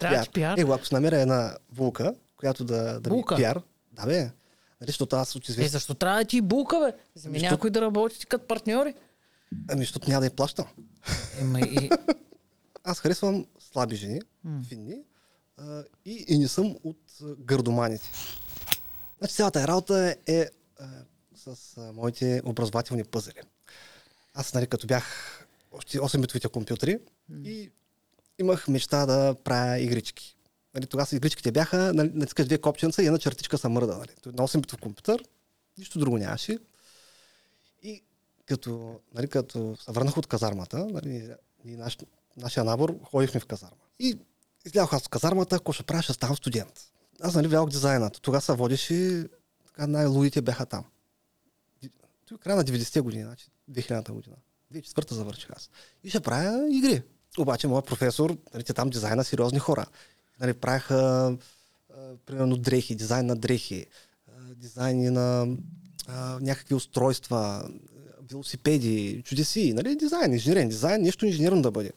Трябва 0.00 0.22
ти 0.22 0.30
пиар. 0.30 0.58
Е, 0.58 0.62
ако 0.62 0.86
се 0.86 0.94
намеря 0.94 1.20
една 1.20 1.56
булка, 1.70 2.14
която 2.36 2.64
да, 2.64 3.00
да 3.00 3.10
ми 3.10 3.16
Булка? 3.16 3.36
пиар, 3.36 3.62
да 3.92 4.06
бе, 4.06 4.18
нали, 4.20 4.30
защото 4.86 5.16
аз 5.16 5.36
от 5.36 5.48
Е, 5.48 5.52
известен... 5.52 5.70
защо 5.70 5.94
трябва 5.94 6.18
да 6.18 6.24
ти 6.24 6.36
и 6.36 6.40
булка, 6.40 6.80
бе? 6.80 6.92
Вземи 7.16 7.38
Защо? 7.38 7.54
някой 7.54 7.70
да 7.70 7.80
работи 7.80 8.26
като 8.26 8.46
партньори. 8.46 8.94
Ами, 9.68 9.80
защото 9.80 10.08
няма 10.10 10.20
да 10.20 10.26
я 10.26 10.30
плащам. 10.30 10.66
Ема 11.40 11.60
и... 11.60 11.90
Аз 12.84 13.00
харесвам 13.00 13.46
слаби 13.72 13.96
жени, 13.96 14.20
М. 14.44 14.62
финни, 14.68 15.02
а, 15.58 15.84
и, 16.04 16.24
и 16.28 16.38
не 16.38 16.48
съм 16.48 16.76
от 16.84 16.98
гърдоманите. 17.38 18.10
Значи 19.18 19.34
цялата 19.34 19.68
работа 19.68 20.16
е 20.26 20.46
а, 20.80 20.86
с 21.36 21.76
а, 21.78 21.92
моите 21.92 22.42
образователни 22.44 23.04
пъзели. 23.04 23.40
Аз, 24.34 24.54
нали, 24.54 24.66
като 24.66 24.86
бях 24.86 25.04
още 25.72 25.98
8-битовите 25.98 26.48
компютри 26.48 26.98
и 27.44 27.70
имах 28.40 28.68
мечта 28.68 29.06
да 29.06 29.34
правя 29.44 29.78
игрички. 29.78 30.36
Нали, 30.74 30.86
тогава 30.86 31.06
са 31.06 31.16
игричките 31.16 31.52
бяха, 31.52 31.92
нали, 31.94 32.10
натискаш 32.14 32.46
две 32.46 32.58
копченца 32.58 33.02
и 33.02 33.06
една 33.06 33.18
чертичка 33.18 33.58
се 33.58 33.68
мърда. 33.68 33.96
Нали. 33.96 34.10
На 34.26 34.48
8-битов 34.48 34.80
компютър 34.80 35.24
нищо 35.78 35.98
друго 35.98 36.18
нямаше. 36.18 36.58
И 37.82 38.02
като, 38.46 39.00
нали, 39.14 39.28
като 39.28 39.76
се 39.84 39.92
върнах 39.92 40.16
от 40.16 40.26
казармата, 40.26 40.86
нали, 40.86 41.34
и 41.64 41.76
наш, 41.76 41.98
нашия 42.36 42.64
набор 42.64 42.98
ходихме 43.02 43.40
в 43.40 43.46
казарма. 43.46 43.76
И 43.98 44.18
излязох 44.64 44.92
аз 44.92 45.02
от 45.02 45.08
казармата, 45.08 45.56
ако 45.56 45.72
ще 45.72 45.82
правя, 45.82 46.02
ще 46.02 46.12
ставам 46.12 46.36
студент. 46.36 46.92
Аз 47.20 47.34
нали 47.34 47.48
влязох 47.48 47.70
дизайната. 47.70 48.20
Тогава 48.20 48.40
се 48.40 48.52
водеше, 48.52 49.28
така 49.66 49.86
най-лудите 49.86 50.42
бяха 50.42 50.66
там. 50.66 50.84
Той 52.28 52.38
края 52.38 52.56
на 52.56 52.64
90-те 52.64 53.00
години, 53.00 53.24
значи 53.24 53.46
2000-та 53.70 54.12
година. 54.12 54.36
2004-та 54.74 55.14
завърших 55.14 55.50
аз. 55.50 55.70
И 56.04 56.10
ще 56.10 56.20
правя 56.20 56.68
игри. 56.70 57.02
Обаче 57.38 57.66
моят 57.66 57.86
професор, 57.86 58.36
нали, 58.54 58.64
там 58.64 58.90
дизайна 58.90 59.24
сериозни 59.24 59.58
хора. 59.58 59.86
Нали, 60.40 60.54
правяха 60.54 60.96
а, 60.96 62.16
примерно 62.26 62.56
дрехи, 62.56 62.94
дизайн 62.94 63.26
на 63.26 63.36
дрехи, 63.36 63.86
дизайни 64.56 65.10
на 65.10 65.56
а, 66.08 66.38
някакви 66.40 66.74
устройства, 66.74 67.70
велосипеди, 68.30 69.22
чудеси, 69.24 69.72
нали, 69.72 69.96
дизайн, 69.96 70.32
инженерен 70.32 70.68
дизайн, 70.68 71.02
нещо 71.02 71.26
инженерно 71.26 71.62
да 71.62 71.70
бъде. 71.70 71.92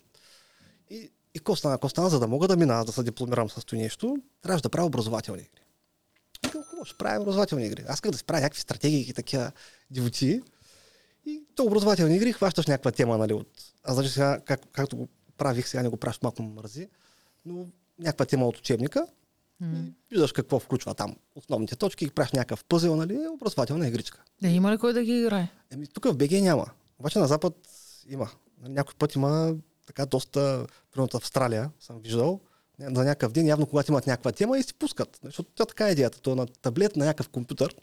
И, 0.90 1.12
и 1.34 1.40
какво 1.40 1.56
стана? 1.56 1.76
Какво 1.76 1.90
стана, 1.90 2.10
за 2.10 2.20
да 2.20 2.28
мога 2.28 2.48
да 2.48 2.58
мина, 2.58 2.86
да 2.86 2.92
се 2.92 3.04
дипломирам 3.04 3.50
с 3.50 3.66
това 3.66 3.78
нещо, 3.78 4.18
трябваше 4.42 4.64
да 4.64 4.70
правя 4.70 4.88
образователни 4.88 5.42
игри. 5.42 5.62
И 6.46 6.48
хубаво, 6.48 6.86
ще 6.86 6.98
правим 6.98 7.22
образователни 7.22 7.66
игри. 7.66 7.84
Аз 7.88 7.96
исках 7.96 8.12
да 8.12 8.18
си 8.18 8.24
правя 8.24 8.42
някакви 8.42 8.62
стратегии 8.62 9.10
и 9.10 9.14
такива 9.14 9.52
дивоти. 9.92 10.42
И 11.26 11.44
то 11.56 11.64
образователни 11.64 12.16
игри 12.16 12.34
хващаш 12.34 12.68
някаква 12.68 12.92
тема, 12.92 13.18
нали, 13.18 13.34
от... 13.34 13.48
Аз 13.84 13.96
значи 13.96 14.10
сега, 14.10 14.40
как, 14.46 14.62
както 14.72 14.98
го 14.98 15.08
правих, 15.44 15.68
сега 15.68 15.84
не 15.84 15.90
го 15.90 15.98
правиш, 15.98 16.20
малко 16.24 16.44
ме 16.44 16.50
мързи, 16.50 16.90
но 17.46 17.66
някаква 18.00 18.26
тема 18.26 18.48
от 18.48 18.58
учебника, 18.58 19.08
М. 19.60 19.78
и 19.78 19.92
виждаш 20.12 20.32
какво 20.32 20.60
включва 20.60 20.94
там 20.94 21.16
основните 21.36 21.76
точки 21.76 22.06
и 22.06 22.10
правиш 22.10 22.32
някакъв 22.32 22.64
пъзел, 22.64 22.96
нали, 22.96 23.16
е 23.16 23.30
образователна 23.30 23.88
игричка. 23.88 24.24
Да, 24.42 24.48
има 24.48 24.72
ли 24.72 24.78
кой 24.78 24.94
да 24.94 25.04
ги 25.04 25.20
играе? 25.20 25.48
Еми, 25.72 25.88
тук 25.88 26.06
в 26.06 26.16
БГ 26.16 26.32
няма. 26.32 26.66
Обаче 27.00 27.20
на 27.20 27.28
Запад 27.28 27.54
има. 28.10 28.30
Нали, 28.62 28.74
Някой 28.74 28.94
път 28.96 29.16
има 29.16 29.56
така 29.86 30.06
доста, 30.06 30.68
примерно 30.92 31.10
в 31.10 31.16
Австралия 31.16 31.72
съм 31.80 32.00
виждал, 32.00 32.40
за 32.80 33.04
някакъв 33.04 33.32
ден, 33.32 33.48
явно 33.48 33.66
когато 33.66 33.92
имат 33.92 34.08
някаква 34.08 34.32
тема 34.32 34.58
и 34.60 34.64
си 34.64 34.74
пускат. 34.74 35.20
Защото 35.24 35.52
тя 35.52 35.66
така 35.66 35.88
е 35.88 35.92
идеята. 35.92 36.22
То 36.22 36.32
е 36.32 36.36
на 36.36 36.46
таблет, 36.48 36.96
на 36.96 37.06
някакъв 37.06 37.30
компютър, 37.30 37.76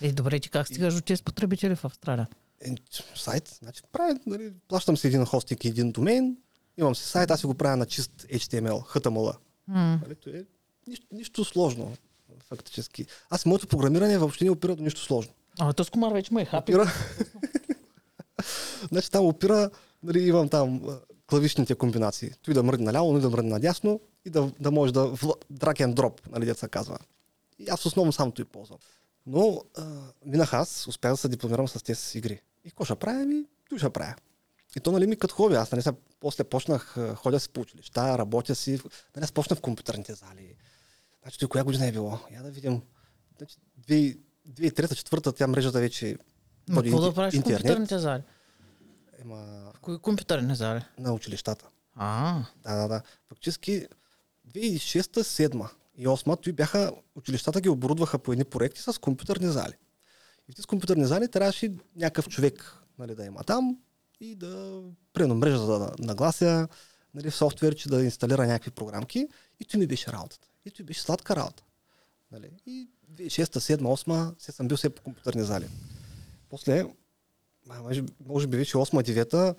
Е, 0.00 0.12
добре, 0.12 0.40
ти 0.40 0.50
как 0.50 0.66
стигаш 0.68 0.94
до 0.94 1.00
тези 1.00 1.22
потребители 1.22 1.76
в 1.76 1.84
Австралия? 1.84 2.28
е, 2.60 2.74
сайт, 3.14 3.48
значи 3.62 3.82
правя, 3.92 4.18
нали, 4.26 4.52
плащам 4.68 4.96
си 4.96 5.06
един 5.06 5.24
хостинг 5.24 5.64
и 5.64 5.68
един 5.68 5.92
домен, 5.92 6.36
имам 6.78 6.94
си 6.94 7.04
сайт, 7.04 7.30
аз 7.30 7.40
си 7.40 7.46
го 7.46 7.54
правя 7.54 7.76
на 7.76 7.86
чист 7.86 8.10
HTML, 8.32 8.98
HTML. 8.98 9.36
М. 9.68 10.00
Нали, 10.02 10.38
е 10.38 10.44
нищо, 10.86 11.06
нищо 11.12 11.44
сложно, 11.44 11.92
фактически. 12.48 13.06
Аз 13.30 13.46
моето 13.46 13.66
програмиране 13.66 14.18
въобще 14.18 14.44
не 14.44 14.50
опира 14.50 14.76
до 14.76 14.82
нищо 14.82 15.00
сложно. 15.00 15.32
А, 15.58 15.72
то 15.72 15.84
с 15.84 15.90
комар 15.90 16.12
вече 16.12 16.34
ме 16.34 16.42
е 16.42 16.44
хапи. 16.44 16.74
Опира. 16.74 16.92
значи 18.90 19.10
там 19.10 19.26
опира, 19.26 19.70
нали, 20.02 20.28
имам 20.28 20.48
там 20.48 20.80
клавишните 21.26 21.74
комбинации. 21.74 22.30
Той 22.42 22.54
да 22.54 22.62
мръдне 22.62 22.84
наляво, 22.84 23.12
но 23.12 23.18
и 23.18 23.22
да 23.22 23.30
мръдне 23.30 23.50
надясно 23.50 24.00
и 24.24 24.30
да, 24.30 24.52
да 24.60 24.70
може 24.70 24.92
да 24.92 25.00
drag 25.52 25.86
and 25.86 25.94
drop, 25.94 26.20
нали, 26.30 26.46
деца 26.46 26.68
казва. 26.68 26.98
И 27.58 27.68
аз 27.68 27.86
основно 27.86 28.12
само 28.12 28.32
той 28.32 28.44
ползвам. 28.44 28.78
Но 29.26 29.62
а, 29.76 29.84
минах 30.26 30.52
аз, 30.52 30.86
успях 30.86 31.12
да 31.12 31.16
се 31.16 31.28
дипломирам 31.28 31.68
с 31.68 31.82
тези 31.82 32.18
игри. 32.18 32.40
И 32.64 32.70
какво 32.70 32.84
ще 32.84 32.94
правя? 32.94 33.24
Ми, 33.24 33.44
той 33.68 33.78
ще 33.78 33.90
правя. 33.90 34.14
И 34.76 34.80
то 34.80 34.92
нали 34.92 35.06
ми 35.06 35.16
като 35.16 35.34
хоби. 35.34 35.54
Аз 35.54 35.72
нали, 35.72 35.82
сега, 35.82 35.96
после 36.20 36.44
почнах, 36.44 36.96
ходя 37.14 37.40
си 37.40 37.48
по 37.48 37.60
училища, 37.60 38.18
работя 38.18 38.54
си. 38.54 38.70
Нали, 39.16 39.24
аз 39.24 39.32
почнах 39.32 39.58
в 39.58 39.62
компютърните 39.62 40.14
зали. 40.14 40.56
Значи 41.22 41.38
той 41.38 41.48
коя 41.48 41.64
година 41.64 41.86
е 41.86 41.92
било? 41.92 42.18
Я 42.32 42.42
да 42.42 42.50
видим. 42.50 42.82
Значи, 43.38 43.56
2003-2004 43.88 45.36
тя 45.36 45.46
мрежата 45.46 45.80
вече 45.80 46.16
води 46.70 46.90
какво 46.90 47.02
да 47.02 47.14
правиш 47.14 47.34
в 47.34 47.42
компютърните 47.42 47.98
зали? 47.98 48.22
Ема, 49.18 49.70
В 49.74 49.80
кои 49.80 49.98
компютърни 49.98 50.56
зали? 50.56 50.84
на 50.98 51.12
училищата. 51.12 51.68
А, 51.94 52.42
Да, 52.62 52.74
да, 52.74 52.88
да. 52.88 53.02
Фактически 53.28 53.86
2006, 54.48 55.00
2007 55.00 55.68
и 55.96 56.06
2008 56.06 56.42
той 56.42 56.52
бяха, 56.52 56.92
училищата 57.16 57.60
ги 57.60 57.68
оборудваха 57.68 58.18
по 58.18 58.32
едни 58.32 58.44
проекти 58.44 58.80
с 58.80 59.00
компютърни 59.00 59.46
зали. 59.46 59.74
И 60.48 60.52
в 60.52 60.54
тези 60.54 60.66
компютърни 60.66 61.04
зали 61.04 61.30
трябваше 61.30 61.72
някакъв 61.96 62.28
човек 62.28 62.76
нали, 62.98 63.14
да 63.14 63.24
има 63.24 63.44
там 63.44 63.78
и 64.20 64.34
да 64.34 64.82
прено 65.12 65.34
мрежата 65.34 65.66
да 65.66 65.92
наглася, 65.98 66.68
нали, 67.14 67.30
в 67.30 67.36
софтуер, 67.36 67.74
че 67.74 67.88
да 67.88 68.04
инсталира 68.04 68.46
някакви 68.46 68.70
програмки. 68.70 69.28
И 69.60 69.64
той 69.64 69.80
ми 69.80 69.86
беше 69.86 70.12
работата. 70.12 70.48
И 70.64 70.70
той 70.70 70.86
беше 70.86 71.00
сладка 71.00 71.36
работа. 71.36 71.62
Нали. 72.32 72.50
И 72.66 72.88
2006, 73.12 73.44
2007, 73.44 73.76
2008 73.76 74.42
се 74.42 74.52
съм 74.52 74.68
бил 74.68 74.76
все 74.76 74.90
по 74.90 75.02
компютърни 75.02 75.42
зали. 75.42 75.68
После, 76.50 76.84
може, 77.66 78.04
може 78.26 78.46
би 78.46 78.56
вече 78.56 78.76
8-9 78.76 79.54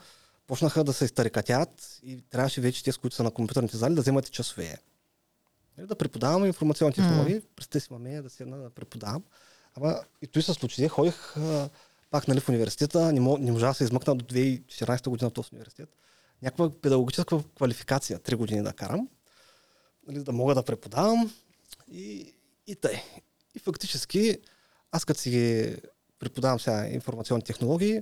почнаха 0.48 0.84
да 0.84 0.94
се 0.94 1.06
изтарикатят 1.06 2.00
и 2.04 2.22
трябваше 2.30 2.62
вече 2.62 2.84
тези, 2.84 2.98
които 2.98 3.16
са 3.16 3.24
на 3.24 3.32
компютърните 3.32 3.78
зали, 3.78 3.96
да 3.96 4.02
вземат 4.02 4.32
часове. 4.32 4.78
Нали, 5.78 5.88
Да 5.88 5.96
преподавам 5.96 6.46
информационни 6.46 6.94
технологии, 6.94 7.42
през 7.56 7.68
тези 7.68 7.88
да 8.22 8.30
седна 8.30 8.58
да 8.58 8.70
преподавам. 8.70 9.24
Ама 9.76 10.00
и 10.22 10.28
той 10.28 10.42
се 10.42 10.54
случи. 10.54 10.88
Ходих 10.88 11.38
а, 11.38 11.70
пак 12.16 12.28
нали, 12.28 12.40
в 12.40 12.50
университета, 12.50 13.12
не, 13.14 13.20
мо, 13.20 13.38
не 13.38 13.52
можа 13.52 13.68
да 13.68 13.74
се 13.74 13.84
измъкна 13.84 14.16
до 14.16 14.26
2014 14.26 15.10
година 15.10 15.30
в 15.30 15.34
този 15.34 15.50
университет. 15.52 15.90
Някаква 16.42 16.70
педагогическа 16.82 17.44
квалификация, 17.56 18.20
три 18.20 18.36
години 18.36 18.64
да 18.64 18.74
карам, 18.74 19.10
нали, 20.08 20.24
да 20.24 20.32
мога 20.32 20.56
да 20.56 20.64
преподавам 20.64 21.34
и, 21.92 22.34
и 22.68 22.76
тъй. 22.76 23.02
И 23.56 23.60
фактически, 23.60 24.38
аз 24.92 25.06
като 25.06 25.20
си 25.20 25.30
ги 25.30 25.78
преподавам 26.20 26.60
сега 26.60 26.88
информационни 26.88 27.44
технологии, 27.44 28.02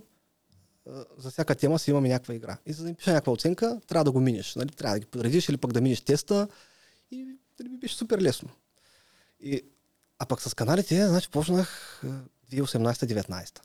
за 1.18 1.31
всяка 1.31 1.56
тема 1.56 1.79
си 1.79 1.91
имаме 1.91 2.09
някаква 2.09 2.34
игра. 2.34 2.57
И 2.66 2.73
за 2.73 2.84
да 2.84 2.90
им 2.90 2.96
пиша 2.96 3.12
някаква 3.12 3.34
оценка, 3.34 3.81
трябва 3.88 4.03
да 4.03 4.12
го 4.12 4.19
минеш. 4.19 4.56
Нали? 4.56 4.69
Трябва 4.69 4.96
да 4.96 5.00
ги 5.00 5.06
подредиш 5.06 5.50
или 5.50 5.57
пък 5.57 5.73
да 5.73 5.81
минеш 5.81 6.02
теста. 6.02 6.47
И 7.12 7.25
нали, 7.59 7.69
ми 7.69 7.78
беше 7.78 7.96
супер 7.96 8.22
лесно. 8.22 8.50
И, 9.40 9.62
а 10.19 10.25
пък 10.25 10.41
с 10.41 10.53
каналите, 10.53 11.07
значи 11.07 11.29
почнах 11.29 12.02
а, 12.03 12.07
2018-19. 12.52 13.59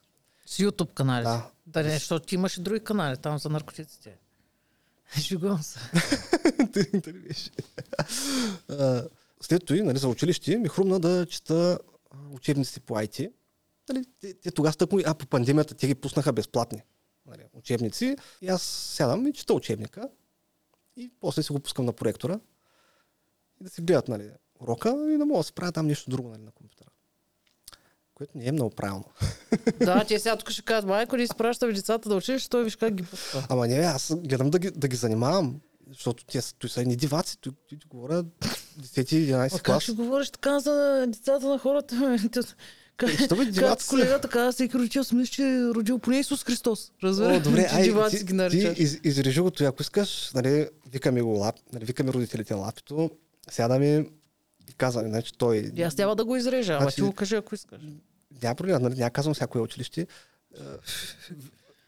С 0.49 0.57
YouTube 0.57 0.95
канали. 0.95 1.25
Да. 1.25 1.51
Да, 1.67 1.83
не, 1.83 1.91
защото 1.91 2.27
ти 2.27 2.35
имаш 2.35 2.57
и 2.57 2.61
други 2.61 2.81
канали 2.81 3.17
там 3.17 3.39
за 3.39 3.49
наркотиците. 3.49 4.19
Шегувам 5.21 5.63
се. 5.63 5.79
Беше? 7.29 7.51
А, 8.69 9.05
След 9.41 9.67
това, 9.67 9.85
нали, 9.85 9.99
за 9.99 10.09
училище, 10.09 10.57
ми 10.57 10.69
хрумна 10.69 11.01
да 11.01 11.27
чета 11.27 11.79
учебници 12.31 12.81
по 12.81 12.95
IT. 12.95 13.33
Нали, 13.89 14.05
те, 14.21 14.35
те 14.35 14.51
тогава 14.51 14.73
стъкно, 14.73 15.01
а 15.07 15.15
по 15.15 15.27
пандемията 15.27 15.75
те 15.75 15.87
ги 15.87 15.95
пуснаха 15.95 16.33
безплатни 16.33 16.83
нали, 17.27 17.45
учебници. 17.53 18.17
И 18.41 18.49
аз 18.49 18.63
сядам 18.63 19.27
и 19.27 19.33
чета 19.33 19.55
учебника. 19.55 20.09
И 20.97 21.11
после 21.21 21.43
си 21.43 21.53
го 21.53 21.61
пускам 21.61 21.85
на 21.85 21.93
проектора. 21.93 22.41
И 23.61 23.65
да 23.65 23.71
си 23.71 23.83
гледат 23.83 24.09
нали, 24.09 24.31
урока 24.61 25.13
и 25.15 25.19
да 25.19 25.27
мога 25.27 25.41
да 25.41 25.45
се 25.45 25.53
правя 25.53 25.73
там 25.73 25.87
нещо 25.87 26.11
друго 26.11 26.29
нали, 26.29 26.43
на 26.43 26.51
компютъра. 26.51 26.89
Което 28.19 28.39
не 28.39 28.47
е 28.47 28.53
много 28.53 28.71
правилно. 28.71 29.05
да, 29.81 30.05
те 30.05 30.19
сега 30.19 30.37
тук 30.37 30.51
ще 30.51 30.63
кажат, 30.63 30.87
майко, 30.87 31.17
ни 31.17 31.23
изпращаме 31.23 31.73
децата 31.73 32.09
да 32.09 32.15
учиш, 32.15 32.49
той 32.49 32.65
виж 32.65 32.77
как 32.77 32.95
ги 32.95 33.03
пуска. 33.03 33.47
Ама 33.49 33.67
не, 33.69 33.77
аз 33.77 34.15
гледам 34.17 34.51
да 34.51 34.59
ги, 34.59 34.71
да 34.71 34.89
ги 34.89 34.97
занимавам. 34.97 35.61
Защото 35.89 36.25
те 36.25 36.41
са, 36.41 36.55
той 36.55 36.71
са 36.71 36.81
едни 36.81 36.97
диваци. 36.97 37.39
Той, 37.41 37.53
той, 37.69 37.79
той 37.79 37.89
говоря 37.89 38.25
10-11 38.81 39.47
А 39.47 39.51
как 39.51 39.63
клас. 39.63 39.83
ще 39.83 39.93
говориш 39.93 40.31
така 40.31 40.61
за 40.61 41.05
децата 41.09 41.49
на 41.49 41.59
хората? 41.59 42.17
Как, 42.97 43.11
Що 43.11 43.37
бе, 43.37 43.45
диваци 43.45 43.87
всеки 44.53 44.79
родител 44.79 45.05
си 45.05 45.15
мисли, 45.15 45.33
че 45.33 45.43
е 45.43 45.65
родил 45.65 45.99
поне 45.99 46.19
Исус 46.19 46.45
Христос. 46.45 46.93
Разбира? 47.03 47.37
О, 47.37 47.41
добре, 47.41 47.69
ай, 47.73 47.83
диваци 47.83 48.17
ти, 48.17 48.25
ги 48.25 48.29
ти 48.29 48.35
наричаш. 48.35 48.79
из, 48.79 48.99
изрежи 49.05 49.41
го, 49.41 49.51
това, 49.51 49.67
ако 49.69 49.83
искаш, 49.83 50.31
нали, 50.35 50.69
викаме 50.93 51.23
го 51.23 51.29
лап, 51.29 51.55
нали, 51.73 51.85
викаме 51.85 52.13
родителите 52.13 52.55
лапито, 52.55 53.11
сядаме 53.51 54.07
и 54.71 54.73
казваме, 54.77 55.09
значи 55.09 55.33
той... 55.39 55.73
И 55.77 55.83
аз 55.83 55.95
трябва 55.95 56.17
да 56.17 56.25
го 56.25 56.37
изрежа, 56.37 56.73
ама 56.73 56.83
Значи- 56.83 56.95
ти 56.95 57.03
го 57.03 57.13
кажи, 57.13 57.35
ако 57.35 57.55
искаш. 57.55 57.81
Няма 58.43 58.55
проблем, 58.55 58.83
нали, 58.83 58.95
няма 58.95 59.11
казвам 59.11 59.35
всяко 59.35 59.59
е 59.59 59.61
училище. 59.61 60.07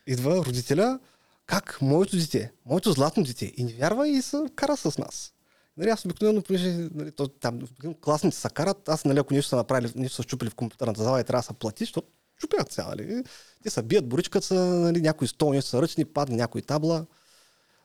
Идва 0.06 0.44
родителя, 0.44 0.98
как 1.46 1.78
моето 1.82 2.16
дете, 2.16 2.52
моето 2.66 2.92
златно 2.92 3.22
дете, 3.22 3.52
и 3.56 3.64
не 3.64 3.72
вярва 3.72 4.08
и 4.08 4.22
се 4.22 4.37
кара 4.56 4.76
с 4.76 4.98
нас. 4.98 5.34
Нали, 5.76 5.90
аз 5.90 6.04
обикновено, 6.04 6.42
понеже 6.42 6.88
нали, 6.94 7.10
то, 7.12 7.28
там 7.28 7.60
класните 8.00 8.37
се 8.37 8.48
карат, 8.48 8.88
аз 8.88 9.04
нали, 9.04 9.19
ако 9.19 9.34
нещо 9.34 9.48
са 9.48 9.56
направили, 9.56 9.92
нещо 9.96 10.16
са 10.16 10.22
щупили 10.22 10.50
в 10.50 10.54
компютърната 10.54 11.02
зала 11.02 11.20
и 11.20 11.25
трябва 11.25 11.38
да 11.38 11.46
се 11.46 11.52
плати, 11.52 11.84
защото 11.84 12.08
чупят 12.40 12.72
сега, 12.72 12.88
нали? 12.88 13.25
Те 13.62 13.70
се 13.70 13.82
бият, 13.82 14.08
боричкат 14.08 14.44
са, 14.44 14.54
нали, 14.54 15.00
някои 15.00 15.28
стол, 15.28 15.60
са 15.60 15.82
ръчни, 15.82 16.04
падне 16.04 16.37
някои 16.37 16.62
табла. 16.62 17.06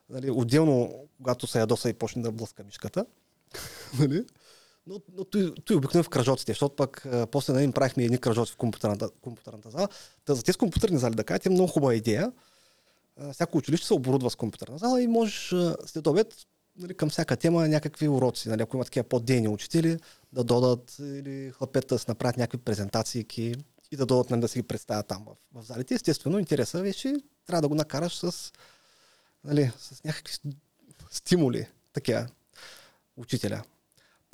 Нали, 0.09 0.31
отделно, 0.31 1.07
когато 1.17 1.47
се 1.47 1.59
ядоса 1.59 1.89
и 1.89 1.93
почне 1.93 2.21
да 2.21 2.31
блъска 2.31 2.63
мишката. 2.63 3.05
нали? 3.99 4.25
Но, 4.87 5.01
но 5.13 5.23
той, 5.23 5.53
той 5.65 5.75
обикновено 5.75 6.03
в 6.03 6.09
кръжоците, 6.09 6.51
защото 6.51 6.75
пък 6.75 7.05
а, 7.05 7.27
после 7.27 7.53
нали, 7.53 7.71
правихме 7.71 8.03
едни 8.03 8.17
кръжоци 8.17 8.53
в 8.53 8.57
компютърната, 8.57 9.09
компютърната 9.21 9.69
зала. 9.69 9.87
Та 10.25 10.35
за 10.35 10.43
тези 10.43 10.57
компютърни 10.57 10.97
зали, 10.97 11.15
да 11.15 11.23
кажете, 11.23 11.49
е 11.49 11.51
много 11.51 11.71
хубава 11.71 11.95
идея. 11.95 12.31
А, 13.17 13.33
всяко 13.33 13.57
училище 13.57 13.87
се 13.87 13.93
оборудва 13.93 14.29
с 14.29 14.35
компютърна 14.35 14.77
зала 14.77 15.01
и 15.01 15.07
можеш 15.07 15.53
след 15.85 16.07
обед 16.07 16.35
нали, 16.77 16.93
към 16.93 17.09
всяка 17.09 17.37
тема 17.37 17.67
някакви 17.67 18.07
уроци. 18.07 18.49
Нали, 18.49 18.61
ако 18.61 18.77
има 18.77 18.85
такива 18.85 19.03
по-дейни 19.03 19.47
учители, 19.47 19.97
да 20.33 20.43
додат 20.43 20.95
или 20.99 21.51
хлапета 21.51 21.95
да 21.95 21.99
си 21.99 22.05
направят 22.07 22.37
някакви 22.37 22.57
презентации 22.57 23.25
и 23.91 23.97
да 23.97 24.05
дойдат 24.05 24.29
нали, 24.29 24.41
да 24.41 24.47
си 24.47 24.59
ги 24.59 24.67
представят 24.67 25.07
там 25.07 25.25
в, 25.25 25.61
в 25.61 25.65
залите. 25.65 25.93
Естествено, 25.93 26.39
интереса 26.39 26.81
вече 26.81 27.15
трябва 27.45 27.61
да 27.61 27.67
го 27.67 27.75
накараш 27.75 28.15
с, 28.15 28.51
нали, 29.43 29.71
с 29.77 30.03
някакви 30.03 30.33
стимули, 31.11 31.67
такива, 31.93 32.27
учителя. 33.17 33.63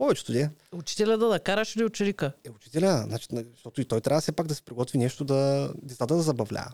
Повечето 0.01 0.31
де. 0.31 0.49
Учителя 0.71 1.17
да, 1.17 1.27
да 1.27 1.39
караш 1.39 1.75
или 1.75 1.85
ученика? 1.85 2.31
Е, 2.43 2.49
учителя, 2.49 3.03
значи, 3.07 3.27
защото 3.51 3.81
и 3.81 3.85
той 3.85 4.01
трябва 4.01 4.21
все 4.21 4.31
пак 4.31 4.47
да 4.47 4.55
се 4.55 4.61
приготви 4.61 4.97
нещо 4.97 5.23
да 5.23 5.71
децата 5.81 6.15
да 6.15 6.21
забавлява. 6.21 6.73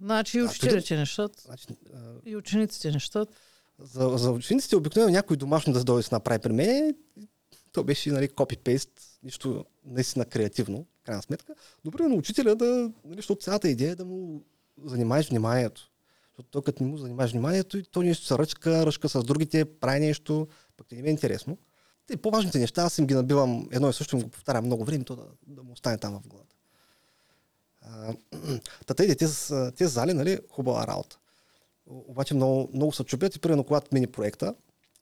Значи 0.00 0.38
и 0.38 0.42
учителите 0.42 0.96
нещат. 0.96 1.40
Значи, 1.44 1.66
а... 1.94 1.98
И 2.24 2.36
учениците 2.36 2.90
нещат. 2.90 3.28
За, 3.78 4.08
за 4.18 4.30
учениците 4.30 4.76
обикновено 4.76 5.12
някой 5.12 5.36
домашно 5.36 5.72
да 5.72 5.84
дойде 5.84 6.08
да 6.08 6.16
направи 6.16 6.38
при 6.38 6.52
мен. 6.52 6.96
То 7.72 7.84
беше 7.84 8.10
нали, 8.10 8.28
копи-пейст, 8.28 8.90
нищо 9.22 9.64
наистина 9.84 10.24
креативно, 10.24 10.86
крайна 11.04 11.22
сметка. 11.22 11.54
Но 11.84 11.90
примерно 11.90 12.16
учителя 12.16 12.56
да, 12.56 12.90
нали, 13.04 13.16
защото 13.16 13.42
цялата 13.42 13.68
идея 13.68 13.90
е 13.90 13.94
да 13.94 14.04
му 14.04 14.42
занимаеш 14.84 15.28
вниманието. 15.28 15.90
Защото 16.30 16.50
той 16.50 16.62
като 16.62 16.82
не 16.82 16.90
му 16.90 16.98
занимаеш 16.98 17.30
вниманието, 17.30 17.82
то 17.90 18.02
нещо 18.02 18.26
се 18.26 18.38
ръчка, 18.38 18.86
ръчка 18.86 19.08
с 19.08 19.24
другите, 19.24 19.64
прави 19.64 20.00
нещо, 20.00 20.48
пък 20.76 20.92
не 20.92 21.02
ми 21.02 21.08
е 21.08 21.10
интересно. 21.10 21.58
Те 22.06 22.16
по-важните 22.16 22.58
неща, 22.58 22.82
аз 22.82 22.98
им 22.98 23.06
ги 23.06 23.14
набивам 23.14 23.68
едно 23.72 23.90
и 23.90 23.92
също, 23.92 24.16
им 24.16 24.22
го 24.22 24.28
повтарям 24.28 24.64
много 24.64 24.84
време, 24.84 25.04
то 25.04 25.16
да, 25.16 25.26
да 25.46 25.62
му 25.62 25.72
остане 25.72 25.98
там 25.98 26.20
в 26.20 26.28
главата. 26.28 26.56
Та 28.86 28.94
тези, 28.94 29.16
тези, 29.16 29.34
тези 29.76 29.92
зали, 29.92 30.12
нали, 30.12 30.38
хубава 30.50 30.86
работа. 30.86 31.18
Обаче 31.86 32.34
много, 32.34 32.70
много 32.74 32.92
се 32.92 33.04
чупят 33.04 33.36
и 33.36 33.38
примерно 33.38 33.64
когато 33.64 33.88
мини 33.92 34.06
проекта 34.06 34.54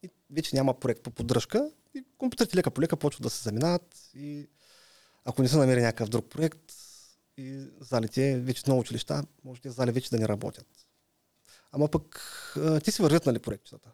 и 0.03 0.09
вече 0.31 0.55
няма 0.55 0.79
проект 0.79 1.03
по 1.03 1.11
поддръжка 1.11 1.71
и 1.93 2.03
компютрите 2.17 2.57
лека 2.57 2.71
по 2.71 2.81
лека 2.81 2.97
почват 2.97 3.23
да 3.23 3.29
се 3.29 3.43
заминават 3.43 4.09
и 4.13 4.49
ако 5.25 5.41
не 5.41 5.47
се 5.47 5.57
намери 5.57 5.81
някакъв 5.81 6.09
друг 6.09 6.29
проект 6.29 6.73
и 7.37 7.67
залите, 7.79 8.39
вече 8.39 8.63
много 8.67 8.81
училища, 8.81 9.23
може 9.43 9.61
тези 9.61 9.75
зали 9.75 9.91
вече 9.91 10.09
да 10.09 10.17
не 10.17 10.27
работят. 10.27 10.67
Ама 11.71 11.87
пък 11.87 12.23
ти 12.83 12.91
си 12.91 13.01
вървят 13.01 13.25
нали, 13.25 13.39
проектчетата 13.39 13.91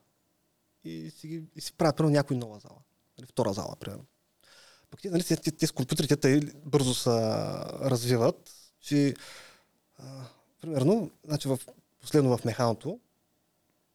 и 0.83 1.11
си, 1.11 1.43
и 1.55 1.61
си 1.61 1.73
правят 1.73 1.97
примерно 1.97 2.13
някой 2.13 2.37
нова 2.37 2.59
зала. 2.59 2.79
Нали, 3.21 3.27
втора 3.27 3.53
зала, 3.53 3.75
примерно. 3.79 4.05
Пък 4.91 5.03
нали, 5.03 5.23
тези, 5.23 5.41
тези 5.41 5.71
компютрите 5.71 6.15
те 6.15 6.39
бързо 6.65 6.93
се 6.93 7.09
развиват, 7.81 8.51
че 8.79 9.15
а, 9.97 10.23
примерно, 10.61 11.11
значи 11.25 11.47
в, 11.47 11.59
последно 11.99 12.37
в 12.37 12.45
механото, 12.45 12.99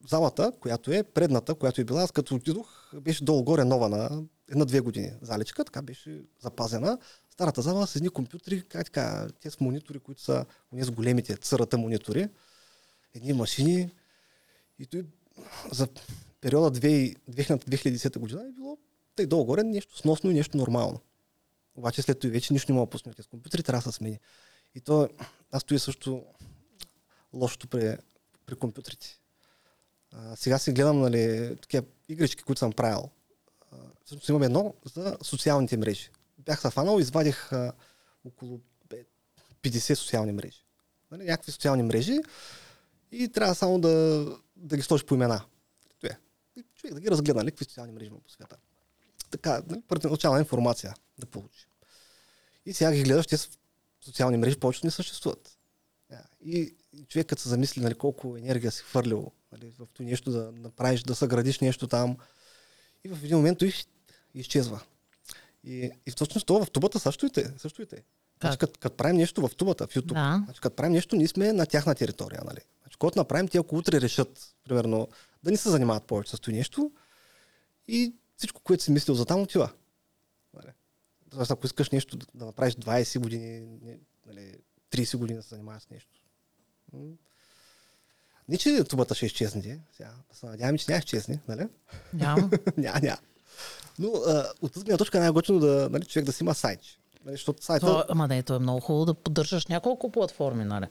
залата, 0.08 0.52
която 0.60 0.92
е 0.92 1.02
предната, 1.02 1.54
която 1.54 1.80
е 1.80 1.84
била, 1.84 2.02
аз 2.02 2.12
като 2.12 2.34
отидох, 2.34 2.94
беше 2.94 3.24
долу-горе 3.24 3.64
нова 3.64 3.88
на 3.88 4.22
една-две 4.48 4.80
години 4.80 5.12
заличка, 5.22 5.64
така 5.64 5.82
беше 5.82 6.22
запазена. 6.40 6.98
Старата 7.30 7.62
зала 7.62 7.86
с 7.86 7.96
едни 7.96 8.08
компютри, 8.08 8.62
как 8.68 8.84
така, 8.84 9.28
те 9.40 9.50
с 9.50 9.60
монитори, 9.60 9.98
които 9.98 10.22
са 10.22 10.46
с 10.72 10.90
големите 10.90 11.36
църата 11.36 11.78
монитори, 11.78 12.28
едни 13.14 13.32
машини. 13.32 13.90
И 14.78 14.86
той 14.86 15.04
за 15.72 15.88
периода 16.40 16.80
2010 16.80 18.18
година 18.18 18.42
е 18.48 18.52
било 18.52 18.78
тъй 19.16 19.26
долу-горе 19.26 19.62
нещо 19.62 19.98
сносно 19.98 20.30
и 20.30 20.34
нещо 20.34 20.56
нормално. 20.56 21.00
Обаче 21.74 22.02
след 22.02 22.20
това 22.20 22.32
вече 22.32 22.52
нищо 22.52 22.72
не 22.72 22.76
мога 22.76 22.86
да 22.86 22.90
пуснете 22.90 23.22
с 23.22 23.26
компютри, 23.26 23.62
трябва 23.62 23.78
да 23.78 23.92
се 23.92 23.96
смени. 23.96 24.18
И 24.74 24.80
то, 24.80 25.08
аз 25.52 25.62
стоя 25.62 25.80
също 25.80 26.24
лошото 27.32 27.68
при, 27.68 27.96
при 28.46 28.54
компютрите. 28.54 29.20
А, 30.12 30.36
сега 30.36 30.58
си 30.58 30.72
гледам 30.72 31.00
нали, 31.00 31.56
такива 31.62 31.86
игрички, 32.08 32.42
които 32.42 32.58
съм 32.58 32.72
правил. 32.72 33.10
А, 33.72 33.76
всъщност 34.04 34.28
имам 34.28 34.42
едно 34.42 34.74
за 34.94 35.18
социалните 35.22 35.76
мрежи. 35.76 36.10
Бях 36.38 36.60
се 36.60 36.70
фанал, 36.70 36.98
извадих 36.98 37.52
а, 37.52 37.72
около 38.24 38.60
50 39.62 39.94
социални 39.94 40.32
мрежи. 40.32 40.64
Нали, 41.10 41.24
някакви 41.24 41.52
социални 41.52 41.82
мрежи 41.82 42.18
и 43.12 43.28
трябва 43.28 43.54
само 43.54 43.80
да, 43.80 44.26
да 44.56 44.76
ги 44.76 44.82
сложиш 44.82 45.04
по 45.04 45.14
имена. 45.14 45.44
И 46.56 46.64
човек 46.74 46.94
да 46.94 47.00
ги 47.00 47.10
разгледа, 47.10 47.38
нали, 47.38 47.50
какви 47.50 47.64
социални 47.64 47.92
мрежи 47.92 48.06
има 48.06 48.20
по 48.20 48.30
света. 48.30 48.56
Така, 49.30 49.62
първоначална 49.88 50.38
информация 50.38 50.94
да 51.18 51.26
получи. 51.26 51.66
И 52.66 52.72
сега 52.72 52.92
ги 52.92 53.02
гледаш, 53.02 53.26
те 53.26 53.36
социални 54.04 54.36
мрежи 54.36 54.56
повечето 54.56 54.86
не 54.86 54.90
съществуват. 54.90 55.58
И 56.44 56.74
човек 57.08 57.26
като 57.26 57.42
се 57.42 57.48
замисли 57.48 57.82
нали, 57.82 57.94
колко 57.94 58.36
енергия 58.36 58.72
си 58.72 58.82
хвърлил 58.82 59.32
нали, 59.52 59.72
в 59.78 59.86
това 59.92 60.04
нещо 60.04 60.30
да 60.30 60.52
направиш, 60.52 61.02
да 61.02 61.14
съградиш 61.14 61.60
нещо 61.60 61.88
там 61.88 62.16
и 63.04 63.08
в 63.08 63.24
един 63.24 63.36
момент 63.36 63.58
той 63.58 63.72
изчезва. 64.34 64.80
И, 65.64 65.90
и 66.06 66.10
всъщност 66.10 66.46
това 66.46 66.64
в 66.64 66.70
тубата 66.70 67.00
също 67.00 67.26
и 67.26 67.30
те. 67.30 67.52
Също 67.58 67.82
и 67.82 67.86
те. 67.86 68.02
Значи, 68.40 68.58
като, 68.58 68.80
като 68.80 68.96
правим 68.96 69.16
нещо 69.16 69.48
в 69.48 69.56
тубата, 69.56 69.86
в 69.86 69.94
YouTube, 69.94 70.12
да. 70.12 70.42
значи, 70.44 70.60
като 70.60 70.76
правим 70.76 70.92
нещо, 70.92 71.16
ние 71.16 71.28
сме 71.28 71.52
на 71.52 71.66
тяхна 71.66 71.94
територия. 71.94 72.40
Нали? 72.44 72.60
Значи, 72.82 72.96
когато 72.98 73.18
направим, 73.18 73.48
те 73.48 73.58
ако 73.58 73.76
утре 73.76 74.00
решат, 74.00 74.54
примерно, 74.64 75.08
да 75.42 75.50
не 75.50 75.56
се 75.56 75.70
занимават 75.70 76.04
повече 76.04 76.36
с 76.36 76.40
това 76.40 76.56
нещо 76.56 76.90
и 77.88 78.14
всичко, 78.36 78.60
което 78.60 78.82
си 78.82 78.90
мислил 78.90 79.14
за 79.14 79.24
там, 79.24 79.42
отива. 79.42 79.72
Нали? 80.54 80.72
Тоест, 81.30 81.50
ако 81.50 81.66
искаш 81.66 81.90
нещо 81.90 82.16
да, 82.16 82.44
направиш 82.44 82.74
20 82.74 83.18
години, 83.18 83.66
нали, 84.26 84.54
30 84.90 85.16
години 85.16 85.36
да 85.36 85.42
се 85.42 85.48
занимаваш 85.48 85.82
с 85.82 85.90
нещо. 85.90 86.20
Не, 88.48 88.58
че 88.58 88.84
тубата 88.84 89.14
ще 89.14 89.26
изчезне. 89.26 89.80
Сега, 89.96 90.10
се 90.32 90.46
надяваме, 90.46 90.78
че 90.78 90.84
няма 90.88 90.98
изчезне, 90.98 91.40
нали? 91.48 91.68
Няма. 92.12 92.50
няма, 92.76 93.00
няма. 93.00 93.18
Но 93.98 94.08
а, 94.08 94.52
от 94.62 94.72
тази 94.72 94.84
гледна 94.84 94.98
точка 94.98 95.20
най-готино 95.20 95.58
да, 95.58 95.88
нали, 95.90 96.04
човек 96.04 96.26
да 96.26 96.32
си 96.32 96.42
има 96.42 96.54
сайт. 96.54 96.80
Нали, 97.24 97.34
защото 97.34 97.64
сайта... 97.64 97.86
То, 97.86 98.04
ама 98.08 98.28
не, 98.28 98.42
то 98.42 98.54
е 98.54 98.58
много 98.58 98.80
хубаво 98.80 99.04
да 99.04 99.14
поддържаш 99.14 99.66
няколко 99.66 100.12
платформи, 100.12 100.64
нали? 100.64 100.86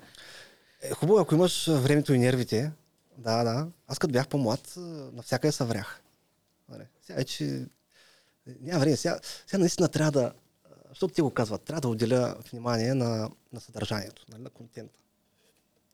Е, 0.81 0.93
хубаво, 0.93 1.19
ако 1.19 1.36
имаш 1.36 1.67
времето 1.67 2.13
и 2.13 2.19
нервите. 2.19 2.72
Да, 3.17 3.43
да. 3.43 3.67
Аз 3.88 4.00
като 4.00 4.12
бях 4.12 4.27
по-млад, 4.27 4.74
навсякъде 5.13 5.51
се 5.51 5.63
врях. 5.63 6.01
Нали? 6.69 6.84
Сега 7.01 7.17
вече 7.17 7.65
няма 8.62 8.79
време. 8.79 8.95
Сега, 8.95 9.19
сега 9.48 9.57
наистина 9.57 9.88
трябва 9.88 10.12
да, 10.12 10.34
защото 10.89 11.13
ти 11.13 11.22
го 11.22 11.31
казват, 11.31 11.62
трябва 11.62 11.81
да 11.81 11.88
отделя 11.88 12.36
внимание 12.51 12.93
на, 12.93 13.29
на 13.53 13.60
съдържанието, 13.60 14.25
нали, 14.29 14.41
на 14.41 14.50
контента. 14.50 15.00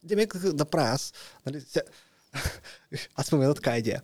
Демек 0.04 0.38
да 0.38 0.66
правя 0.66 0.90
аз, 0.90 1.14
нали, 1.46 1.62
сега, 1.62 1.86
аз 3.16 3.32
имам 3.32 3.42
една 3.42 3.54
така 3.54 3.78
идея. 3.78 4.02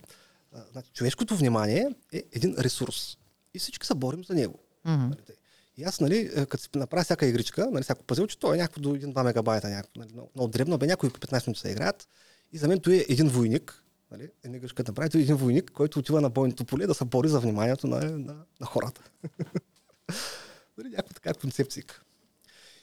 Значи, 0.72 0.90
човешкото 0.92 1.36
внимание 1.36 1.88
е 2.12 2.24
един 2.32 2.54
ресурс. 2.58 3.18
И 3.54 3.58
всички 3.58 3.86
се 3.86 3.94
борим 3.94 4.24
за 4.24 4.34
него. 4.34 4.58
Mm-hmm. 4.86 5.34
И 5.76 5.84
аз, 5.84 6.00
нали, 6.00 6.30
е, 6.34 6.46
като 6.46 6.62
си 6.62 6.68
направя 6.74 7.04
всяка 7.04 7.26
игричка, 7.26 7.68
нали, 7.70 7.82
всяко 7.82 8.26
че 8.26 8.38
то 8.38 8.54
е 8.54 8.56
някакво 8.56 8.80
до 8.80 8.96
1-2 8.96 9.24
мегабайта, 9.24 9.68
някакво, 9.68 10.00
нали, 10.00 10.12
много 10.12 10.48
дребно, 10.48 10.78
бе 10.78 10.86
някои 10.86 11.10
по 11.10 11.18
15 11.20 11.46
минути 11.46 11.60
се 11.60 11.70
играят. 11.70 12.08
И 12.52 12.58
за 12.58 12.68
мен 12.68 12.80
той 12.80 12.94
е 12.94 13.06
един 13.08 13.28
войник, 13.28 13.84
нали, 14.10 14.30
да 14.44 14.84
направи, 14.88 15.18
един 15.18 15.36
войник, 15.36 15.70
който 15.70 15.98
отива 15.98 16.20
на 16.20 16.30
бойното 16.30 16.64
поле 16.64 16.86
да 16.86 16.94
се 16.94 17.04
бори 17.04 17.28
за 17.28 17.40
вниманието 17.40 17.86
на, 17.86 18.00
на, 18.00 18.36
на 18.60 18.66
хората. 18.66 19.10
нали, 20.78 20.88
някаква 20.88 21.14
така 21.14 21.34
концепция. 21.34 21.84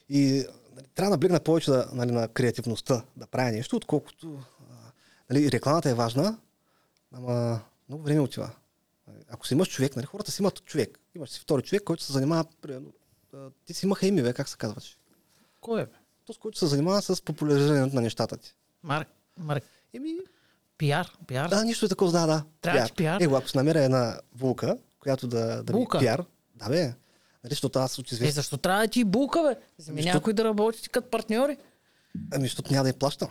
И 0.10 0.46
нали, 0.76 0.88
трябва 0.96 1.10
да 1.10 1.16
наблегна 1.16 1.40
повече 1.40 1.72
да, 1.72 1.90
нали, 1.94 2.12
на 2.12 2.28
креативността, 2.28 3.04
да 3.18 3.28
правя 3.28 3.52
нещо, 3.52 3.76
отколкото 3.76 4.40
нали, 5.30 5.52
рекламата 5.52 5.90
е 5.90 5.94
важна, 5.94 6.38
ама 7.12 7.62
много 7.90 8.04
време 8.04 8.20
отива. 8.20 8.52
Ако 9.30 9.48
си 9.48 9.54
имаш 9.54 9.70
човек, 9.70 9.96
нали, 9.96 10.06
хората 10.06 10.32
си 10.32 10.42
имат 10.42 10.66
човек. 10.66 11.00
Имаш 11.16 11.30
си 11.30 11.40
втори 11.40 11.62
човек, 11.62 11.84
който 11.84 12.04
се 12.04 12.14
занимава, 12.14 12.46
примерно, 12.62 12.94
ти 13.66 13.74
си 13.74 13.86
има 13.86 13.96
Еми, 14.02 14.22
бе, 14.22 14.34
как 14.34 14.50
се 14.50 14.58
казваш? 14.58 14.98
Кой 15.62 15.82
е? 15.82 15.86
То, 16.26 16.34
с 16.34 16.38
който 16.38 16.58
се 16.58 16.68
занимава 16.68 17.02
с 17.02 17.22
популяризирането 17.22 17.96
на 17.96 18.02
нещата 18.02 18.38
ти. 18.38 18.56
Марк. 18.84 19.08
Марк. 19.38 19.64
Еми, 19.94 20.18
Пиар, 20.78 21.12
пиар. 21.28 21.50
Да, 21.50 21.64
нищо 21.64 21.86
е 21.86 21.90
такова, 21.90 22.12
да, 22.12 22.28
да. 22.28 22.44
Трябва 22.62 22.90
пиар. 22.98 23.22
Его, 23.22 23.36
ако 23.36 23.50
се 23.50 23.58
намеря 23.58 23.84
една 23.84 24.20
булка, 24.36 24.78
която 25.00 25.28
да, 25.28 25.64
да 25.64 25.74
булка. 25.74 26.00
пиар, 26.00 26.24
да 26.56 26.70
бе, 26.70 26.82
нали, 26.82 26.96
защото 27.50 27.80
аз 27.80 28.00
от 28.00 28.12
известен... 28.12 28.30
Е, 28.30 28.32
защо 28.32 28.58
трябва 28.58 28.82
да 28.82 28.88
ти 28.88 29.04
булка, 29.04 29.44
бе? 29.44 29.56
Зами 29.78 30.02
защо... 30.02 30.14
някой 30.16 30.34
да 30.34 30.44
работи 30.44 30.90
като 30.90 31.10
партньори. 31.10 31.58
Ами, 32.34 32.44
защото 32.44 32.72
няма 32.74 32.84
да 32.84 32.90
я 32.90 32.94
плащам. 32.94 33.30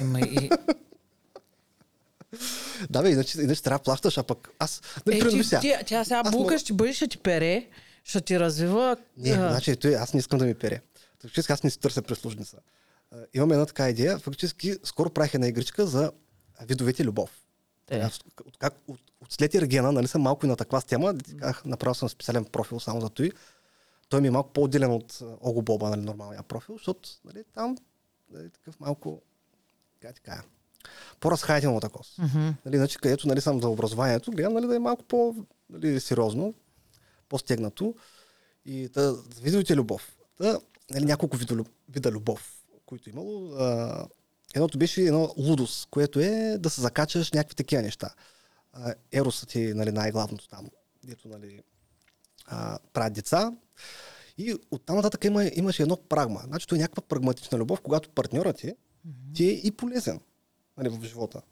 Ема 0.00 0.20
и... 0.20 0.50
Да, 2.90 3.02
бе, 3.02 3.10
иначе, 3.10 3.40
иначе 3.40 3.62
трябва 3.62 3.78
да 3.78 3.82
плащаш, 3.82 4.18
а 4.18 4.22
пък 4.22 4.50
аз... 4.58 4.82
Нали, 5.06 5.18
Е, 5.18 5.28
ти, 5.28 5.44
сега, 5.44 5.60
ти, 5.60 5.74
тя 5.86 6.04
сега 6.04 6.22
Аз 6.24 6.30
булка 6.30 6.38
мога- 6.42 6.58
ще 6.58 6.72
бъде, 6.72 6.92
ще 6.92 7.08
ти 7.08 7.18
пере, 7.18 7.68
ще 8.04 8.20
ти 8.20 8.40
развива. 8.40 8.96
Не, 9.16 9.30
а, 9.30 9.50
значи, 9.50 9.76
той, 9.76 9.94
аз 9.94 10.14
не 10.14 10.18
искам 10.18 10.38
да 10.38 10.44
ми 10.44 10.54
пере. 10.54 10.80
Фактически 11.22 11.52
аз 11.52 11.62
не 11.62 11.70
си 11.70 11.80
търся 11.80 12.02
прислужница. 12.02 12.56
Имам 13.34 13.52
една 13.52 13.66
така 13.66 13.88
идея. 13.88 14.18
Фактически 14.18 14.74
скоро 14.84 15.10
правих 15.10 15.34
една 15.34 15.48
игричка 15.48 15.86
за 15.86 16.12
видовете 16.66 17.04
любов. 17.04 17.30
Е. 17.90 18.04
От, 18.46 18.58
как, 18.58 18.74
от, 18.88 19.00
от 19.20 19.32
след 19.32 19.54
Ергена, 19.54 19.92
нали 19.92 20.08
съм 20.08 20.22
малко 20.22 20.46
и 20.46 20.48
на 20.48 20.56
такава 20.56 20.80
с 20.80 20.84
тема, 20.84 21.14
казах, 21.38 21.64
направил 21.64 21.94
съм 21.94 22.08
специален 22.08 22.44
профил 22.44 22.80
само 22.80 23.00
за 23.00 23.08
той. 23.08 23.30
Той 24.08 24.20
ми 24.20 24.28
е 24.28 24.30
малко 24.30 24.52
по-отделен 24.52 24.90
от 24.90 25.22
Ого 25.40 25.62
Боба, 25.62 25.90
нали, 25.90 26.00
нормалния 26.00 26.42
профил, 26.42 26.74
защото 26.76 27.08
нали, 27.24 27.44
там 27.54 27.76
нали, 28.30 28.50
такъв 28.50 28.80
малко, 28.80 29.22
как 30.00 30.14
ти 30.14 30.20
кажа, 30.20 30.42
по-разхайдено 31.20 31.80
такова. 31.80 32.04
мгм. 32.18 32.50
Нали, 32.64 32.76
значи, 32.76 32.98
където 32.98 33.28
нали, 33.28 33.40
съм 33.40 33.60
за 33.60 33.68
образованието, 33.68 34.30
гледам 34.30 34.52
нали, 34.52 34.66
да 34.66 34.76
е 34.76 34.78
малко 34.78 35.04
по 35.04 35.34
нали, 35.70 36.00
по-стегнато. 37.28 37.94
И 38.64 38.88
да, 38.88 39.16
видовете 39.42 39.76
любов. 39.76 40.16
Та, 40.38 40.60
нали, 40.90 41.04
няколко 41.04 41.36
вида, 41.36 41.64
вида 41.88 42.10
любов, 42.10 42.64
които 42.86 43.10
имало. 43.10 43.54
А, 43.54 44.06
едното 44.54 44.78
беше 44.78 45.02
едно 45.02 45.34
лудос, 45.36 45.86
което 45.90 46.20
е 46.20 46.56
да 46.58 46.70
се 46.70 46.80
закачаш 46.80 47.32
някакви 47.32 47.54
такива 47.54 47.82
неща. 47.82 48.14
Еросът 49.12 49.54
е 49.54 49.74
нали, 49.74 49.92
най-главното 49.92 50.48
там, 50.48 50.70
дето 51.04 51.28
нали, 51.28 51.62
а, 52.46 52.78
правят 52.92 53.12
деца. 53.12 53.52
И 54.38 54.56
оттам 54.70 54.96
нататък 54.96 55.24
има, 55.24 55.44
имаше 55.44 55.82
едно 55.82 55.96
прагма. 55.96 56.40
Значи, 56.44 56.66
то 56.66 56.74
е 56.74 56.78
някаква 56.78 57.02
прагматична 57.02 57.58
любов, 57.58 57.80
когато 57.80 58.10
партньорът 58.10 58.56
ти, 58.56 58.74
ти 59.34 59.44
е 59.44 59.52
и 59.52 59.70
полезен 59.70 60.20
нали, 60.76 60.88
в 60.88 61.04
живота. 61.04 61.42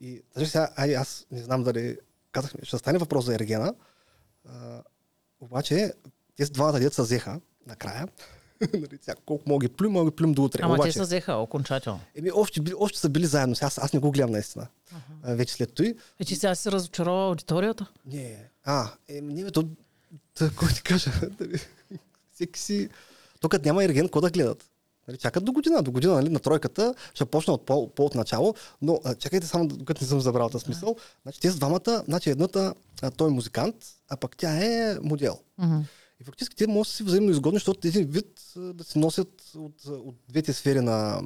И 0.00 0.22
даже 0.34 0.50
сега, 0.50 0.70
ай, 0.76 0.96
аз 0.96 1.26
не 1.30 1.42
знам 1.42 1.62
дали 1.62 1.98
казахме, 2.32 2.64
ще 2.64 2.78
стане 2.78 2.98
въпрос 2.98 3.24
за 3.24 3.34
Ергена, 3.34 3.74
а, 4.48 4.82
обаче 5.40 5.92
тези 6.36 6.52
двамата 6.52 6.80
деца 6.80 7.02
взеха 7.02 7.40
накрая. 7.66 8.08
нали, 8.74 8.98
сега, 9.02 9.14
колко 9.26 9.48
мога 9.48 9.66
ги 9.66 9.72
плюм, 9.72 9.92
мога 9.92 10.10
ги 10.10 10.16
плюм 10.16 10.32
до 10.32 10.44
утре. 10.44 10.60
Ама 10.62 10.74
обаче, 10.74 10.92
те 10.92 10.92
се 10.92 11.02
взеха 11.02 11.34
окончателно. 11.34 12.00
еми, 12.14 12.30
още, 12.34 12.60
още 12.78 12.98
са 12.98 13.08
били 13.08 13.26
заедно. 13.26 13.54
Сега 13.54 13.66
аз, 13.66 13.78
аз 13.78 13.92
не 13.92 14.00
го 14.00 14.10
гледам 14.10 14.30
наистина. 14.30 14.66
А, 15.22 15.34
вече 15.34 15.54
след 15.54 15.74
той. 15.74 15.94
Е, 16.20 16.24
сега 16.24 16.54
си 16.54 16.70
разочарова 16.70 17.28
аудиторията? 17.28 17.86
Не, 18.06 18.50
а, 18.64 18.90
е, 19.08 19.20
не, 19.20 19.44
бе, 19.44 19.50
то, 19.50 19.68
то, 20.38 20.50
кой 20.56 20.68
ти 20.68 20.82
кажа, 20.82 21.10
всеки 22.34 22.60
си, 22.60 22.88
тук 23.40 23.64
няма 23.64 23.84
ерген, 23.84 24.06
какво 24.06 24.20
да 24.20 24.30
гледат. 24.30 24.64
Нали, 25.08 25.18
чакат 25.18 25.44
до 25.44 25.52
година, 25.52 25.82
до 25.82 25.90
година 25.90 26.14
нали, 26.14 26.28
на 26.28 26.38
тройката, 26.38 26.94
ще 27.14 27.24
почна 27.24 27.52
от 27.52 27.66
по, 27.66 27.94
по 27.94 28.04
от 28.04 28.14
начало, 28.14 28.54
но 28.82 29.00
а, 29.04 29.14
чакайте 29.14 29.46
само, 29.46 29.66
докато 29.68 30.04
не 30.04 30.08
съм 30.08 30.20
забрал 30.20 30.48
този 30.48 30.64
смисъл. 30.64 30.96
Значи 31.22 31.40
тези 31.40 31.56
двамата, 31.58 32.02
значи 32.04 32.30
едната, 32.30 32.74
а, 33.02 33.10
той 33.10 33.28
е 33.28 33.30
музикант, 33.30 33.74
а 34.08 34.16
пък 34.16 34.36
тя 34.36 34.50
е 34.50 34.98
модел. 35.02 35.38
Мгм. 35.58 35.80
И 36.20 36.24
фактически 36.24 36.56
те 36.56 36.66
могат 36.66 36.86
да 36.86 36.92
си 36.92 37.02
взаимно 37.02 37.30
изгодни, 37.30 37.56
защото 37.56 37.88
един 37.88 38.06
вид 38.06 38.52
да 38.56 38.84
се 38.84 38.98
носят 38.98 39.52
от, 39.54 39.84
от 39.86 40.16
двете 40.28 40.52
сфери 40.52 40.80
на, 40.80 41.22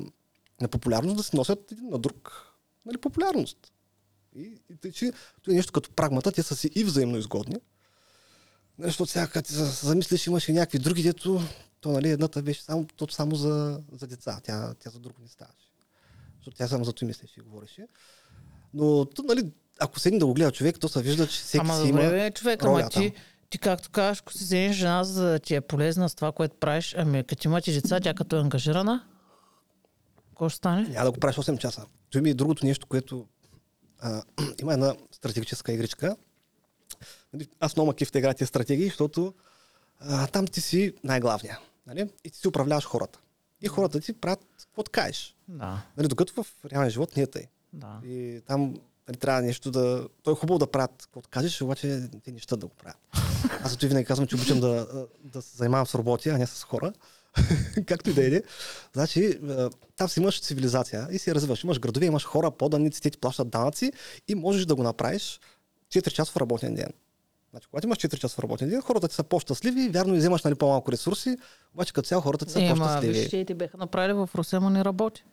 на 0.61 0.69
популярност, 0.69 1.17
да 1.17 1.23
се 1.23 1.37
носят 1.37 1.73
един 1.73 1.89
на 1.89 1.99
друг 1.99 2.47
нали, 2.87 2.99
популярност. 2.99 3.73
И, 4.37 4.59
и 4.71 4.77
тъй, 4.77 4.93
че 4.93 5.13
това 5.43 5.53
е 5.53 5.57
нещо 5.57 5.73
като 5.73 5.91
прагмата, 5.91 6.33
те 6.33 6.43
са 6.43 6.57
си 6.57 6.71
и 6.75 6.85
взаимно 6.85 7.19
изгодни. 7.19 7.57
Нали, 8.79 8.89
защото 8.89 9.11
сега, 9.11 9.27
като 9.27 9.53
се 9.53 9.87
замислиш, 9.87 10.27
имаше 10.27 10.53
някакви 10.53 10.79
други, 10.79 11.03
дето, 11.03 11.41
то 11.81 11.93
нали, 11.93 12.11
едната 12.11 12.43
беше 12.43 12.63
само, 12.63 12.87
то, 12.97 13.09
само 13.11 13.35
за, 13.35 13.81
за 13.93 14.07
деца, 14.07 14.41
тя, 14.45 14.75
тя 14.75 14.91
за 14.91 14.99
друго 14.99 15.17
не 15.23 15.29
ставаше. 15.29 15.73
Защото 16.37 16.57
тя 16.57 16.69
само 16.69 16.85
за 16.85 16.93
това 16.93 17.07
мислеше 17.07 17.41
и 17.41 17.43
говореше. 17.43 17.87
Но, 18.75 19.05
то, 19.05 19.23
нали, 19.23 19.53
ако 19.79 20.01
седне 20.01 20.19
да 20.19 20.27
го 20.27 20.35
гледа 20.35 20.53
човек, 20.53 20.79
то 20.79 20.89
се 20.89 21.03
вижда, 21.03 21.27
че 21.27 21.41
всеки 21.41 21.61
Ама 21.61 21.77
си 21.77 21.87
добре, 21.87 22.03
има 22.03 22.11
бе, 22.11 22.31
човек, 22.31 22.65
ама 22.65 22.89
ти, 22.89 23.11
там. 23.11 23.23
Ти 23.53 23.59
както 23.59 23.91
кажеш, 23.91 24.21
ако 24.21 24.33
си 24.33 24.45
вземеш 24.45 24.77
жена, 24.77 25.05
за 25.05 25.25
да 25.25 25.39
ти 25.39 25.55
е 25.55 25.61
полезна 25.61 26.09
с 26.09 26.15
това, 26.15 26.33
което 26.33 26.57
правиш, 26.57 26.95
ами 26.99 27.25
като 27.25 27.49
имате 27.49 27.73
деца, 27.73 28.01
тя 28.01 28.15
като 28.15 28.37
е 28.37 28.41
ангажирана, 28.41 29.05
какво 30.29 30.49
ще 30.49 30.57
стане? 30.57 30.83
Няма 30.89 31.05
да 31.05 31.13
го 31.13 31.21
правиш 31.21 31.37
8 31.37 31.59
часа. 31.59 31.87
Той 32.11 32.21
ми 32.21 32.31
е 32.31 32.35
другото 32.35 32.67
нещо, 32.67 32.87
което 32.87 33.27
а, 34.01 34.23
има 34.61 34.73
една 34.73 34.95
стратегическа 35.11 35.73
игричка. 35.73 36.17
Нали, 37.33 37.49
Аз 37.61 37.77
много 37.77 37.87
макив 37.87 38.11
игра 38.15 38.35
тези 38.35 38.49
стратегии, 38.49 38.87
защото 38.87 39.35
а, 40.01 40.27
там 40.27 40.47
ти 40.47 40.61
си 40.61 40.95
най-главния. 41.05 41.59
Нали? 41.87 42.11
И 42.25 42.31
ти 42.31 42.39
си 42.39 42.49
управляваш 42.49 42.85
хората. 42.85 43.19
И 43.61 43.69
хората 43.69 44.01
ти 44.01 44.13
правят 44.13 44.41
какво 44.59 44.83
кажеш. 44.93 45.37
Да, 45.49 45.83
Нали, 45.97 46.09
докато 46.09 46.43
в 46.43 46.47
реалния 46.73 46.91
живот 46.91 47.17
не 47.17 47.23
е 47.23 47.27
тъй. 47.27 47.47
да. 47.73 48.01
И 48.05 48.41
там 48.47 48.75
нали, 49.09 49.17
трябва 49.19 49.43
нещо 49.43 49.71
да... 49.71 50.09
То 50.23 50.31
е 50.31 50.35
хубаво 50.35 50.59
да 50.59 50.67
правят 50.67 50.91
каквото 51.03 51.29
кажеш, 51.29 51.63
обаче 51.63 52.09
те 52.25 52.33
не 52.33 52.39
щат 52.39 52.61
да 52.61 52.67
го 52.67 52.75
правят. 52.75 52.99
Аз 53.65 53.71
зато 53.71 53.87
и 53.87 53.89
винаги 53.89 54.07
казвам, 54.07 54.27
че 54.27 54.35
обичам 54.35 54.61
да, 54.61 54.87
да 55.25 55.43
се 55.43 55.57
занимавам 55.57 55.87
с 55.87 55.95
роботи, 55.95 56.29
а 56.29 56.39
не 56.39 56.47
с 56.47 56.65
хора. 56.65 56.93
Както 57.87 58.11
и 58.11 58.15
да 58.15 58.37
е. 58.37 58.43
Значи, 58.93 59.39
там 59.97 60.09
си 60.09 60.21
имаш 60.21 60.41
цивилизация 60.41 61.09
и 61.11 61.19
си 61.19 61.35
развиваш. 61.35 61.65
Имаш 61.65 61.81
градове, 61.81 62.07
имаш 62.07 62.25
хора, 62.25 62.51
поданици, 62.51 63.03
те 63.03 63.11
ти 63.11 63.19
плащат 63.19 63.51
данъци 63.51 63.93
и 64.29 64.35
можеш 64.35 64.67
да 64.67 64.75
го 64.75 64.83
направиш 64.83 65.41
4 65.95 66.11
часов 66.11 66.37
работен 66.37 66.75
ден. 66.75 66.89
Значи, 67.51 67.67
когато 67.71 67.87
имаш 67.87 67.99
4 67.99 68.19
часов 68.19 68.39
работен 68.39 68.69
ден, 68.71 68.81
хората 68.83 69.09
ти 69.09 69.15
са 69.15 69.23
по-щастливи, 69.25 69.89
вярно 69.89 70.15
вземаш 70.17 70.43
нали, 70.43 70.55
по-малко 70.55 70.93
ресурси, 70.93 71.37
обаче 71.75 71.93
като 71.93 72.09
цяло 72.09 72.23
хората 72.23 72.47
ти 72.47 72.53
са 72.53 72.63
Е, 72.63 72.67
ама 72.67 72.85
по-щастливи. 72.85 73.21
виж, 73.21 73.31
те 73.31 73.45
ти 73.45 73.55
беха 73.55 73.77
направили 73.77 74.13
в 74.13 74.31
Русе, 74.35 74.57
ама 74.57 74.71
не 74.71 74.85
работи. 74.85 75.25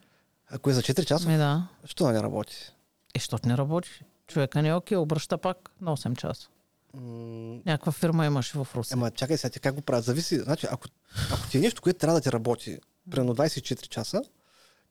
Ако 0.50 0.70
е 0.70 0.72
за 0.72 0.82
4 0.82 1.04
часа, 1.04 1.28
Ми 1.28 1.36
да. 1.36 1.68
що 1.84 2.04
да 2.04 2.12
не 2.12 2.22
работи? 2.22 2.72
Е, 3.14 3.18
защото 3.18 3.48
не 3.48 3.56
работи. 3.56 3.90
Човека 4.26 4.62
не 4.62 4.68
е 4.68 4.74
окей, 4.74 4.96
обръща 4.96 5.38
пак 5.38 5.70
на 5.80 5.90
8 5.90 6.16
часа. 6.16 6.48
М, 6.94 7.02
Някаква 7.66 7.92
фирма 7.92 8.26
имаше 8.26 8.58
в 8.58 8.68
Русе. 8.74 8.94
Ема 8.94 9.10
чакай 9.10 9.36
сега, 9.36 9.60
как 9.60 9.74
го 9.74 9.82
правят? 9.82 10.04
Зависи. 10.04 10.38
Значи, 10.38 10.66
ако, 10.70 10.88
ако 11.32 11.50
ти 11.50 11.58
е 11.58 11.60
нещо, 11.60 11.82
което 11.82 11.98
трябва 11.98 12.14
да 12.14 12.22
ти 12.22 12.32
работи, 12.32 12.78
примерно 13.10 13.34
24 13.34 13.88
часа, 13.88 14.22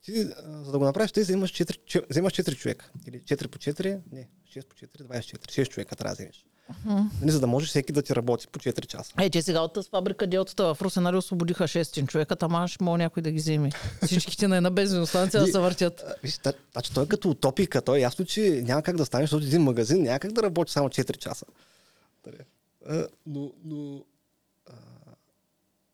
ти, 0.01 0.23
за 0.45 0.71
да 0.71 0.79
го 0.79 0.85
направиш, 0.85 1.11
ти 1.11 1.19
вземаш 1.21 1.51
4, 1.51 1.85
че- 1.85 2.01
вземаш 2.09 2.33
4 2.33 2.55
човека. 2.55 2.91
Или 3.07 3.17
4 3.17 3.47
по 3.47 3.57
4, 3.57 3.99
не, 4.11 4.29
6 4.47 4.67
по 4.67 4.75
4, 4.75 4.87
24. 5.03 5.47
6 5.57 5.67
човека 5.67 5.95
трябва 5.95 6.11
да 6.11 6.15
вземеш. 6.15 6.45
Нали, 6.85 7.31
за 7.31 7.39
да 7.39 7.47
можеш 7.47 7.69
всеки 7.69 7.91
да 7.91 8.01
ти 8.01 8.15
работи 8.15 8.47
по 8.47 8.59
4 8.59 8.85
часа. 8.85 9.13
Е, 9.19 9.29
че 9.29 9.41
сега 9.41 9.61
от 9.61 9.73
тази 9.73 9.89
фабрика 9.89 10.27
делтата 10.27 10.73
в 10.75 10.81
Русе, 10.81 10.99
нали, 10.99 11.17
освободиха 11.17 11.63
6 11.63 12.07
човека, 12.07 12.35
ама 12.41 12.67
ще 12.67 12.83
мога 12.83 12.97
някой 12.97 13.23
да 13.23 13.31
ги 13.31 13.37
вземе. 13.37 13.69
Всичките 14.05 14.47
на 14.47 14.57
една 14.57 14.69
бензиностанция 14.69 15.41
да 15.41 15.47
се 15.47 15.59
въртят. 15.59 16.03
Виж, 16.23 16.39
значи 16.71 16.93
той 16.93 17.03
е 17.03 17.07
като 17.07 17.29
утопика. 17.29 17.81
Той 17.81 17.97
е 17.97 18.01
ясно, 18.01 18.25
че 18.25 18.63
няма 18.65 18.81
как 18.81 18.97
да 18.97 19.05
стане, 19.05 19.23
защото 19.23 19.45
един 19.45 19.61
магазин 19.61 20.03
няма 20.03 20.19
как 20.19 20.31
да 20.31 20.43
работи 20.43 20.71
само 20.71 20.89
4 20.89 21.17
часа. 21.17 21.45
Нали? 22.25 22.37
Но, 23.27 23.51
но 23.63 24.03
а, 24.69 24.73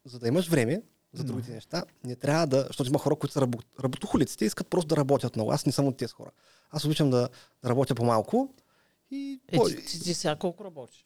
за 0.05 0.20
да 0.20 0.27
имаш 0.27 0.48
време 0.48 0.82
за 1.13 1.24
другите 1.24 1.51
неща, 1.51 1.84
не 2.03 2.15
трябва 2.15 2.48
да... 2.48 2.63
Защото 2.67 2.89
има 2.89 3.00
хора, 3.00 3.15
които 3.15 3.34
са 3.34 3.41
рабо, 3.41 3.58
работохолици. 3.84 4.38
Те 4.38 4.46
искат 4.46 4.67
просто 4.67 4.88
да 4.88 4.98
работят 4.98 5.36
много. 5.36 5.51
Аз 5.51 5.65
не 5.65 5.72
съм 5.72 5.88
от 5.88 5.98
тези 5.98 6.13
хора. 6.13 6.32
Аз 6.72 6.86
обичам 6.86 7.10
да, 7.10 7.29
да 7.63 7.70
работя 7.70 7.96
по-малко. 7.96 8.53
И, 9.12 9.40
Е, 9.52 9.60
ти, 9.66 9.86
ти, 9.86 10.04
ти 10.04 10.14
сега 10.14 10.36
колко 10.36 10.66
работиш? 10.66 11.06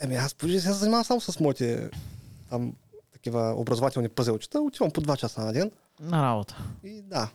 Еми, 0.00 0.16
аз 0.16 0.34
понеже 0.34 0.60
сега 0.60 0.72
се 0.72 0.78
занимавам 0.78 1.04
само 1.04 1.20
с 1.20 1.40
моите 1.40 1.90
там, 2.50 2.72
такива 3.12 3.54
образователни 3.56 4.08
пъзелчета. 4.08 4.60
Отивам 4.60 4.90
по 4.90 5.00
2 5.00 5.16
часа 5.16 5.40
на 5.40 5.52
ден. 5.52 5.70
На 6.00 6.22
работа. 6.22 6.56
И 6.84 7.02
да. 7.02 7.30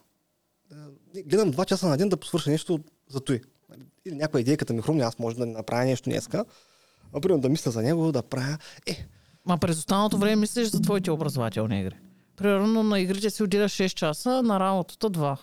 Да, 0.72 0.88
Гледам 1.25 1.52
два 1.52 1.66
часа 1.66 1.88
на 1.88 1.98
ден 1.98 2.10
да 2.10 2.18
посвърша 2.18 2.50
нещо 2.50 2.80
за 3.10 3.20
той. 3.20 3.42
Или 4.06 4.16
някоя 4.16 4.42
идея, 4.42 4.58
като 4.58 4.74
ми 4.74 4.82
хрумне, 4.82 5.04
аз 5.04 5.20
може 5.20 5.38
да 5.38 5.46
направя 5.46 5.86
нещо 5.86 6.10
днеска. 6.10 6.46
А 7.14 7.22
примерно 7.22 7.42
да 7.42 7.50
мисля 7.50 7.72
за 7.72 7.82
него, 7.82 8.12
да 8.12 8.24
правя. 8.24 8.58
Е, 8.86 9.06
Ма 9.46 9.58
през 9.58 9.78
останалото 9.78 10.18
време 10.18 10.36
мислиш 10.36 10.68
за 10.68 10.82
твоите 10.82 11.12
образователни 11.12 11.82
игри. 11.82 11.96
Примерно 12.36 12.84
на 12.84 13.00
игрите 13.00 13.30
си 13.30 13.44
отделяш 13.44 13.74
6 13.74 13.94
часа, 13.94 14.44
на 14.44 14.60
работата 14.60 15.10
2. 15.10 15.38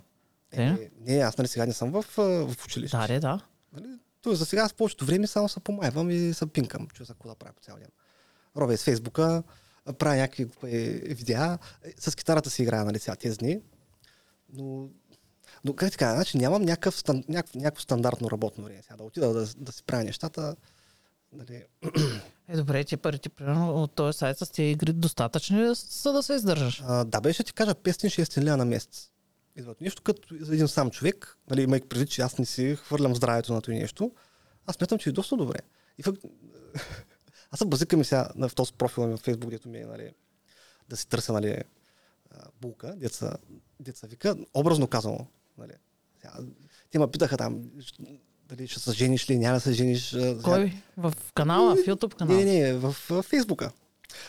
Е? 0.53 0.63
е, 0.63 0.91
не, 1.01 1.19
аз 1.19 1.39
нали 1.39 1.49
сега 1.49 1.67
не 1.67 1.73
съм 1.73 1.91
в, 1.91 2.05
в 2.17 2.65
училище. 2.65 2.97
Да, 2.97 3.21
да. 3.21 3.41
Нали? 3.73 3.99
То 4.23 4.35
за 4.35 4.47
сега 4.47 4.69
с 4.69 4.75
повечето 4.75 5.05
време 5.05 5.27
само 5.27 5.49
се 5.49 5.61
помайвам 5.61 6.11
и 6.11 6.35
се 6.35 6.47
пинкам, 6.47 6.89
че 6.95 7.05
за 7.05 7.15
да 7.25 7.35
правя 7.35 7.53
по 7.55 7.63
цял 7.63 7.77
ден. 7.77 7.89
Робя 8.57 8.77
с 8.77 8.85
Фейсбука, 8.85 9.43
правя 9.99 10.17
някакви 10.17 10.45
глупави 10.45 11.15
видеа. 11.15 11.59
Е, 11.85 11.93
С 11.99 12.17
китарата 12.17 12.51
си 12.51 12.63
играя, 12.63 12.85
нали, 12.85 12.99
сега 12.99 13.17
тези 13.17 13.39
дни. 13.39 13.61
Но, 14.53 14.89
но 15.65 15.75
как 15.75 15.91
ти 15.91 15.97
кажа, 15.97 16.15
значи 16.15 16.39
нямам 16.39 16.63
някакъв, 16.63 16.99
стан, 16.99 17.25
някакво, 17.29 17.59
някакво 17.59 17.83
стандартно 17.83 18.31
работно 18.31 18.65
време. 18.65 18.83
Сега 18.83 18.97
да 18.97 19.05
отида 19.05 19.33
да, 19.33 19.47
да 19.57 19.73
си 19.73 19.83
правя 19.83 20.05
нещата. 20.05 20.57
Нали, 21.33 21.65
Е, 22.49 22.57
добре, 22.57 22.85
ти 22.85 22.97
парите, 22.97 23.29
примерно, 23.29 23.83
от 23.83 23.93
този 23.93 24.19
сайт 24.19 24.39
с 24.39 24.51
тези 24.51 24.69
игри 24.69 24.93
достатъчни 24.93 25.63
ли 25.63 25.75
са 25.75 26.13
да 26.13 26.23
се 26.23 26.35
издържаш. 26.35 26.83
А, 26.87 27.05
да, 27.05 27.21
бе, 27.21 27.33
ще 27.33 27.45
ти 27.45 27.53
кажа 27.53 27.75
500-600 27.75 28.43
лева 28.43 28.57
на 28.57 28.65
месец. 28.65 29.12
Идват 29.57 29.81
нещо 29.81 30.03
като 30.03 30.35
за 30.41 30.55
един 30.55 30.69
сам 30.69 30.91
човек, 30.91 31.39
нали, 31.51 31.63
имайки 31.63 31.89
предвид, 31.89 32.11
че 32.11 32.23
аз 32.23 32.39
не 32.39 32.47
си 32.47 32.77
хвърлям 32.77 33.17
здравето 33.17 33.53
на 33.53 33.63
това 33.63 33.75
нещо, 33.75 34.13
аз 34.67 34.77
смятам, 34.77 34.99
че 34.99 35.11
е 35.11 35.13
доста 35.13 35.37
добре. 35.37 35.59
И 35.99 36.03
факт... 36.03 36.19
аз 37.51 37.59
се 37.59 37.65
базикам 37.65 38.05
сега 38.05 38.29
на, 38.35 38.49
в 38.49 38.55
този 38.55 38.73
профил 38.73 39.03
в 39.03 39.17
Фейсбук, 39.17 39.51
дето 39.51 39.69
ми 39.69 39.79
е, 39.79 39.87
нали, 39.87 40.13
да 40.89 40.97
си 40.97 41.09
търся, 41.09 41.33
нали, 41.33 41.63
булка, 42.61 42.95
деца, 42.97 43.37
деца 43.81 44.07
вика, 44.07 44.37
образно 44.55 44.87
казано, 44.87 45.27
нали. 45.59 45.73
Сега, 46.21 46.35
те 46.91 46.99
ме 46.99 47.11
питаха 47.11 47.37
там, 47.37 47.63
дали 48.49 48.69
ще 48.69 48.81
се 48.81 48.93
жениш 48.93 49.31
ли, 49.31 49.39
няма 49.39 49.55
да 49.55 49.61
се 49.61 49.73
жениш. 49.73 50.17
Кой? 50.45 50.73
В 50.97 51.15
канала, 51.35 51.77
в 51.77 51.79
YouTube 51.79 52.15
канала? 52.15 52.39
Не, 52.39 52.45
не, 52.45 52.61
не, 52.61 52.73
в 52.73 52.93
Фейсбука. 53.23 53.73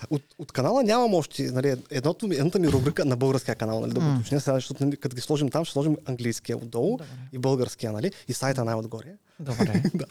От, 0.09 0.21
от 0.37 0.51
канала 0.51 0.83
нямам 0.83 1.13
още, 1.13 1.51
нали, 1.51 1.75
едното, 1.89 2.25
едната 2.25 2.59
ми 2.59 2.67
рубрика 2.67 3.05
на 3.05 3.17
българския 3.17 3.55
канал, 3.55 3.79
нали, 3.79 3.93
да 3.93 3.99
го 3.99 4.13
уточня 4.15 4.39
сега, 4.39 4.55
защото 4.55 4.85
нали, 4.85 4.97
като 4.97 5.15
ги 5.15 5.21
сложим 5.21 5.49
там, 5.49 5.65
ще 5.65 5.73
сложим 5.73 5.97
английския 6.05 6.57
отдолу 6.57 6.97
Добре. 6.97 7.05
и 7.31 7.37
българския, 7.37 7.91
нали, 7.91 8.11
и 8.27 8.33
сайта 8.33 8.65
най-отгоре. 8.65 9.15
Добре. 9.39 9.83
да. 9.93 10.05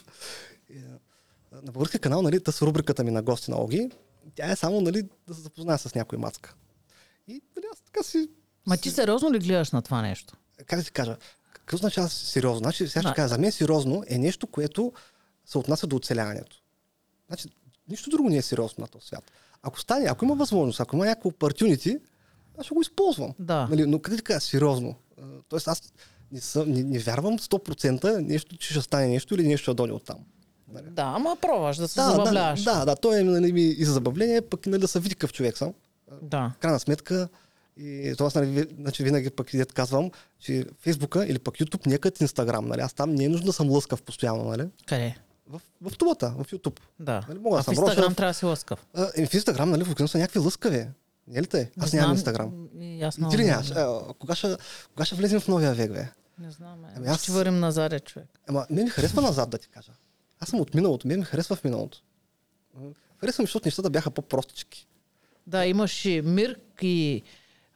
На 1.63 1.71
българския 1.71 1.99
канал, 1.99 2.21
нали, 2.21 2.39
с 2.49 2.61
рубриката 2.61 3.03
ми 3.03 3.11
на 3.11 3.21
гости 3.21 3.51
на 3.51 3.61
Оги, 3.61 3.89
тя 4.35 4.51
е 4.51 4.55
само, 4.55 4.81
нали, 4.81 5.03
да 5.27 5.33
се 5.33 5.41
запозная 5.41 5.77
с 5.77 5.95
някой 5.95 6.17
мацка. 6.17 6.53
И, 7.27 7.31
нали, 7.31 7.65
аз 7.73 7.79
така 7.81 8.03
си, 8.03 8.29
Ма 8.65 8.77
ти 8.77 8.91
сериозно 8.91 9.33
ли 9.33 9.39
гледаш 9.39 9.71
на 9.71 9.81
това 9.81 10.01
нещо? 10.01 10.33
как 10.65 10.79
да 10.79 10.85
ти 10.85 10.91
кажа, 10.91 11.17
какво 11.53 11.75
означава 11.75 12.09
сериозно? 12.09 12.59
Значи, 12.59 12.87
сега 12.87 13.01
Да. 13.01 13.07
ще 13.09 13.15
кажа, 13.15 13.27
за 13.27 13.37
мен 13.37 13.51
сериозно 13.51 14.03
е 14.07 14.17
нещо, 14.17 14.47
което 14.47 14.93
се 15.45 15.57
отнася 15.57 15.87
до 15.87 15.95
оцеляването. 15.95 16.57
Значи, 17.27 17.49
нищо 17.89 18.09
друго 18.09 18.29
не 18.29 18.37
е 18.37 18.41
сериозно 18.41 18.81
на 18.81 18.87
този 18.87 19.07
свят. 19.07 19.31
Ако 19.63 19.79
стане, 19.79 20.05
ако 20.05 20.25
има 20.25 20.35
възможност, 20.35 20.79
ако 20.79 20.95
има 20.95 21.05
някакво 21.05 21.29
opportunity, 21.31 21.99
аз 22.57 22.65
ще 22.65 22.73
го 22.75 22.81
използвам. 22.81 23.33
Да. 23.39 23.67
Нали, 23.69 23.85
но 23.85 23.99
къде 23.99 24.17
така 24.17 24.39
сериозно? 24.39 24.95
Тоест 25.49 25.67
аз 25.67 25.93
не, 26.31 26.39
съм, 26.39 26.71
не, 26.71 26.83
не 26.83 26.99
вярвам 26.99 27.39
100% 27.39 28.19
нещо, 28.19 28.57
че 28.57 28.69
ще 28.69 28.81
стане 28.81 29.07
нещо 29.07 29.35
или 29.35 29.47
нещо 29.47 29.63
ще 29.63 29.73
дойде 29.73 29.93
оттам. 29.93 30.17
Нали? 30.67 30.85
Да, 30.89 31.13
ама 31.15 31.37
пробваш 31.41 31.77
да 31.77 31.87
се 31.87 31.99
Да, 31.99 32.09
забавляваш. 32.11 32.63
да, 32.63 32.73
да, 32.75 32.85
да, 32.85 32.95
той 32.95 33.19
е 33.19 33.23
нали, 33.23 33.61
и 33.77 33.85
за 33.85 33.93
забавление, 33.93 34.41
пък 34.41 34.65
нали, 34.65 34.81
да 34.81 34.87
се 34.87 34.99
види 34.99 35.15
какъв 35.15 35.33
човек 35.33 35.57
съм. 35.57 35.73
да. 36.21 36.51
Крайна 36.59 36.79
сметка, 36.79 37.27
и 37.77 38.13
това 38.17 38.29
нали, 38.35 38.45
ви- 38.47 38.67
значи, 38.75 39.03
винаги 39.03 39.29
пък 39.29 39.53
идет 39.53 39.73
казвам, 39.73 40.11
че 40.39 40.65
Фейсбука 40.79 41.25
или 41.27 41.39
пък 41.39 41.55
YouTube 41.55 41.87
не 41.87 41.93
е 41.93 41.97
като 41.97 42.23
Инстаграм. 42.23 42.67
Нали? 42.67 42.81
Аз 42.81 42.93
там 42.93 43.15
не 43.15 43.23
е 43.23 43.29
нужно 43.29 43.45
да 43.45 43.53
съм 43.53 43.69
лъскав 43.69 44.01
постоянно. 44.03 44.43
Нали? 44.43 44.67
Къде? 44.87 45.15
В, 45.47 45.61
в 45.81 45.97
тубата, 45.97 46.29
в 46.37 46.45
YouTube. 46.45 46.79
Да. 46.99 47.25
Нали, 47.29 47.39
мога 47.39 47.55
да 47.55 47.59
а 47.59 47.63
в 47.63 47.65
съм 47.65 47.73
Инстаграм 47.73 48.05
Рошев. 48.05 48.17
трябва 48.17 48.29
да 48.29 48.33
си 48.33 48.45
лъскав. 48.45 48.85
А, 48.93 49.07
и 49.17 49.25
в 49.25 49.33
Инстаграм, 49.33 49.69
нали, 49.69 49.83
в 49.83 50.07
са 50.07 50.17
някакви 50.17 50.39
лъскави. 50.39 50.87
Не 51.27 51.39
е 51.39 51.41
ли 51.41 51.47
те? 51.47 51.71
Аз 51.79 51.93
Не 51.93 51.99
нямам 51.99 52.15
аз 53.03 53.17
И 53.17 53.21
ти 53.29 53.37
ли 53.37 53.45
нямаш? 53.45 53.69
не. 53.69 53.81
А, 53.81 54.13
кога, 54.19 54.35
ще, 54.35 54.55
кога 54.89 55.05
ще 55.05 55.15
влезем 55.15 55.39
в 55.39 55.47
новия 55.47 55.73
век, 55.73 55.91
бе? 55.93 56.07
Не 56.39 56.51
знам. 56.51 56.85
Е. 56.85 56.93
Ами 56.95 57.07
аз- 57.07 57.21
Ще 57.23 57.31
върнем 57.31 57.59
назад, 57.59 57.93
е, 57.93 57.99
човек. 57.99 58.27
Ама 58.47 58.65
мен 58.69 58.83
ми 58.83 58.89
харесва 58.89 59.21
назад, 59.21 59.49
да 59.49 59.57
ти 59.57 59.67
кажа. 59.67 59.91
Аз 60.39 60.49
съм 60.49 60.59
от 60.59 60.73
миналото, 60.73 61.07
мен 61.07 61.19
ми 61.19 61.25
харесва 61.25 61.55
в 61.55 61.63
миналото. 61.63 62.03
М, 62.75 62.89
Харесва 63.17 63.41
ми, 63.41 63.45
защото 63.45 63.67
нещата 63.67 63.89
бяха 63.89 64.11
по-простички. 64.11 64.87
Да, 65.47 65.65
имаш 65.65 66.05
и 66.05 66.21
Мирк 66.21 66.59
и... 66.81 67.23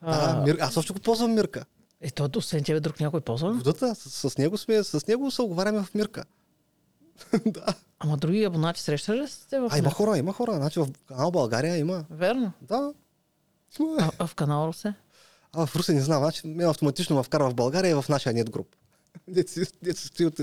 А, 0.01 0.41
мир... 0.41 0.57
Аз 0.62 0.77
още 0.77 0.93
го 0.93 1.00
ползвам 1.00 1.33
Мирка. 1.33 1.65
Е, 2.01 2.12
то 2.12 2.29
освен 2.36 2.63
тебе 2.63 2.79
друг 2.79 3.00
някой 3.00 3.21
ползва? 3.21 3.53
Водата, 3.53 3.95
с, 3.95 4.29
с, 4.29 4.38
него 4.38 4.57
сме, 4.57 4.83
с 4.83 5.07
него 5.07 5.31
се 5.31 5.41
оговаряме 5.41 5.83
в 5.83 5.93
Мирка. 5.93 6.24
да. 7.45 7.65
Ама 8.00 8.17
други 8.17 8.43
абонати 8.43 8.81
срещаш 8.81 9.15
ли 9.19 9.27
с 9.27 9.38
теб 9.38 9.62
в 9.62 9.74
А, 9.74 9.77
има 9.77 9.91
хора, 9.91 10.17
има 10.17 10.33
хора. 10.33 10.53
Значи 10.55 10.79
в 10.79 10.88
канал 11.07 11.31
България 11.31 11.77
има. 11.77 12.05
Верно. 12.09 12.51
Да. 12.62 12.93
А, 14.00 14.12
а 14.19 14.27
в 14.27 14.36
канал 14.36 14.67
Русе? 14.67 14.93
А 15.53 15.65
в 15.65 15.75
Русе 15.75 15.93
не 15.93 16.01
знам. 16.01 16.24
Значи 16.24 16.47
мен 16.47 16.69
автоматично 16.69 17.15
ме 17.15 17.24
вкарва 17.24 17.50
в 17.50 17.55
България 17.55 17.91
и 17.91 18.01
в 18.01 18.05
нашия 18.09 18.33
нет 18.33 18.50
груп. 18.50 18.75
Дето 19.27 19.51
си 19.51 19.65
стои 19.95 20.25
от, 20.25 20.39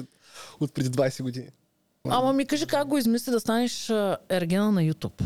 от 0.61 0.75
преди 0.75 0.91
20 0.91 1.23
години. 1.23 1.49
Ама 2.09 2.33
ми 2.33 2.47
кажи 2.47 2.67
как 2.67 2.89
го 2.89 2.99
измисли 2.99 3.33
да 3.33 3.41
станеш 3.41 3.91
ергена 4.29 4.73
на 4.73 4.81
YouTube. 4.81 5.25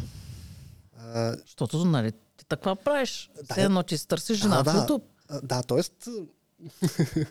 А, 0.99 1.37
Защото, 1.47 1.85
нали, 1.85 2.12
ти 2.12 2.45
така 2.49 2.75
правиш. 2.75 3.31
Да, 3.37 3.55
Все 3.55 3.64
едно, 3.64 3.83
че 3.83 3.99
си 3.99 4.09
търсиш 4.09 4.38
жена 4.38 4.57
а, 4.59 4.64
в 4.64 4.67
YouTube. 4.67 5.02
да, 5.43 5.62
т.е. 5.62 5.81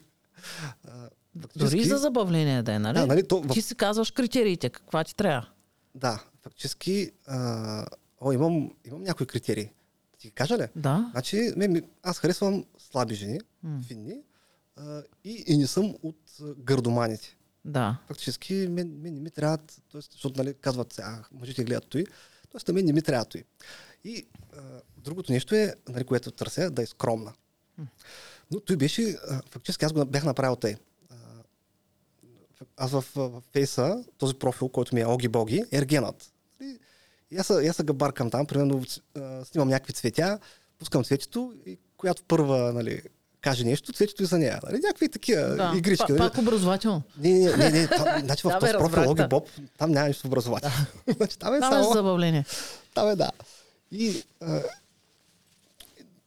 Дори 1.55 1.77
и 1.77 1.83
за 1.83 1.97
забавление 1.97 2.63
да 2.63 2.73
е, 2.73 2.79
нали? 2.79 2.93
Да, 2.93 3.07
нали, 3.07 3.27
то 3.27 3.41
в- 3.41 3.47
Ти 3.47 3.61
си 3.61 3.75
казваш 3.75 4.11
критериите, 4.11 4.69
каква 4.69 5.03
ти 5.03 5.15
трябва. 5.15 5.49
Да, 5.95 6.23
фактически, 6.41 7.11
а, 7.27 7.85
о, 8.21 8.31
имам, 8.31 8.71
имам 8.85 9.03
някои 9.03 9.25
критерии. 9.25 9.65
Да 10.11 10.17
ти 10.19 10.31
кажа 10.31 10.57
ли? 10.57 10.67
Да. 10.75 11.09
Значи, 11.11 11.53
ми- 11.57 11.81
аз 12.03 12.19
харесвам 12.19 12.65
слаби 12.81 13.15
жени, 13.15 13.39
М. 13.63 13.81
финни, 13.83 14.21
а, 14.75 15.03
и, 15.23 15.43
и 15.47 15.57
не 15.57 15.67
съм 15.67 15.95
от 16.03 16.17
гърдоманите. 16.57 17.35
Да. 17.65 17.97
Фактически, 18.07 18.53
мен, 18.53 18.97
мен 18.97 19.13
не 19.13 19.19
ми 19.19 19.29
трябват, 19.31 19.81
тоест, 19.89 20.11
защото 20.11 20.43
нали, 20.43 20.53
казват, 20.53 20.99
а, 20.99 21.23
мъжете 21.31 21.63
гледат 21.63 21.87
той, 21.87 22.03
т.е. 22.51 22.67
на 22.67 22.73
мен 22.73 22.85
не 22.85 22.93
ми 22.93 23.01
трябва 23.01 23.25
той. 23.25 23.43
И 24.03 24.25
а, 24.53 24.61
другото 24.97 25.31
нещо 25.31 25.55
е, 25.55 25.75
нали, 25.89 26.03
което 26.03 26.31
търся, 26.31 26.71
да 26.71 26.81
е 26.81 26.85
скромна. 26.85 27.33
Но 28.51 28.59
той 28.59 28.75
беше, 28.75 29.17
а, 29.29 29.41
фактически 29.49 29.85
аз 29.85 29.93
го 29.93 30.05
бях 30.05 30.23
направил 30.23 30.55
тъй. 30.55 30.75
Аз 32.77 32.91
в, 32.91 33.05
в 33.15 33.41
фейса, 33.53 34.03
този 34.17 34.33
профил, 34.35 34.69
който 34.69 34.95
ми 34.95 35.01
е 35.01 35.05
Оги 35.05 35.27
Боги, 35.27 35.63
е 35.71 35.77
ергенът. 35.77 36.31
И, 36.61 36.77
и 37.31 37.37
аз, 37.37 37.47
се- 37.47 37.61
и 37.63 37.67
аз 37.67 37.75
се 37.75 37.83
габаркам 37.83 38.29
там, 38.29 38.45
примерно 38.45 38.83
снимам 39.43 39.69
някакви 39.69 39.93
цветя, 39.93 40.39
пускам 40.79 41.03
цветето 41.03 41.53
и 41.65 41.77
която 41.97 42.23
първа, 42.23 42.73
нали, 42.73 43.01
каже 43.41 43.63
нещо, 43.65 43.93
цветето 43.93 44.23
и 44.23 44.25
за 44.25 44.37
нея. 44.37 44.59
Нали? 44.63 44.79
Някакви 44.83 45.09
такива 45.09 45.41
да. 45.41 45.73
игрички. 45.75 46.05
Па, 46.07 46.13
нали? 46.13 46.29
пак 46.29 46.37
образователно. 46.37 47.01
Не, 47.17 47.29
не, 47.33 47.57
не, 47.57 47.69
не 47.69 47.87
там, 47.87 48.19
значи 48.19 48.47
в 48.47 48.49
Да, 48.49 48.59
този 48.59 48.71
бе, 48.73 48.77
профил 48.77 49.13
да. 49.13 49.27
Боб, 49.27 49.49
там 49.77 49.91
няма 49.91 50.07
нищо 50.07 50.27
образователно. 50.27 50.75
значи, 51.17 51.39
там 51.39 51.53
е 51.53 51.59
Там 51.59 51.73
е 51.73 51.83
само... 51.83 51.93
забавление. 51.93 52.45
Там 52.93 53.09
е 53.09 53.15
да. 53.15 53.31
И... 53.91 54.23
А, 54.41 54.61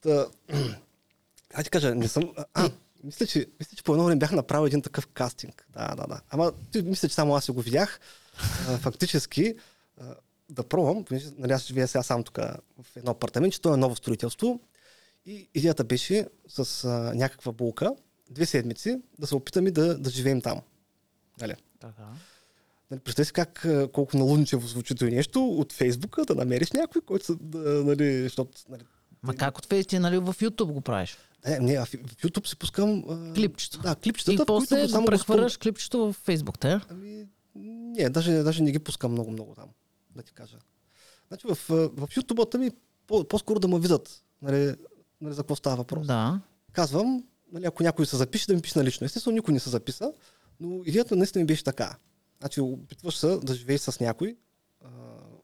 да, 0.02 0.26
да 1.56 1.62
ти 1.64 1.70
кажа, 1.70 1.94
не 1.94 2.08
съм... 2.08 2.32
А, 2.54 2.70
мисля, 3.04 3.26
че, 3.26 3.46
мисля, 3.60 3.76
че 3.76 3.82
по 3.82 3.92
едно 3.92 4.04
време 4.04 4.18
бях 4.18 4.32
направил 4.32 4.66
един 4.66 4.82
такъв 4.82 5.06
кастинг. 5.06 5.66
Да, 5.72 5.94
да, 5.94 6.06
да. 6.06 6.20
Ама 6.30 6.52
ти, 6.72 6.82
мисля, 6.82 7.08
че 7.08 7.14
само 7.14 7.34
аз 7.34 7.44
си 7.44 7.50
го 7.50 7.60
видях. 7.60 8.00
А, 8.68 8.78
фактически, 8.78 9.54
а, 10.00 10.14
да 10.50 10.62
пробвам, 10.62 11.04
понеже 11.04 11.28
нали, 11.38 11.52
аз 11.52 11.66
живея 11.66 11.88
сега 11.88 12.02
сам 12.02 12.24
тук 12.24 12.36
в 12.82 12.96
едно 12.96 13.10
апартамент, 13.10 13.52
че 13.52 13.60
то 13.60 13.74
е 13.74 13.76
ново 13.76 13.96
строителство. 13.96 14.60
И 15.26 15.48
идеята 15.54 15.84
беше 15.84 16.26
с 16.48 16.84
а, 16.84 16.88
някаква 17.14 17.52
булка, 17.52 17.94
две 18.30 18.46
седмици, 18.46 19.00
да 19.18 19.26
се 19.26 19.34
опитаме 19.34 19.70
да, 19.70 19.98
да 19.98 20.10
живеем 20.10 20.40
там. 20.40 20.60
Нали? 21.40 21.54
Така. 21.80 22.02
Нали, 22.90 23.00
представи 23.00 23.26
си 23.26 23.32
как, 23.32 23.66
колко 23.92 24.16
налудничево 24.16 24.66
звучи 24.66 24.94
това 24.94 25.10
нещо 25.10 25.48
от 25.48 25.72
Фейсбука, 25.72 26.24
да 26.24 26.34
намериш 26.34 26.72
някой, 26.72 27.02
който 27.02 27.24
са, 27.24 27.34
да, 27.34 27.84
нали, 27.84 28.22
защото, 28.22 28.58
нали, 28.68 28.82
Ма 29.22 29.34
как 29.34 29.58
от 29.58 29.66
фейс 29.66 29.86
ти, 29.86 29.98
нали, 29.98 30.18
в 30.18 30.34
YouTube 30.34 30.72
го 30.72 30.80
правиш? 30.80 31.18
не, 31.46 31.58
не, 31.58 31.72
а 31.72 31.84
в 31.84 31.92
YouTube 31.92 32.46
си 32.46 32.56
пускам... 32.56 33.04
А, 33.08 33.32
Клипчето. 33.34 33.78
Да, 33.78 33.96
клипчетата, 33.96 34.32
И 34.32 34.36
в 34.36 34.38
които 34.38 34.46
после 34.46 34.88
само 34.88 35.06
прехвърляш 35.06 35.56
клипчето 35.56 35.98
в 35.98 36.12
Фейсбук, 36.12 36.58
те? 36.58 36.80
Ами, 36.88 37.26
не, 37.54 38.10
даже, 38.10 38.32
даже 38.32 38.62
не 38.62 38.72
ги 38.72 38.78
пускам 38.78 39.12
много-много 39.12 39.54
там, 39.54 39.68
да 40.16 40.22
ти 40.22 40.32
кажа. 40.32 40.56
Значи 41.28 41.46
в, 41.46 41.54
в 41.68 42.08
YouTube-ата 42.08 42.58
ми 42.58 42.70
по- 43.06 43.24
по-скоро 43.24 43.60
да 43.60 43.68
ме 43.68 43.78
видят, 43.78 44.24
нали, 44.42 44.74
нали, 45.20 45.34
за 45.34 45.42
какво 45.42 45.56
става 45.56 45.76
въпрос. 45.76 46.06
Да. 46.06 46.40
Казвам, 46.72 47.24
нали, 47.52 47.66
ако 47.66 47.82
някой 47.82 48.06
се 48.06 48.16
запише, 48.16 48.46
да 48.46 48.54
ми 48.54 48.62
пише 48.62 48.84
лично. 48.84 49.04
Естествено, 49.04 49.34
никой 49.36 49.54
не 49.54 49.60
се 49.60 49.70
записа, 49.70 50.12
но 50.60 50.82
идеята 50.84 51.16
наистина 51.16 51.42
ми 51.42 51.46
беше 51.46 51.64
така. 51.64 51.96
Значи, 52.40 52.60
опитваш 52.60 53.16
се 53.16 53.36
да 53.42 53.54
живееш 53.54 53.80
с 53.80 54.00
някой 54.00 54.36
а, 54.84 54.88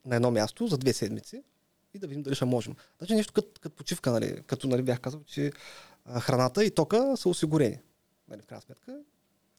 на 0.06 0.16
едно 0.16 0.30
място 0.30 0.66
за 0.66 0.78
две 0.78 0.92
седмици 0.92 1.42
и 1.94 1.98
да 1.98 2.06
видим 2.06 2.22
дали 2.22 2.34
ще 2.34 2.44
можем. 2.44 2.74
Значи 2.98 3.14
нещо 3.14 3.32
като, 3.32 3.48
като 3.60 3.76
почивка, 3.76 4.10
нали, 4.10 4.42
като 4.46 4.68
нали, 4.68 4.82
бях 4.82 5.00
казал, 5.00 5.22
че 5.26 5.52
а, 6.04 6.20
храната 6.20 6.64
и 6.64 6.70
тока 6.70 7.16
са 7.16 7.28
осигурени. 7.28 7.78
Нали, 8.28 8.42
в 8.42 8.46
крайна 8.46 8.62
сметка. 8.62 8.98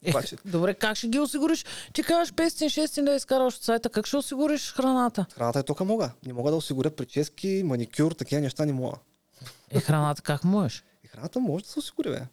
Е, 0.03 0.09
Обаче- 0.11 0.37
добре, 0.45 0.73
как 0.73 0.97
ще 0.97 1.07
ги 1.07 1.19
осигуриш? 1.19 1.65
Ти 1.93 2.03
казваш 2.03 2.33
500-600 2.33 3.03
да 3.03 3.15
изкараш 3.15 3.55
от 3.55 3.61
сайта, 3.63 3.89
как 3.89 4.05
ще 4.05 4.17
осигуриш 4.17 4.73
храната? 4.73 5.25
Храната 5.33 5.59
и 5.59 5.63
тока 5.63 5.83
мога. 5.83 6.11
Не 6.25 6.33
мога 6.33 6.51
да 6.51 6.57
осигуря 6.57 6.91
прически, 6.91 7.61
маникюр, 7.65 8.11
такива 8.11 8.41
неща 8.41 8.65
не 8.65 8.73
мога. 8.73 8.97
Е, 9.69 9.79
храната 9.79 10.21
как 10.21 10.43
можеш? 10.43 10.83
И 11.03 11.07
храната 11.07 11.39
може 11.39 11.63
да 11.63 11.69
се 11.69 11.79
осигури, 11.79 12.09
бе. 12.09 12.27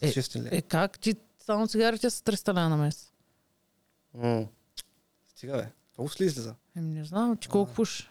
Е, 0.00 0.12
6 0.12 0.36
лева. 0.36 0.48
Е, 0.56 0.62
как? 0.62 0.98
Ти 0.98 1.16
само 1.38 1.66
цигарите 1.68 2.10
са 2.10 2.22
300 2.22 2.48
лева 2.48 2.68
на 2.68 2.76
месец. 2.76 3.12
М. 4.14 4.46
Стига, 5.28 5.52
бе. 5.56 5.68
Толкова 5.96 6.16
ли 6.20 6.24
излиза? 6.24 6.54
Еми, 6.76 6.94
не 6.94 7.04
знам, 7.04 7.36
ти 7.36 7.48
колко 7.48 7.72
пуш. 7.72 8.10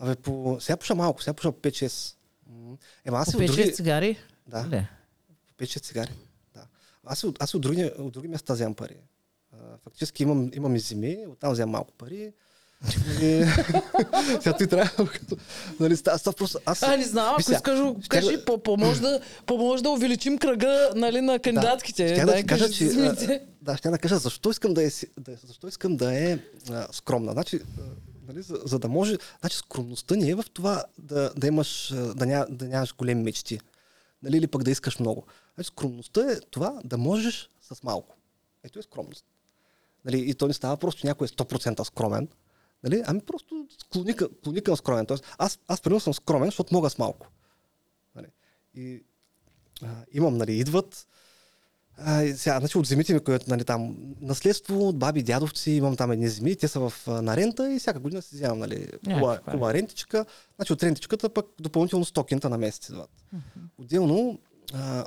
Абе, 0.00 0.16
по... 0.16 0.56
сега 0.60 0.76
пуша 0.76 0.94
малко, 0.94 1.22
сега 1.22 1.34
пуша 1.34 1.52
5-6. 1.52 2.14
М. 2.46 2.76
Ема 3.04 3.18
аз 3.18 3.32
По 3.32 3.42
и 3.42 3.44
от 3.44 3.50
5-6 3.50 3.56
други... 3.56 3.74
цигари? 3.74 4.18
Да, 4.46 4.66
Ле. 4.70 4.88
по 5.48 5.64
5-6 5.64 5.82
цигари. 5.82 6.10
Да. 6.54 6.62
Аз, 7.04 7.24
от, 7.24 7.42
аз 7.42 7.54
от, 7.54 7.62
други, 7.62 7.90
от 7.98 8.12
други 8.12 8.28
места 8.28 8.54
вземам 8.54 8.74
пари. 8.74 8.96
А, 9.52 9.56
фактически 9.84 10.22
имам, 10.22 10.50
имам 10.54 10.76
и 10.76 10.78
земи, 10.78 11.18
оттам 11.28 11.52
вземам 11.52 11.70
малко 11.70 11.92
пари. 11.92 12.32
И... 13.22 13.44
сега 14.40 14.56
ти 14.56 14.66
трябва, 14.66 15.06
като... 15.06 15.36
Нали, 15.80 15.96
става, 15.96 16.32
просто... 16.32 16.58
Аз... 16.66 16.82
А, 16.82 16.96
не 16.96 17.04
знам, 17.04 17.28
ако 17.32 17.40
искаш, 17.40 17.78
кажи, 18.08 18.44
поможе, 19.46 19.82
да, 19.82 19.90
увеличим 19.90 20.38
кръга 20.38 20.90
нали, 20.96 21.20
на 21.20 21.38
кандидатките. 21.38 22.24
Да 22.24 22.44
кажа, 22.44 22.70
че... 22.70 22.90
ще 23.76 23.90
да 23.90 23.98
кажа 23.98 24.18
защо 24.18 24.50
искам 24.50 24.74
да 24.74 24.84
е, 24.84 24.90
защо 25.46 25.68
искам 25.68 25.96
да 25.96 26.14
е 26.14 26.38
скромна. 26.92 27.32
Значи, 27.32 27.60
нали, 28.32 28.42
за, 28.42 28.58
за, 28.64 28.78
да 28.78 28.88
може... 28.88 29.16
Значи 29.40 29.56
скромността 29.56 30.16
не 30.16 30.30
е 30.30 30.34
в 30.34 30.44
това 30.52 30.84
да, 30.98 31.32
да 31.36 31.46
имаш, 31.46 31.94
да, 32.14 32.26
ня, 32.26 32.46
да 32.50 32.68
нямаш 32.68 32.94
големи 32.96 33.22
мечти. 33.22 33.60
Нали, 34.22 34.36
или 34.36 34.46
пък 34.46 34.62
да 34.62 34.70
искаш 34.70 34.98
много. 34.98 35.26
Значи 35.54 35.68
скромността 35.68 36.32
е 36.32 36.40
това 36.40 36.80
да 36.84 36.98
можеш 36.98 37.50
с 37.62 37.82
малко. 37.82 38.16
Ето 38.64 38.78
е 38.78 38.82
скромност. 38.82 39.24
Нали, 40.04 40.30
и 40.30 40.34
то 40.34 40.46
не 40.46 40.52
става 40.52 40.76
просто 40.76 41.06
някой 41.06 41.24
е 41.24 41.28
100% 41.28 41.84
скромен. 41.84 42.28
Нали, 42.82 43.02
ами 43.06 43.20
просто 43.20 43.66
склони, 43.78 44.16
към- 44.16 44.28
склони 44.40 44.60
към 44.60 44.76
скромен. 44.76 45.06
Тоест, 45.06 45.24
аз, 45.38 45.58
аз 45.68 45.80
примерно 45.80 46.00
съм 46.00 46.14
скромен, 46.14 46.46
защото 46.46 46.74
мога 46.74 46.90
с 46.90 46.98
малко. 46.98 47.26
Нали. 48.14 48.26
И 48.74 49.04
а, 49.82 50.04
имам, 50.12 50.36
нали, 50.36 50.52
идват. 50.52 51.08
А, 52.04 52.22
и 52.22 52.36
сега, 52.36 52.58
значи 52.58 52.78
от 52.78 52.86
земите 52.86 53.14
ми, 53.14 53.20
които 53.20 53.44
нали, 53.48 53.64
там 53.64 53.96
наследство 54.20 54.88
от 54.88 54.98
баби, 54.98 55.22
дядовци, 55.22 55.70
имам 55.70 55.96
там 55.96 56.12
едни 56.12 56.28
земи, 56.28 56.56
те 56.56 56.68
са 56.68 56.80
в 56.80 57.06
на 57.06 57.36
рента 57.36 57.72
и 57.72 57.78
всяка 57.78 58.00
година 58.00 58.22
си 58.22 58.34
вземам 58.34 58.58
нали, 58.58 58.88
хубава, 59.04 59.34
е. 59.34 59.50
хубава 59.50 59.74
рентичка. 59.74 60.26
Значи 60.56 60.72
от 60.72 60.82
рентичката 60.82 61.28
пък 61.28 61.46
допълнително 61.60 62.04
100 62.04 62.26
кинта 62.26 62.50
на 62.50 62.58
месец 62.58 62.88
идват. 62.88 63.10
Отделно 63.78 64.38
а, 64.74 65.04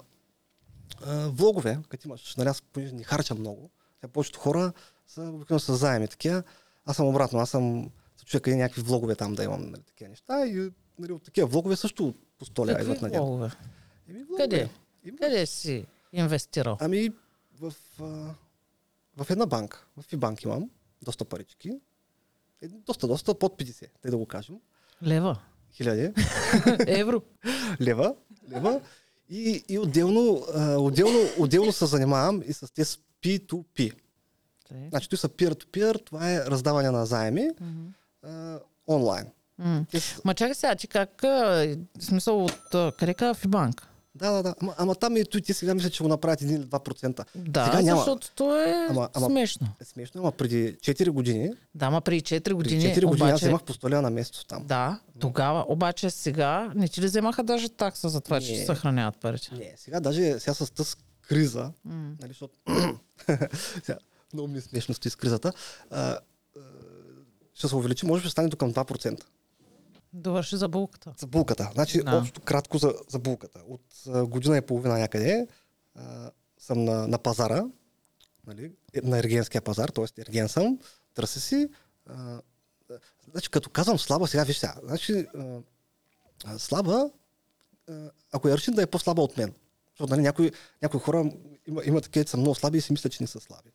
а, 1.05 1.27
влогове, 1.29 1.79
като 1.89 2.07
имаш, 2.07 2.35
нали, 2.35 2.49
аз 2.49 2.61
понеже 2.61 2.93
не 2.93 3.03
харчам 3.03 3.39
много, 3.39 3.69
сега 3.99 4.11
повечето 4.11 4.39
хора 4.39 4.73
са 5.07 5.21
обикновено 5.21 5.59
с 5.59 5.75
заеми 5.75 6.07
такива. 6.07 6.43
Аз 6.85 6.95
съм 6.95 7.07
обратно, 7.07 7.39
аз 7.39 7.49
съм 7.49 7.91
чуя 8.25 8.41
къде 8.41 8.57
някакви 8.57 8.81
влогове 8.81 9.15
там 9.15 9.35
да 9.35 9.43
имам 9.43 9.61
нали, 9.61 9.81
такива 9.81 10.09
неща 10.09 10.45
и 10.45 10.71
нали, 10.99 11.11
от 11.11 11.23
такива 11.23 11.47
влогове 11.47 11.75
също 11.75 12.13
по 12.39 12.45
100 12.45 12.65
лева 12.65 12.81
идват 12.81 13.01
на? 13.01 13.07
Еми, 13.07 13.17
влогове. 13.17 13.51
Къде? 14.37 14.69
Има. 15.03 15.17
Къде 15.17 15.45
си 15.45 15.85
инвестирал? 16.13 16.77
Ами 16.79 17.09
в, 17.59 17.73
а, 17.99 18.03
в 19.23 19.29
една 19.29 19.45
банка, 19.45 19.85
в 19.97 20.01
Фибанк 20.01 20.43
имам 20.43 20.69
доста 21.01 21.25
парички. 21.25 21.71
Е, 22.61 22.67
доста, 22.67 23.07
доста, 23.07 23.39
под 23.39 23.61
50, 23.61 23.87
тъй 24.01 24.11
да 24.11 24.17
го 24.17 24.25
кажем. 24.25 24.55
Лева. 25.03 25.39
Хиляди 25.71 26.13
Евро. 26.87 27.21
лева. 27.81 28.15
лева. 28.51 28.81
И, 29.29 29.63
и 29.69 29.79
отделно, 29.79 30.45
а, 30.53 30.77
отделно, 30.77 31.19
отделно 31.39 31.71
се 31.71 31.85
занимавам 31.85 32.41
и 32.45 32.53
с 32.53 32.73
тези 32.73 32.97
P2P. 33.23 33.93
Тъй. 34.67 34.89
Значи, 34.89 35.09
той 35.09 35.17
са 35.17 35.29
peer-to-peer, 35.29 36.05
това 36.05 36.31
е 36.31 36.45
раздаване 36.45 36.91
на 36.91 37.05
заеми 37.05 37.49
а, 38.23 38.59
онлайн. 38.87 39.27
Те 39.91 39.99
Ма 40.25 40.33
чакай 40.33 40.55
сега, 40.55 40.75
ти 40.75 40.87
как, 40.87 41.21
в 41.21 41.77
смисъл 41.99 42.45
от 42.45 42.95
къде 42.97 43.13
каза 43.13 43.33
Фибанк? 43.33 43.87
Да, 44.15 44.31
да, 44.31 44.43
да. 44.43 44.55
Ама, 44.61 44.75
ама 44.77 44.95
там 44.95 45.17
и 45.17 45.25
той, 45.25 45.41
те 45.41 45.53
сега 45.53 45.73
мисля, 45.75 45.89
че 45.89 46.03
го 46.03 46.09
направят 46.09 46.41
1 46.41 46.51
или 46.51 46.63
2%. 46.63 47.25
Да, 47.35 47.65
Сега 47.65 47.81
няма. 47.81 47.97
защото 47.97 48.31
то 48.31 48.57
е 48.59 48.87
Ама- 48.89 49.09
ама- 49.13 49.25
смешно. 49.25 49.67
Е 49.81 49.85
смешно, 49.85 50.21
ама 50.21 50.31
преди 50.31 50.75
4 50.75 51.09
години, 51.09 51.51
Да, 51.75 51.89
ма 51.89 52.01
преди 52.01 52.21
4 52.21 52.43
преди 52.43 52.53
години, 52.53 52.83
4 52.85 53.05
години 53.05 53.21
аз 53.21 53.31
обаче... 53.31 53.45
вземах 53.45 53.63
по 53.63 53.73
100 53.73 53.89
лева 53.89 54.01
на 54.01 54.09
месец 54.09 54.45
там. 54.45 54.65
Да, 54.65 54.99
тогава, 55.19 55.65
обаче 55.67 56.09
сега 56.09 56.71
не 56.75 56.87
ти 56.87 57.01
ли 57.01 57.05
вземаха 57.05 57.43
даже 57.43 57.69
такса 57.69 58.09
за 58.09 58.21
това, 58.21 58.41
че 58.41 58.51
Не. 58.51 58.57
ще 58.57 58.65
съхраняват 58.65 59.17
парите? 59.17 59.49
Не, 59.53 59.73
сега 59.77 59.99
даже 59.99 60.39
сега 60.39 60.53
с 60.53 60.71
тази 60.71 60.95
криза, 61.21 61.71
М. 61.85 62.11
нали, 62.21 62.27
защото 62.27 62.53
сега, 63.75 63.97
много 64.33 64.47
ми 64.47 64.57
е 64.57 64.61
смешно 64.61 64.95
с 64.95 65.15
кризата, 65.15 65.53
а, 65.91 66.17
ще 67.53 67.67
се 67.67 67.75
увеличи, 67.75 68.05
може 68.05 68.21
би 68.21 68.25
ще 68.25 68.31
стане 68.31 68.47
до 68.47 68.57
към 68.57 68.73
2%. 68.73 69.21
Довърши 70.13 70.57
за 70.57 70.67
булката. 70.67 71.13
За 71.17 71.27
булката. 71.27 71.69
Значи, 71.73 72.03
Да. 72.03 72.17
общо 72.17 72.41
кратко 72.41 72.77
за, 72.77 72.93
за 73.09 73.19
булката. 73.19 73.59
От 73.67 73.81
а, 74.07 74.25
година 74.25 74.57
и 74.57 74.61
половина 74.61 74.97
някъде 74.99 75.47
а, 75.95 76.31
съм 76.57 76.83
на, 76.83 77.07
на 77.07 77.17
пазара, 77.17 77.65
нали, 78.47 78.71
е, 78.93 79.01
на 79.01 79.19
ергенския 79.19 79.61
пазар, 79.61 79.89
т.е. 79.89 80.21
ерген 80.21 80.49
съм, 80.49 80.79
търся 81.13 81.39
си. 81.39 81.69
А, 82.05 82.41
значи, 83.31 83.49
като 83.49 83.69
казвам 83.69 83.99
слаба, 83.99 84.27
сега 84.27 84.43
виж 84.43 84.57
сега, 84.57 84.75
значи, 84.83 85.25
а, 86.45 86.59
слаба, 86.59 87.09
а, 87.89 88.11
ако 88.31 88.47
я 88.47 88.57
решим 88.57 88.73
да 88.73 88.81
е 88.81 88.87
по-слаба 88.87 89.21
от 89.21 89.37
мен. 89.37 89.53
Защото 89.89 90.09
нали, 90.09 90.21
някои, 90.21 90.51
някои 90.81 90.99
хора 90.99 91.31
има, 91.67 91.81
има 91.85 92.01
такива, 92.01 92.27
са 92.27 92.37
много 92.37 92.55
слаби 92.55 92.77
и 92.77 92.81
си 92.81 92.91
мислят, 92.91 93.13
че 93.13 93.23
не 93.23 93.27
са 93.27 93.39
слаби. 93.39 93.71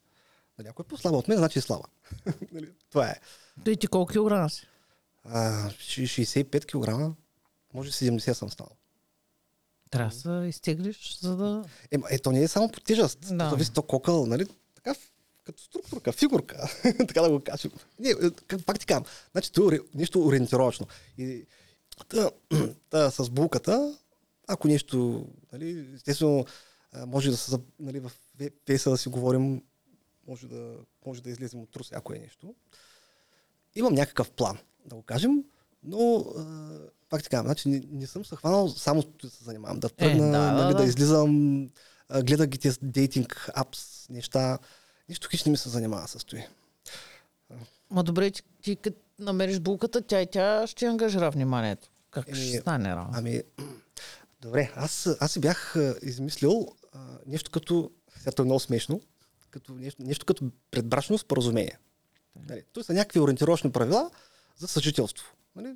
Нали, 0.59 0.69
ако 0.69 0.83
е 0.83 0.85
по-слаба 0.85 1.17
от 1.17 1.29
мен, 1.29 1.39
значи 1.39 1.59
е 1.59 1.63
слаба. 1.63 1.85
нали, 2.53 2.73
това 2.91 3.09
е. 3.09 3.15
Той 3.65 3.77
ти 3.77 3.87
колко 3.87 4.13
килограма 4.13 4.51
си? 4.51 4.67
А, 5.25 5.71
65 5.71 6.65
кг, 6.65 7.17
може 7.75 7.91
70 7.91 8.33
съм 8.33 8.51
станал. 8.51 8.77
Трябва 9.91 10.11
да 10.11 10.15
се 10.15 10.49
изтеглиш, 10.49 11.19
за 11.21 11.37
да... 11.37 11.65
Е, 12.11 12.19
то 12.19 12.33
не 12.33 12.43
е 12.43 12.49
само 12.49 12.73
по 12.73 12.81
тежест. 12.81 13.19
Да. 13.37 13.51
Зависи 13.51 13.73
то 13.73 13.83
кокъл, 13.83 14.27
нали? 14.27 14.47
Така, 14.75 14.95
като 15.45 15.63
структурка, 15.63 16.13
фигурка, 16.13 16.71
така 16.99 17.23
да 17.23 17.31
го 17.31 17.41
кажем. 17.41 17.73
Не, 17.99 18.11
е, 18.11 18.59
пак 18.67 18.79
ти 18.79 18.87
казвам, 18.87 19.05
значи 19.33 19.53
това 19.53 19.75
е 19.75 19.79
нещо 19.95 20.27
ориентировачно. 20.27 20.87
И 21.19 21.47
та, 22.09 22.31
та, 22.91 23.11
с 23.11 23.31
булката, 23.31 23.99
ако 24.47 24.69
нещо, 24.69 25.27
нали, 25.53 25.95
естествено, 25.95 26.47
може 27.07 27.31
да 27.31 27.37
се, 27.37 27.57
нали, 27.81 28.01
в 28.01 28.13
песа 28.65 28.91
да 28.91 28.99
си 28.99 29.09
говорим, 29.09 29.63
може 30.27 30.49
да, 30.49 30.75
може 31.07 31.23
да 31.23 31.31
излезем 31.31 31.61
от 31.61 31.71
трус, 31.71 31.93
ако 31.93 32.15
е 32.15 32.19
нещо. 32.19 32.55
Имам 33.79 33.95
някакъв 33.95 34.31
план, 34.31 34.59
да 34.87 34.95
го 34.95 35.03
кажем, 35.03 35.45
но 35.83 36.25
пак 37.09 37.23
така, 37.23 37.43
значи 37.43 37.69
не, 37.69 37.83
не 37.91 38.07
съм 38.07 38.25
се 38.25 38.37
хванал 38.37 38.69
само 38.69 39.03
да 39.23 39.31
се 39.31 39.45
занимавам, 39.45 39.81
да 39.81 39.89
тръгна, 39.89 40.27
да, 40.27 40.33
да, 40.33 40.53
нали, 40.53 40.75
да, 40.75 40.79
да. 40.79 40.85
излизам, 40.85 41.63
а, 42.09 42.23
гледах 42.23 42.47
ги 42.47 42.59
тези 42.59 42.79
дейтинг 42.83 43.51
апс, 43.55 44.09
неща. 44.09 44.59
Нищо 45.09 45.29
хич 45.31 45.45
не 45.45 45.51
ми 45.51 45.57
се 45.57 45.69
занимава 45.69 46.09
с 46.09 46.25
това. 46.25 46.43
Ма 47.91 48.03
добре, 48.03 48.31
ти, 48.31 48.43
ти 48.63 48.77
като 48.77 48.99
намериш 49.19 49.61
булката, 49.61 50.03
тя 50.03 50.23
и 50.23 50.27
тя 50.27 50.67
ще 50.67 50.87
ангажира 50.87 51.31
вниманието. 51.31 51.89
Как 52.11 52.29
Еми, 52.29 52.37
ще 52.39 52.61
стане 52.61 52.97
работа? 52.97 53.19
Ами, 53.19 53.43
добре, 54.41 54.73
аз, 54.77 55.17
аз 55.21 55.33
си 55.33 55.41
бях 55.41 55.77
измислил 56.03 56.69
а, 56.93 56.99
нещо 57.27 57.51
като, 57.51 57.91
сега 58.19 58.31
то 58.31 58.43
е 58.43 58.45
много 58.45 58.61
смешно, 58.61 59.01
като 59.51 59.73
нещо, 59.73 60.03
нещо 60.03 60.27
като 60.27 60.51
предбрачно 60.71 61.19
споразумение. 61.19 61.79
Нали, 62.49 62.63
то 62.73 62.85
са 62.85 62.93
някакви 62.93 63.21
ориентировъчни 63.21 63.73
правила 63.73 64.11
за 64.57 64.69
съжителство. 64.69 65.35
Нали, 65.57 65.75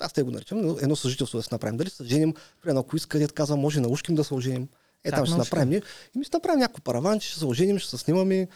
аз 0.00 0.12
те 0.12 0.22
го 0.22 0.30
наричам, 0.30 0.60
но 0.60 0.76
едно 0.82 0.96
съжителство 0.96 1.38
да 1.38 1.42
се 1.42 1.48
направим. 1.52 1.76
Дали 1.76 1.90
се 1.90 2.04
женим, 2.04 2.34
примерно 2.62 2.80
ако 2.80 2.96
иска, 2.96 3.18
дед 3.18 3.32
казва, 3.32 3.56
може 3.56 3.80
на 3.80 3.88
ушким 3.88 4.14
да 4.14 4.24
се 4.24 4.34
оженим. 4.34 4.68
Е, 5.04 5.10
Как 5.10 5.18
там 5.18 5.26
ще 5.26 5.36
направим. 5.36 5.68
ние. 5.68 5.82
И 6.14 6.18
ми 6.18 6.24
ще 6.24 6.36
направим 6.36 6.60
някакво 6.60 6.82
параван, 6.82 7.20
ще 7.20 7.38
се 7.38 7.46
оженим, 7.46 7.78
ще 7.78 7.90
се 7.90 7.98
снимаме 7.98 8.48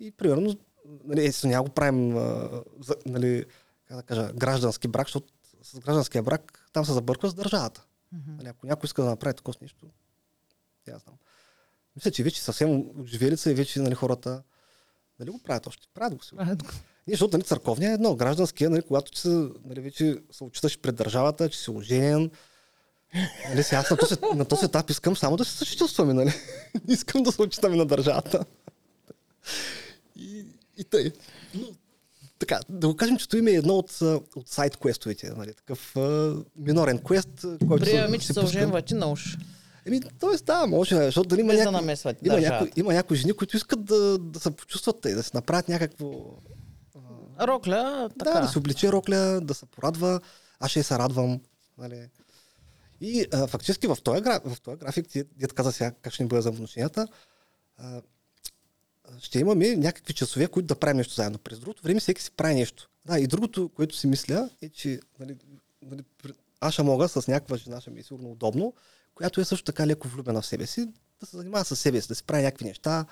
и 0.00 0.10
примерно, 0.10 0.56
нали, 1.04 1.26
естествено, 1.26 1.50
няма 1.50 1.64
го 1.64 1.74
правим, 1.74 2.16
а, 2.16 2.50
за, 2.80 2.96
нали, 3.06 3.44
как 3.88 3.96
да 3.96 4.02
кажа, 4.02 4.32
граждански 4.32 4.88
брак, 4.88 5.06
защото 5.06 5.32
с 5.62 5.78
гражданския 5.78 6.22
брак 6.22 6.68
там 6.72 6.84
се 6.84 6.92
забърква 6.92 7.30
с 7.30 7.34
държавата. 7.34 7.84
Мгм. 8.12 8.36
Нали, 8.36 8.48
ако 8.48 8.66
някой 8.66 8.86
иска 8.86 9.02
да 9.02 9.10
направи 9.10 9.34
такова 9.34 9.58
нещо, 9.60 9.86
я 10.88 10.98
знам. 10.98 11.16
Мисля, 11.96 12.10
че 12.10 12.22
вече 12.22 12.42
съвсем 12.42 12.80
отживели 13.00 13.36
са 13.36 13.50
и 13.50 13.54
вече 13.54 13.80
нали, 13.80 13.94
хората 13.94 14.42
Дали 15.18 15.30
го 15.30 15.38
правят 15.38 15.66
още? 15.66 15.86
Правят 15.94 16.14
го 16.14 16.24
си. 16.24 16.34
Защото 17.08 17.36
нали, 17.36 17.44
църковния 17.44 17.90
е 17.90 17.94
едно, 17.94 18.16
гражданския, 18.16 18.70
нали, 18.70 18.82
когато 18.82 19.12
ти 19.12 19.20
се, 19.20 19.28
нали, 19.64 19.80
вече 19.80 20.16
се 20.32 20.44
отчиташ 20.44 20.78
пред 20.78 20.94
държавата, 20.94 21.48
че 21.48 21.58
си 21.58 21.70
оженен. 21.70 22.30
Нали, 23.48 23.62
сега 23.62 23.78
аз 23.78 23.90
на 23.90 23.96
този, 23.96 24.14
на 24.34 24.44
този 24.44 24.64
етап 24.64 24.90
искам 24.90 25.16
само 25.16 25.36
да 25.36 25.44
се 25.44 25.52
съжителстваме, 25.52 26.14
нали? 26.14 26.32
Не 26.88 26.94
искам 26.94 27.22
да 27.22 27.32
се 27.32 27.42
отчитаме 27.42 27.76
на 27.76 27.86
държавата. 27.86 28.44
И, 30.16 30.44
и 30.76 30.84
тъй. 30.84 31.12
Но, 31.54 31.66
така, 32.38 32.60
да 32.68 32.88
го 32.88 32.96
кажем, 32.96 33.16
че 33.16 33.28
това 33.28 33.38
име 33.38 33.50
е 33.50 33.54
едно 33.54 33.74
от, 33.74 34.00
от 34.36 34.48
сайт 34.48 34.76
квестовете, 34.76 35.30
нали? 35.36 35.54
Такъв 35.54 35.96
а, 35.96 36.36
минорен 36.56 36.98
квест, 36.98 37.44
който 37.68 37.84
Приеми, 37.84 38.18
че 38.18 38.32
се 38.32 38.40
оженвате 38.40 38.94
на 38.94 39.12
уш. 39.12 39.36
Еми, 39.86 40.00
т.е. 40.00 40.44
да, 40.44 40.66
може, 40.66 40.96
защото 40.96 41.28
дали 41.28 41.40
има 41.40 41.52
Без 41.52 41.58
да 41.58 41.64
някои, 41.64 41.80
намесват 41.80 42.16
има, 42.26 42.40
някои, 42.40 42.70
има 42.76 42.92
някои 42.92 43.16
жени, 43.16 43.32
които 43.32 43.56
искат 43.56 43.84
да, 43.84 44.18
да 44.18 44.40
се 44.40 44.50
почувстват 44.50 45.04
и 45.04 45.14
да 45.14 45.22
се 45.22 45.30
направят 45.34 45.68
някакво 45.68 46.10
Рокля, 47.40 48.10
така. 48.18 48.30
да, 48.30 48.40
да 48.40 48.48
се 48.48 48.58
облече 48.58 48.92
рокля, 48.92 49.40
да 49.42 49.54
се 49.54 49.66
порадва. 49.66 50.20
Аз 50.60 50.70
ще 50.70 50.82
се 50.82 50.98
радвам. 50.98 51.40
Нали. 51.78 52.08
И 53.00 53.26
а, 53.32 53.46
фактически 53.46 53.86
в 53.86 53.96
този, 54.04 54.22
в 54.44 54.56
този 54.62 54.76
график, 54.76 55.08
ти, 55.08 55.24
дед 55.36 55.52
каза 55.52 55.72
сега 55.72 55.92
как 56.02 56.12
ще 56.12 56.22
ни 56.22 56.28
бъде 56.28 56.42
за 56.42 56.50
отношенията, 56.50 57.08
а, 57.76 58.02
ще 59.20 59.38
имаме 59.38 59.76
някакви 59.76 60.14
часове, 60.14 60.46
които 60.46 60.66
да 60.66 60.74
правим 60.74 60.96
нещо 60.96 61.14
заедно. 61.14 61.38
През 61.38 61.58
другото 61.58 61.82
време 61.82 62.00
всеки 62.00 62.22
си 62.22 62.30
прави 62.30 62.54
нещо. 62.54 62.90
Да, 63.06 63.18
и 63.18 63.26
другото, 63.26 63.68
което 63.68 63.96
си 63.96 64.06
мисля, 64.06 64.50
е, 64.62 64.68
че 64.68 65.00
нали, 65.20 65.36
нали, 65.82 66.04
аз 66.60 66.72
ще 66.72 66.82
мога 66.82 67.08
с 67.08 67.28
някаква 67.28 67.56
жена, 67.56 67.80
ще 67.80 67.90
ми 67.90 68.00
е 68.00 68.02
сигурно 68.02 68.30
удобно, 68.30 68.74
която 69.14 69.40
е 69.40 69.44
също 69.44 69.64
така 69.64 69.86
леко 69.86 70.08
влюбена 70.08 70.42
в 70.42 70.46
себе 70.46 70.66
си, 70.66 70.88
да 71.20 71.26
се 71.26 71.36
занимава 71.36 71.64
с 71.64 71.76
себе 71.76 72.00
си, 72.00 72.08
да 72.08 72.14
си 72.14 72.24
прави 72.24 72.42
някакви 72.42 72.64
неща, 72.64 73.06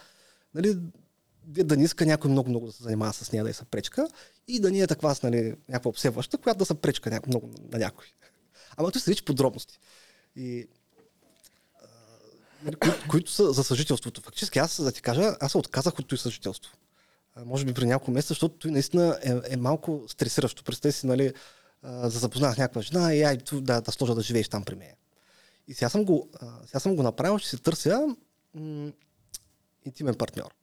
нали, 0.54 0.78
да 1.44 1.76
не 1.76 1.84
иска 1.84 2.06
някой 2.06 2.30
много-много 2.30 2.66
да 2.66 2.72
се 2.72 2.82
занимава 2.82 3.12
с 3.12 3.32
нея, 3.32 3.44
да 3.44 3.50
я 3.50 3.54
се 3.54 3.64
пречка 3.64 4.08
и 4.48 4.60
да 4.60 4.70
не 4.70 4.80
е 4.80 4.86
такава 4.86 5.16
нали, 5.22 5.54
някаква 5.68 5.88
обсебваща, 5.88 6.38
която 6.38 6.58
да 6.58 6.64
се 6.64 6.74
пречка 6.74 7.10
няко, 7.10 7.28
много 7.28 7.50
на 7.72 7.78
някой. 7.78 8.06
Ама 8.76 8.90
той 8.90 9.00
се 9.00 9.10
речи 9.10 9.24
подробности. 9.24 9.78
И, 10.36 10.68
а, 11.82 11.86
нали, 12.62 12.76
които, 12.76 13.08
които 13.08 13.30
са 13.30 13.52
за 13.52 13.64
съжителството. 13.64 14.20
Фактически 14.20 14.58
аз, 14.58 14.82
да 14.82 14.92
ти 14.92 15.02
кажа, 15.02 15.36
аз 15.40 15.52
се 15.52 15.58
отказах 15.58 15.98
от 15.98 16.08
това 16.08 16.18
съжителство. 16.18 16.76
А, 17.34 17.44
може 17.44 17.64
би 17.64 17.74
при 17.74 17.86
няколко 17.86 18.10
месеца, 18.10 18.28
защото 18.34 18.58
той 18.58 18.70
наистина 18.70 19.18
е, 19.22 19.54
е 19.54 19.56
малко 19.56 20.04
стресиращо. 20.08 20.64
Представи 20.64 20.92
си, 20.92 21.06
нали, 21.06 21.32
а, 21.82 21.92
да 21.92 22.10
запознах 22.10 22.58
някаква 22.58 22.82
жена 22.82 23.14
и 23.14 23.22
ай, 23.22 23.38
ту, 23.38 23.60
да, 23.60 23.80
да 23.80 23.92
сложа 23.92 24.14
да 24.14 24.22
живееш 24.22 24.48
там 24.48 24.64
при 24.64 24.74
мен. 24.74 24.92
И 25.68 25.74
сега 25.74 25.88
съм 25.88 26.04
го, 26.04 26.30
а, 26.40 26.66
сега 26.66 26.80
съм 26.80 26.96
го 26.96 27.02
направил, 27.02 27.38
ще 27.38 27.48
се 27.48 27.58
търся 27.58 28.16
м- 28.54 28.92
интимен 29.84 30.14
партньор. 30.14 30.54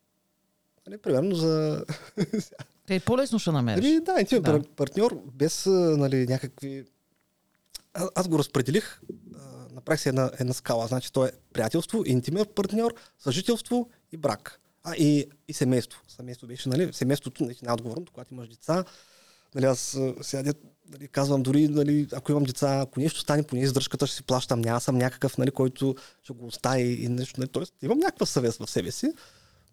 Нали, 0.89 1.01
примерно 1.01 1.35
за... 1.35 1.85
Те 2.87 2.93
и 2.93 2.99
по-лесно 2.99 3.39
ще 3.39 3.51
намериш. 3.51 3.83
Нали, 3.83 3.99
да, 3.99 4.19
интимен 4.19 4.41
Да. 4.43 4.63
партньор 4.75 5.21
без 5.33 5.65
нали, 5.65 6.27
някакви... 6.27 6.85
А, 7.93 8.09
аз 8.15 8.27
го 8.27 8.39
разпределих, 8.39 9.01
а, 9.35 9.73
направих 9.73 10.01
си 10.01 10.09
една, 10.09 10.31
една 10.39 10.53
скала. 10.53 10.87
Значи 10.87 11.13
то 11.13 11.25
е 11.25 11.31
приятелство, 11.53 12.03
интимен 12.05 12.45
партньор, 12.55 12.93
съжителство 13.19 13.89
и 14.11 14.17
брак. 14.17 14.59
А, 14.83 14.95
и, 14.95 15.25
и 15.47 15.53
семейство. 15.53 16.01
Семейство 16.07 16.47
беше, 16.47 16.69
нали, 16.69 16.93
семейството 16.93 17.43
наистина 17.43 17.71
е 17.71 17.73
отговорното, 17.73 18.11
когато 18.11 18.33
имаш 18.33 18.49
деца. 18.49 18.85
Нали, 19.55 19.65
аз 19.65 19.99
сега 20.21 20.53
нали, 20.89 21.07
казвам 21.07 21.43
дори, 21.43 21.67
нали, 21.67 22.07
ако 22.13 22.31
имам 22.31 22.43
деца, 22.43 22.79
ако 22.81 22.99
нещо 22.99 23.19
стане, 23.19 23.43
поне 23.43 23.61
издръжката 23.61 24.07
ще 24.07 24.15
си 24.15 24.23
плащам. 24.23 24.61
Няма 24.61 24.79
съм 24.79 24.97
някакъв, 24.97 25.37
нали, 25.37 25.51
който 25.51 25.95
ще 26.23 26.33
го 26.33 26.45
остави 26.45 26.81
и 26.81 27.09
нещо. 27.09 27.39
Нали, 27.39 27.49
тоест, 27.49 27.73
имам 27.81 27.99
някаква 27.99 28.25
съвест 28.25 28.57
в 28.57 28.69
себе 28.69 28.91
си, 28.91 29.13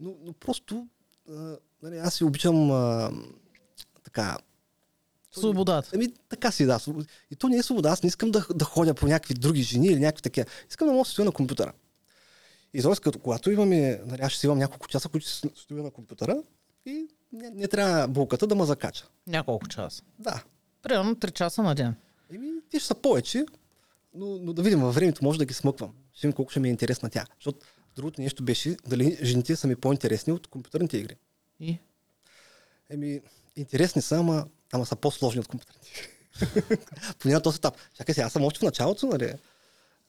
но, 0.00 0.14
но 0.24 0.32
просто 0.32 0.86
а, 1.30 1.56
нали, 1.82 1.98
аз 1.98 2.14
си 2.14 2.24
обичам 2.24 2.70
а, 2.70 3.12
така, 4.04 4.38
Свободата. 5.40 5.90
Ами 5.94 6.08
така 6.28 6.50
си, 6.50 6.66
да. 6.66 6.80
И 7.30 7.36
то 7.36 7.48
не 7.48 7.56
е 7.56 7.62
свобода. 7.62 7.88
Аз 7.90 8.02
не 8.02 8.06
искам 8.06 8.30
да, 8.30 8.46
да 8.54 8.64
ходя 8.64 8.94
по 8.94 9.06
някакви 9.06 9.34
други 9.34 9.62
жени 9.62 9.86
или 9.86 10.00
някакви 10.00 10.22
такива. 10.22 10.46
Искам 10.70 10.88
да 10.88 10.92
мога 10.92 11.04
да 11.04 11.10
стоя 11.10 11.26
на 11.26 11.32
компютъра. 11.32 11.72
И 12.74 12.82
т.е. 12.82 12.96
като 13.02 13.18
когато 13.18 13.50
имаме, 13.50 14.00
нали, 14.06 14.22
аз 14.22 14.32
ще 14.32 14.40
си 14.40 14.46
имам 14.46 14.58
няколко 14.58 14.88
часа, 14.88 15.08
които 15.08 15.26
ще 15.26 15.48
стоя 15.54 15.82
на 15.82 15.90
компютъра 15.90 16.42
и 16.86 17.08
не, 17.32 17.50
не 17.50 17.68
трябва 17.68 18.08
булката 18.08 18.46
да 18.46 18.54
ме 18.54 18.64
закача. 18.64 19.06
Няколко 19.26 19.68
часа. 19.68 20.02
Да. 20.18 20.42
Примерно 20.82 21.14
3 21.14 21.32
часа 21.32 21.62
на 21.62 21.74
ден. 21.74 21.94
Еми, 22.34 22.50
те 22.70 22.78
ще 22.78 22.86
са 22.86 22.94
повече, 22.94 23.46
но, 24.14 24.26
но 24.26 24.52
да 24.52 24.62
видим 24.62 24.80
във 24.80 24.94
времето, 24.94 25.24
може 25.24 25.38
да 25.38 25.44
ги 25.44 25.54
смъквам. 25.54 25.92
Ще 26.12 26.26
видим 26.26 26.36
колко 26.36 26.50
ще 26.50 26.60
ми 26.60 26.68
е 26.68 26.70
интересна 26.70 27.10
тя. 27.10 27.26
Защото 27.34 27.66
другото 27.96 28.20
нещо 28.20 28.44
беше 28.44 28.76
дали 28.86 29.18
жените 29.22 29.56
са 29.56 29.66
ми 29.66 29.76
по-интересни 29.76 30.32
от 30.32 30.46
компютърните 30.46 30.96
игри. 30.96 31.16
И? 31.60 31.78
Еми, 32.90 33.20
интересни 33.56 34.02
са, 34.02 34.16
ама, 34.16 34.46
ама 34.72 34.86
са 34.86 34.96
по-сложни 34.96 35.40
от 35.40 35.48
компютърните. 35.48 35.90
Поне 37.18 37.34
на 37.34 37.42
този 37.42 37.56
етап. 37.56 37.76
Чакай 37.94 38.14
сега, 38.14 38.26
аз 38.26 38.32
съм 38.32 38.44
още 38.44 38.58
в 38.58 38.62
началото, 38.62 39.06
нали? 39.06 39.34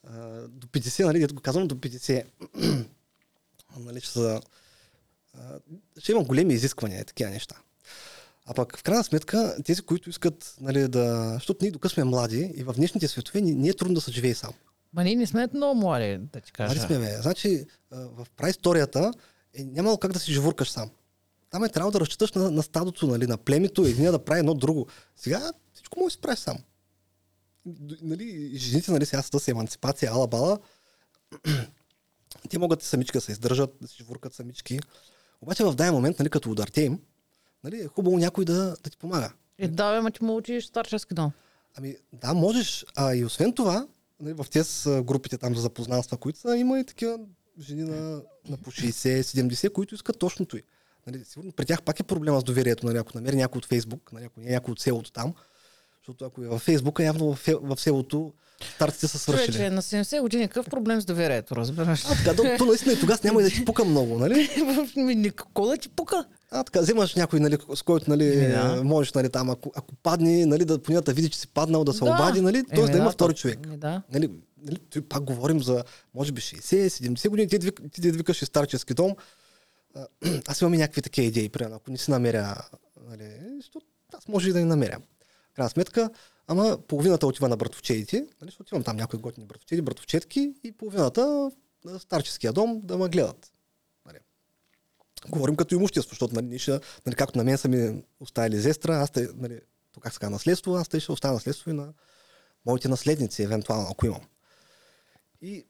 А, 0.06 0.48
до 0.48 0.66
50, 0.66 1.04
нали, 1.04 1.18
дето 1.18 1.34
го 1.34 1.40
казвам, 1.40 1.68
до 1.68 1.74
50. 1.74 2.24
нали, 3.78 4.00
ще, 4.00 4.10
са, 4.10 4.40
а, 5.34 5.58
ще 5.98 6.12
имам 6.12 6.24
големи 6.24 6.54
изисквания 6.54 7.04
такива 7.04 7.30
неща. 7.30 7.56
А 8.46 8.54
пък 8.54 8.78
в 8.78 8.82
крайна 8.82 9.04
сметка, 9.04 9.56
тези, 9.64 9.82
които 9.82 10.10
искат 10.10 10.56
нали, 10.60 10.88
да... 10.88 11.30
Защото 11.34 11.58
ние 11.62 11.70
докато 11.70 11.94
сме 11.94 12.04
млади 12.04 12.52
и 12.54 12.62
в 12.62 12.72
днешните 12.72 13.08
светове 13.08 13.40
ни, 13.40 13.54
ни 13.54 13.68
е 13.68 13.74
трудно 13.74 13.94
да 13.94 14.00
се 14.00 14.12
живее 14.12 14.34
сам. 14.34 14.52
Ма 14.92 15.04
ние 15.04 15.16
не 15.16 15.26
сме 15.26 15.48
много 15.54 15.80
млади, 15.80 16.18
да 16.32 16.40
ти 16.40 16.52
кажа. 16.52 16.74
Млади 16.74 16.86
сме, 16.86 16.98
бе. 16.98 17.22
Значи, 17.22 17.64
в 17.90 18.26
праисторията 18.36 19.12
е 19.54 19.64
нямало 19.64 19.98
как 19.98 20.12
да 20.12 20.18
си 20.18 20.32
живуркаш 20.32 20.70
сам. 20.70 20.90
Там 21.50 21.64
е 21.64 21.68
трябва 21.68 21.90
да 21.90 22.00
разчиташ 22.00 22.32
на, 22.32 22.50
на 22.50 22.62
стадото, 22.62 23.06
нали, 23.06 23.26
на 23.26 23.36
племето, 23.36 23.82
един 23.82 24.10
да 24.10 24.24
прави 24.24 24.38
едно 24.38 24.54
друго. 24.54 24.86
Сега 25.16 25.52
всичко 25.72 25.98
може 25.98 26.06
да 26.06 26.10
си 26.10 26.20
правиш 26.20 26.38
сам. 26.38 26.58
Нали, 28.02 28.56
жените, 28.56 28.90
нали, 28.90 29.06
сега 29.06 29.22
с 29.22 29.48
емансипация, 29.48 30.12
ала-бала, 30.12 30.58
те 32.50 32.58
могат 32.58 32.82
самички 32.82 33.18
да 33.18 33.20
се 33.20 33.32
издържат, 33.32 33.70
да 33.80 33.88
си 33.88 33.96
живуркат 33.96 34.34
самички. 34.34 34.78
Обаче 35.40 35.64
в 35.64 35.74
даден 35.74 35.94
момент, 35.94 36.18
нали, 36.18 36.30
като 36.30 36.50
ударте 36.50 36.82
им, 36.82 37.00
нали, 37.64 37.80
е 37.80 37.86
хубаво 37.86 38.18
някой 38.18 38.44
да, 38.44 38.76
да 38.82 38.90
ти 38.90 38.96
помага. 38.96 39.32
Е, 39.58 39.68
да, 39.68 39.92
бе, 39.92 40.00
ма 40.00 40.10
ти 40.10 40.24
му 40.24 40.36
учиш 40.36 40.66
старчески 40.66 41.14
дом. 41.14 41.32
Ами 41.76 41.96
да, 42.12 42.34
можеш. 42.34 42.86
А 42.96 43.14
и 43.14 43.24
освен 43.24 43.52
това, 43.52 43.86
в 44.20 44.46
тези 44.50 45.02
групите 45.02 45.38
там 45.38 45.54
за 45.54 45.60
запознанства, 45.60 46.16
които 46.16 46.38
са, 46.38 46.56
има 46.56 46.80
и 46.80 46.84
такива 46.84 47.18
жени 47.60 47.82
на, 47.82 48.22
на 48.48 48.56
по 48.56 48.70
60-70, 48.70 49.72
които 49.72 49.94
искат 49.94 50.18
точното 50.18 50.56
й. 50.56 50.62
Нали, 51.06 51.24
сигурно 51.24 51.52
при 51.52 51.64
тях 51.64 51.82
пак 51.82 52.00
е 52.00 52.02
проблема 52.02 52.40
с 52.40 52.44
доверието, 52.44 52.86
нали, 52.86 52.98
ако 52.98 53.12
намери 53.14 53.36
някой 53.36 53.58
от 53.58 53.66
Фейсбук, 53.66 54.12
нали, 54.12 54.24
ако 54.24 54.40
не 54.40 54.48
е 54.48 54.52
някой 54.52 54.72
от 54.72 54.80
селото 54.80 55.12
там. 55.12 55.34
Защото 56.00 56.24
ако 56.24 56.42
е 56.42 56.46
във 56.46 56.62
Фейсбука, 56.62 57.04
явно 57.04 57.34
в, 57.34 57.48
в 57.62 57.80
селото 57.80 58.32
старците 58.74 59.08
са 59.08 59.18
свършили. 59.18 59.46
Човече, 59.46 59.70
на 59.70 59.82
70 59.82 60.20
години 60.20 60.48
какъв 60.48 60.66
проблем 60.66 61.00
с 61.00 61.04
доверието, 61.04 61.56
разбираш? 61.56 62.04
А, 62.04 62.08
така, 62.08 62.36
то, 62.36 62.44
то 62.58 62.64
наистина 62.64 62.92
и 62.92 63.00
тогава 63.00 63.18
няма 63.24 63.40
и 63.40 63.44
да 63.44 63.50
ти 63.50 63.64
пука 63.64 63.84
много, 63.84 64.18
нали? 64.18 64.48
Да 65.56 65.76
ти 65.76 65.88
пука. 65.88 66.24
А, 66.50 66.64
така, 66.64 66.80
вземаш 66.80 67.14
някой, 67.14 67.40
нали, 67.40 67.58
с 67.74 67.82
който, 67.82 68.10
нали, 68.10 68.36
да. 68.48 68.80
можеш, 68.84 69.12
нали, 69.12 69.28
там, 69.30 69.50
ако, 69.50 69.72
ако 69.74 69.94
падне, 69.94 70.46
нали, 70.46 70.64
да 70.64 70.82
поне 70.82 71.00
да 71.00 71.12
види, 71.12 71.28
че 71.30 71.38
си 71.38 71.48
паднал, 71.48 71.84
да 71.84 71.92
се 71.92 72.04
обади, 72.04 72.40
нали, 72.40 72.64
т.е. 72.66 72.84
Да 72.84 72.96
има 72.96 73.04
да, 73.04 73.10
втори 73.10 73.34
то- 73.34 73.38
човек. 73.38 73.58
Еми, 73.66 73.76
да. 73.76 74.02
Нали, 74.12 74.30
нали, 74.62 74.76
той 74.90 75.02
пак 75.02 75.22
говорим 75.24 75.62
за, 75.62 75.84
може 76.14 76.32
би, 76.32 76.40
60-70 76.40 77.28
години, 77.28 77.48
ти, 77.48 77.58
двик- 77.58 77.92
ти 77.92 78.00
да 78.00 78.10
викаш 78.12 78.42
и 78.42 78.46
старчески 78.46 78.94
дом. 78.94 79.16
А, 79.94 80.06
Аз 80.46 80.60
имам 80.60 80.74
и 80.74 80.78
някакви 80.78 81.02
такива 81.02 81.26
идеи, 81.26 81.48
примерно, 81.48 81.76
ако 81.76 81.90
не 81.90 81.98
си 81.98 82.10
намеря, 82.10 82.56
нали, 83.08 83.30
защото 83.56 83.86
аз 84.14 84.28
може 84.28 84.48
и 84.48 84.52
да 84.52 84.58
не 84.58 84.64
намеря. 84.64 84.98
Крайна 85.54 85.70
сметка, 85.70 86.10
ама 86.46 86.78
половината 86.88 87.26
отива 87.26 87.48
на 87.48 87.56
братовчедите, 87.56 88.16
нали, 88.16 88.28
защото 88.42 88.74
имам 88.74 88.84
там 88.84 88.96
някои 88.96 89.18
готини 89.18 89.46
братовчеди, 89.46 89.82
братовчетки 89.82 90.52
и 90.64 90.72
половината 90.72 91.50
на 91.84 91.98
старческия 91.98 92.52
дом 92.52 92.80
да 92.84 92.98
ме 92.98 93.08
гледат. 93.08 93.52
Говорим 95.28 95.56
като 95.56 95.74
имущество, 95.74 96.10
защото 96.10 96.34
нали, 96.34 96.46
ние 96.46 96.58
ще, 96.58 96.80
нали, 97.06 97.16
както 97.16 97.38
на 97.38 97.44
мен 97.44 97.58
са 97.58 97.68
ми 97.68 98.02
оставили 98.20 98.60
зестра, 98.60 98.96
аз 98.96 99.10
те, 99.10 99.28
нали, 99.34 99.60
то 99.92 100.00
как 100.00 100.12
се 100.12 100.18
казва, 100.18 100.30
наследство, 100.30 100.74
аз 100.74 100.88
те 100.88 101.00
ще 101.00 101.12
оставя 101.12 101.34
наследство 101.34 101.70
и 101.70 101.74
на 101.74 101.92
моите 102.66 102.88
наследници, 102.88 103.42
евентуално, 103.42 103.88
ако 103.90 104.06
имам. 104.06 104.20
И, 105.42 105.64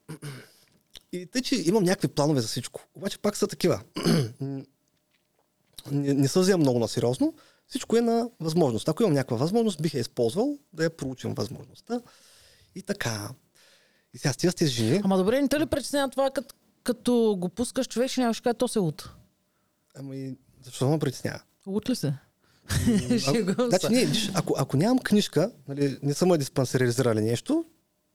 и 1.12 1.26
тъй, 1.26 1.42
че 1.42 1.54
имам 1.54 1.84
някакви 1.84 2.08
планове 2.08 2.40
за 2.40 2.48
всичко. 2.48 2.80
Обаче 2.94 3.18
пак 3.18 3.36
са 3.36 3.46
такива. 3.46 3.80
не, 5.90 6.14
не 6.14 6.28
се 6.28 6.38
вземам 6.40 6.60
много 6.60 6.78
на 6.78 6.88
сериозно. 6.88 7.34
Всичко 7.66 7.96
е 7.96 8.00
на 8.00 8.30
възможност. 8.40 8.88
Ако 8.88 9.02
имам 9.02 9.12
някаква 9.12 9.36
възможност, 9.36 9.82
бих 9.82 9.94
я 9.94 10.00
използвал 10.00 10.58
да 10.72 10.84
я 10.84 10.96
проучим 10.96 11.34
възможността. 11.34 12.00
И 12.74 12.82
така. 12.82 13.30
И 14.14 14.18
сега 14.18 14.32
с 14.32 14.54
тези 14.54 14.70
жени. 14.70 15.00
Ама 15.04 15.18
добре, 15.18 15.42
не 15.42 15.48
те 15.48 15.60
ли 15.60 15.66
притеснява 15.66 16.10
това, 16.10 16.30
като, 16.30 16.54
като 16.82 17.36
го 17.38 17.48
пускаш 17.48 17.88
човек, 17.88 18.10
ще 18.10 18.20
нямаш 18.20 18.40
кажа, 18.40 18.54
то 18.54 18.68
се 18.68 18.78
лут. 18.78 19.10
Ами, 19.98 20.36
защо 20.62 20.88
ме 20.88 20.98
притеснява? 20.98 21.40
Лут 21.66 21.90
ли 21.90 21.96
се? 21.96 22.14
А, 23.10 23.18
Шегувам 23.18 23.68
Значи, 23.68 23.88
не, 23.88 24.04
виж, 24.04 24.30
ако, 24.34 24.54
ако 24.58 24.76
нямам 24.76 24.98
книжка, 24.98 25.50
нали, 25.68 25.98
не 26.02 26.14
съм 26.14 26.28
диспансеризирали 26.28 27.20
нещо, 27.20 27.64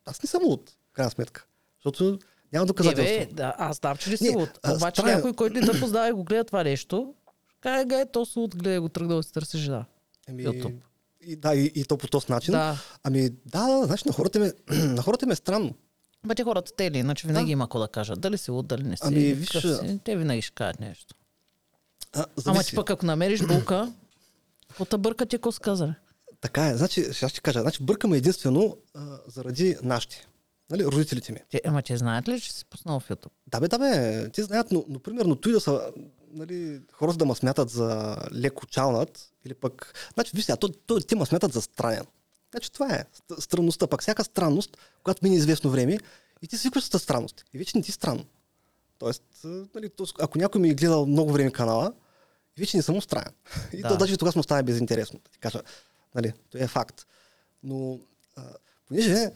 аз 0.05 0.23
не 0.23 0.27
съм 0.27 0.43
луд, 0.43 0.69
в 0.89 0.93
крайна 0.93 1.11
сметка. 1.11 1.45
Защото 1.79 2.19
няма 2.53 2.63
Е, 2.63 2.67
доказателство. 2.67 3.27
бе, 3.27 3.33
да, 3.33 3.53
аз 3.57 3.77
знам, 3.77 3.97
че 3.97 4.09
ли 4.09 4.17
си 4.17 4.35
Не, 4.35 4.47
а, 4.63 4.75
Обаче 4.75 5.01
странен- 5.01 5.15
някой, 5.15 5.33
който 5.33 5.57
и 5.57 5.61
да 5.61 5.79
познава 5.79 6.09
и 6.09 6.11
го 6.11 6.23
гледа 6.23 6.43
това 6.43 6.63
нещо, 6.63 7.13
кай 7.61 7.85
га 7.85 7.99
е, 7.99 8.11
то 8.11 8.25
си 8.25 8.39
лут, 8.39 8.55
гледа 8.55 8.81
го 8.81 8.89
тръгнал 8.89 9.17
да 9.17 9.23
си 9.23 9.33
търси 9.33 9.57
жена. 9.57 9.85
Ами, 10.29 10.45
YouTube. 10.45 10.75
и, 11.21 11.35
да, 11.35 11.55
и, 11.55 11.71
и 11.75 11.83
то 11.85 11.97
по 11.97 12.07
този 12.07 12.25
начин. 12.29 12.51
Да. 12.51 12.77
Ами, 13.03 13.29
да, 13.29 13.67
да, 13.67 13.85
значи 13.85 14.03
на 14.07 14.13
хората, 14.13 14.39
ме, 14.39 14.51
на 14.69 15.01
хората 15.01 15.27
ме 15.27 15.33
е 15.33 15.35
странно. 15.35 15.73
Те 16.35 16.43
хората 16.43 16.71
те 16.77 16.83
или 16.83 16.97
иначе 16.97 17.27
винаги 17.27 17.45
Да. 17.45 17.51
има 17.51 17.65
какво 17.65 17.79
да 17.79 17.87
кажат. 17.87 18.21
Дали 18.21 18.37
си 18.37 18.51
лут, 18.51 18.67
дали 18.67 18.83
не 18.83 18.95
си. 18.97 19.01
Ами, 19.05 19.33
виж, 19.33 19.49
си, 19.49 19.99
те 20.03 20.15
винаги 20.15 20.41
ще 20.41 20.55
кажат 20.55 20.79
нещо. 20.79 21.15
А, 22.13 22.25
Ама 22.45 22.63
ти 22.63 22.75
пък 22.75 22.89
ако 22.89 23.05
намериш 23.05 23.45
булка, 23.45 23.93
те 24.89 24.97
бърка 24.97 25.25
ти, 25.25 25.37
казали? 25.61 25.93
Така 26.41 26.67
е. 26.67 26.77
Значи, 26.77 27.03
сега 27.03 27.29
ще 27.29 27.41
кажа. 27.41 27.61
Значи, 27.61 27.83
бъркаме 27.83 28.17
единствено 28.17 28.77
а, 28.93 29.17
заради 29.27 29.77
нашите. 29.83 30.27
Нали, 30.69 30.85
родителите 30.85 31.31
ми. 31.31 31.39
Те, 31.51 31.61
ама 31.65 31.81
те 31.81 31.97
знаят 31.97 32.27
ли, 32.27 32.41
че 32.41 32.53
си 32.53 32.65
пуснал 32.65 32.99
в 32.99 33.09
YouTube? 33.09 33.31
Да 33.47 33.59
бе, 33.59 33.67
да 33.67 33.79
бе, 33.79 34.29
те 34.29 34.43
знаят, 34.43 34.71
но, 34.71 34.85
но 34.89 34.99
примерно 34.99 35.35
той 35.35 35.51
да 35.51 35.59
са, 35.59 35.91
нали, 36.31 36.81
хората 36.93 37.17
да 37.17 37.25
ме 37.25 37.35
смятат 37.35 37.69
за 37.69 38.17
леко 38.33 38.65
чалнат, 38.65 39.31
или 39.45 39.53
пък, 39.53 39.93
значи, 40.13 40.31
виж 40.33 40.45
сега, 40.45 40.55
то, 40.55 40.69
то, 40.69 40.99
те 40.99 41.15
ме 41.15 41.25
смятат 41.25 41.53
за 41.53 41.61
странен. 41.61 42.05
Значи 42.51 42.71
това 42.71 42.95
е 42.95 43.05
ст- 43.29 43.39
странността. 43.39 43.87
Пак 43.87 44.01
всяка 44.01 44.23
странност, 44.23 44.77
когато 45.03 45.19
мине 45.23 45.35
известно 45.35 45.69
време, 45.69 45.97
и 46.41 46.47
ти 46.47 46.57
свикваш 46.57 46.83
с 46.83 46.89
тази 46.89 47.03
странност. 47.03 47.45
И 47.53 47.57
вече 47.57 47.77
не 47.77 47.83
ти 47.83 47.91
е 47.91 47.93
странно. 47.93 48.25
Тоест, 48.97 49.23
нали, 49.75 49.89
то, 49.89 50.05
ако 50.19 50.37
някой 50.37 50.61
ми 50.61 50.69
е 50.69 50.73
гледал 50.73 51.05
много 51.05 51.31
време 51.33 51.51
канала, 51.51 51.93
вече 52.57 52.77
не 52.77 52.83
съм 52.83 53.01
странен. 53.01 53.33
И 53.73 53.81
Да. 53.81 53.87
то 53.87 53.97
даже 53.97 54.17
тогава 54.17 54.33
му 54.35 54.43
стане 54.43 54.63
безинтересно. 54.63 55.19
Да 55.19 55.31
ти 55.31 55.39
кажа, 55.39 55.61
нали, 56.15 56.33
то 56.49 56.57
е 56.57 56.67
факт. 56.67 57.07
Но, 57.63 57.99
а, 58.35 58.43
понеже 58.87 59.13
а, 59.13 59.31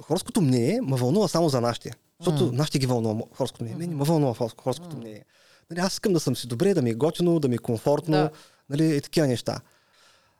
хорското 0.00 0.40
мнение 0.40 0.80
ме 0.80 0.96
вълнува 0.96 1.28
само 1.28 1.48
за 1.48 1.60
нашите. 1.60 1.92
Защото 2.20 2.44
М. 2.44 2.52
нашите 2.52 2.78
ги 2.78 2.86
вълнува 2.86 3.24
хорското 3.32 3.64
мнение. 3.64 3.86
Мен 3.86 3.96
ме 3.96 4.04
вълнува 4.04 4.34
хор- 4.34 4.62
хорското 4.62 4.96
мнение. 4.96 5.24
Нали, 5.70 5.80
аз 5.80 5.92
искам 5.92 6.12
да 6.12 6.20
съм 6.20 6.36
си 6.36 6.46
добре, 6.48 6.74
да 6.74 6.82
ми 6.82 6.90
е 6.90 6.94
готино, 6.94 7.40
да 7.40 7.48
ми 7.48 7.54
е 7.54 7.58
комфортно, 7.58 8.12
Да. 8.12 8.30
нали, 8.70 8.96
и 8.96 9.00
такива 9.00 9.26
неща. 9.26 9.60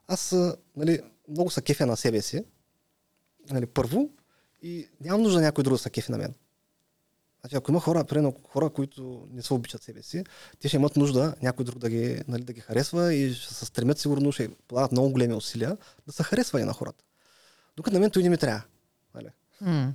Аз 0.09 0.35
нали, 0.77 1.01
много 1.29 1.51
са 1.51 1.63
кефя 1.63 1.87
на 1.87 1.97
себе 1.97 2.23
си. 2.23 2.45
Нали, 3.51 3.67
първо. 3.67 4.09
И 4.63 4.89
нямам 5.01 5.23
нужда 5.23 5.41
някой 5.41 5.65
друг 5.65 5.75
да 5.75 5.79
са 5.79 5.91
кефи 5.91 6.13
на 6.13 6.19
мен. 6.19 6.35
Значи, 7.49 7.57
ако 7.57 7.71
има 7.71 7.81
хора, 7.81 8.05
примерно, 8.05 8.35
хора, 8.49 8.71
които 8.71 9.29
не 9.33 9.43
се 9.43 9.55
обичат 9.55 9.83
себе 9.83 10.03
си, 10.03 10.25
те 10.61 10.69
ще 10.69 10.77
имат 10.77 10.97
нужда 10.97 11.35
някой 11.43 11.65
друг 11.65 11.79
да 11.79 11.91
ги, 11.91 12.23
нали, 12.29 12.43
да 12.43 12.53
ги 12.53 12.61
харесва 12.61 13.15
и 13.15 13.35
ще 13.35 13.55
се 13.55 13.65
стремят 13.65 13.99
сигурно, 13.99 14.33
ще 14.33 14.49
полагат 14.69 14.93
много 14.93 15.11
големи 15.11 15.35
усилия 15.35 15.77
да 16.07 16.13
са 16.13 16.23
харесвани 16.23 16.65
на 16.65 16.73
хората. 16.73 17.05
Докато 17.77 17.95
на 17.95 18.01
мен 18.01 18.11
той 18.11 18.23
не 18.23 18.29
ми 18.29 18.39
трябва. 18.39 18.63
Нали? 19.15 19.29
М. 19.61 19.93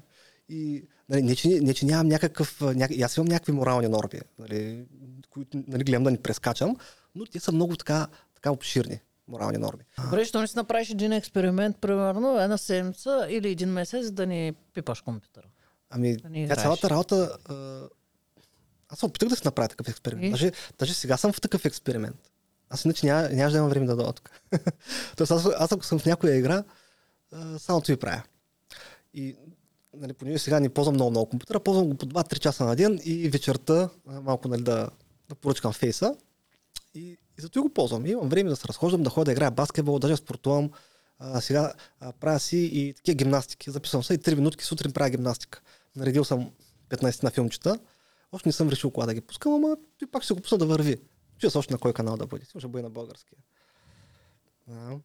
И 0.50 0.86
Нали, 1.10 1.22
не, 1.22 1.36
че, 1.36 1.48
не, 1.48 1.74
че 1.74 1.86
нямам 1.86 2.08
някакъв... 2.08 2.62
Ня... 2.62 2.88
Аз 3.04 3.18
имам 3.18 3.28
някакви 3.28 3.52
морални 3.52 3.88
норми, 3.88 4.20
нали, 4.39 4.86
които 5.30 5.63
нали, 5.68 5.84
гледам 5.84 6.04
да 6.04 6.12
ни 6.12 6.18
прескачам, 6.18 6.78
но 7.16 7.26
те 7.26 7.39
са 7.39 7.52
много 7.52 7.76
така, 7.76 8.08
така 8.36 8.52
обширни 8.52 9.00
морални 9.28 9.58
норми. 9.58 9.84
Добре, 10.04 10.26
що 10.26 10.42
не 10.42 10.48
си 10.48 10.56
направиш 10.56 10.89
един 10.89 11.12
експеримент, 11.12 11.78
примерно 11.82 12.39
една 12.39 12.58
седмица 12.58 13.28
или 13.30 13.50
един 13.50 13.70
месец 13.70 14.12
да 14.12 14.26
ни 14.26 14.54
пипаш 14.74 15.02
компютъра? 15.02 15.48
Ами, 15.96 16.18
тя 16.48 16.56
цялата 16.56 16.90
работа... 16.90 17.38
Аз 18.90 19.00
се 19.00 19.06
опитах 19.06 19.30
да 19.30 19.36
си 19.36 19.42
направя 19.46 19.68
такъв 19.68 19.90
експеримент. 19.90 20.32
Даже, 20.32 20.52
даже 20.80 20.94
сега 20.94 21.18
съм 21.18 21.34
в 21.34 21.42
такъв 21.42 21.66
експеримент. 21.66 22.32
Аз 22.70 22.86
иначе 22.86 23.06
няма, 23.06 23.30
нямаш 23.30 23.52
да 23.52 23.58
имам 23.58 23.70
време 23.70 23.86
да 23.86 23.96
дойда 23.96 24.14
тук. 24.14 24.30
Тоест, 25.18 25.32
аз, 25.32 25.46
аз 25.58 25.72
ако 25.72 25.86
съм 25.86 26.00
в 26.00 26.06
някоя 26.06 26.36
игра, 26.36 26.64
само 27.58 27.82
това 27.82 27.94
и 27.94 27.98
правя. 27.98 28.24
И 29.14 29.36
нали, 29.98 30.14
понеже 30.14 30.40
сега 30.40 30.60
не 30.60 30.70
ползвам 30.70 30.96
много 30.96 31.12
много 31.12 31.30
компютъра, 31.30 31.60
ползвам 31.60 31.90
го 31.90 31.96
по 31.96 32.06
2-3 32.06 32.40
часа 32.40 32.66
на 32.66 32.76
ден 32.76 33.00
и 33.04 33.30
вечерта 33.30 33.90
малко 34.06 34.48
нали, 34.48 34.62
да, 34.62 34.90
да 35.30 35.36
поръчкам 35.36 35.74
фейса. 35.74 36.16
И, 36.96 37.18
и 37.38 37.42
зато 37.42 37.60
и 37.60 37.62
го 37.62 37.70
ползвам. 37.70 38.06
И 38.06 38.10
имам 38.10 38.30
време 38.30 38.50
да 38.50 38.56
се 38.56 38.68
разхождам, 38.68 39.04
да 39.04 39.10
ходя 39.10 39.26
да 39.26 39.32
играя 39.32 39.52
баскетбол, 39.52 40.00
даже 40.00 40.16
спортувам. 40.16 40.72
А, 41.20 41.42
сега 41.42 41.74
а, 42.00 42.12
правя 42.12 42.40
си 42.40 42.58
и 42.74 42.94
такива 42.94 43.16
гимнастики. 43.16 43.72
Записвам 43.72 44.04
се 44.04 44.14
и 44.14 44.20
3 44.20 44.36
минутки 44.36 44.64
сутрин 44.64 44.92
правя 44.92 45.10
гимнастика. 45.10 45.62
Наредил 45.96 46.24
съм 46.24 46.52
15 46.90 47.24
на 47.24 47.32
филмчета. 47.32 47.80
Още 48.32 48.50
не 48.50 48.54
съм 48.54 48.70
решил 48.70 48.92
кога 48.92 49.06
да 49.06 49.14
ги 49.14 49.22
пускам, 49.22 49.54
ама 49.54 49.78
той 50.00 50.12
пак 50.12 50.24
ще 50.24 50.34
го 50.34 50.42
пусна 50.42 50.58
да 50.58 50.66
върви. 50.66 51.02
Чуя 51.38 51.52
се 51.52 51.58
още 51.58 51.74
на 51.74 51.80
кой 51.80 51.94
канал 51.94 52.18
да 52.18 52.28
бъде. 52.28 52.46
Сигурно 52.46 52.60
ще 52.60 52.68
бъде 52.68 52.84
на 52.84 52.90
българския. 52.90 53.38
А. 54.72 54.98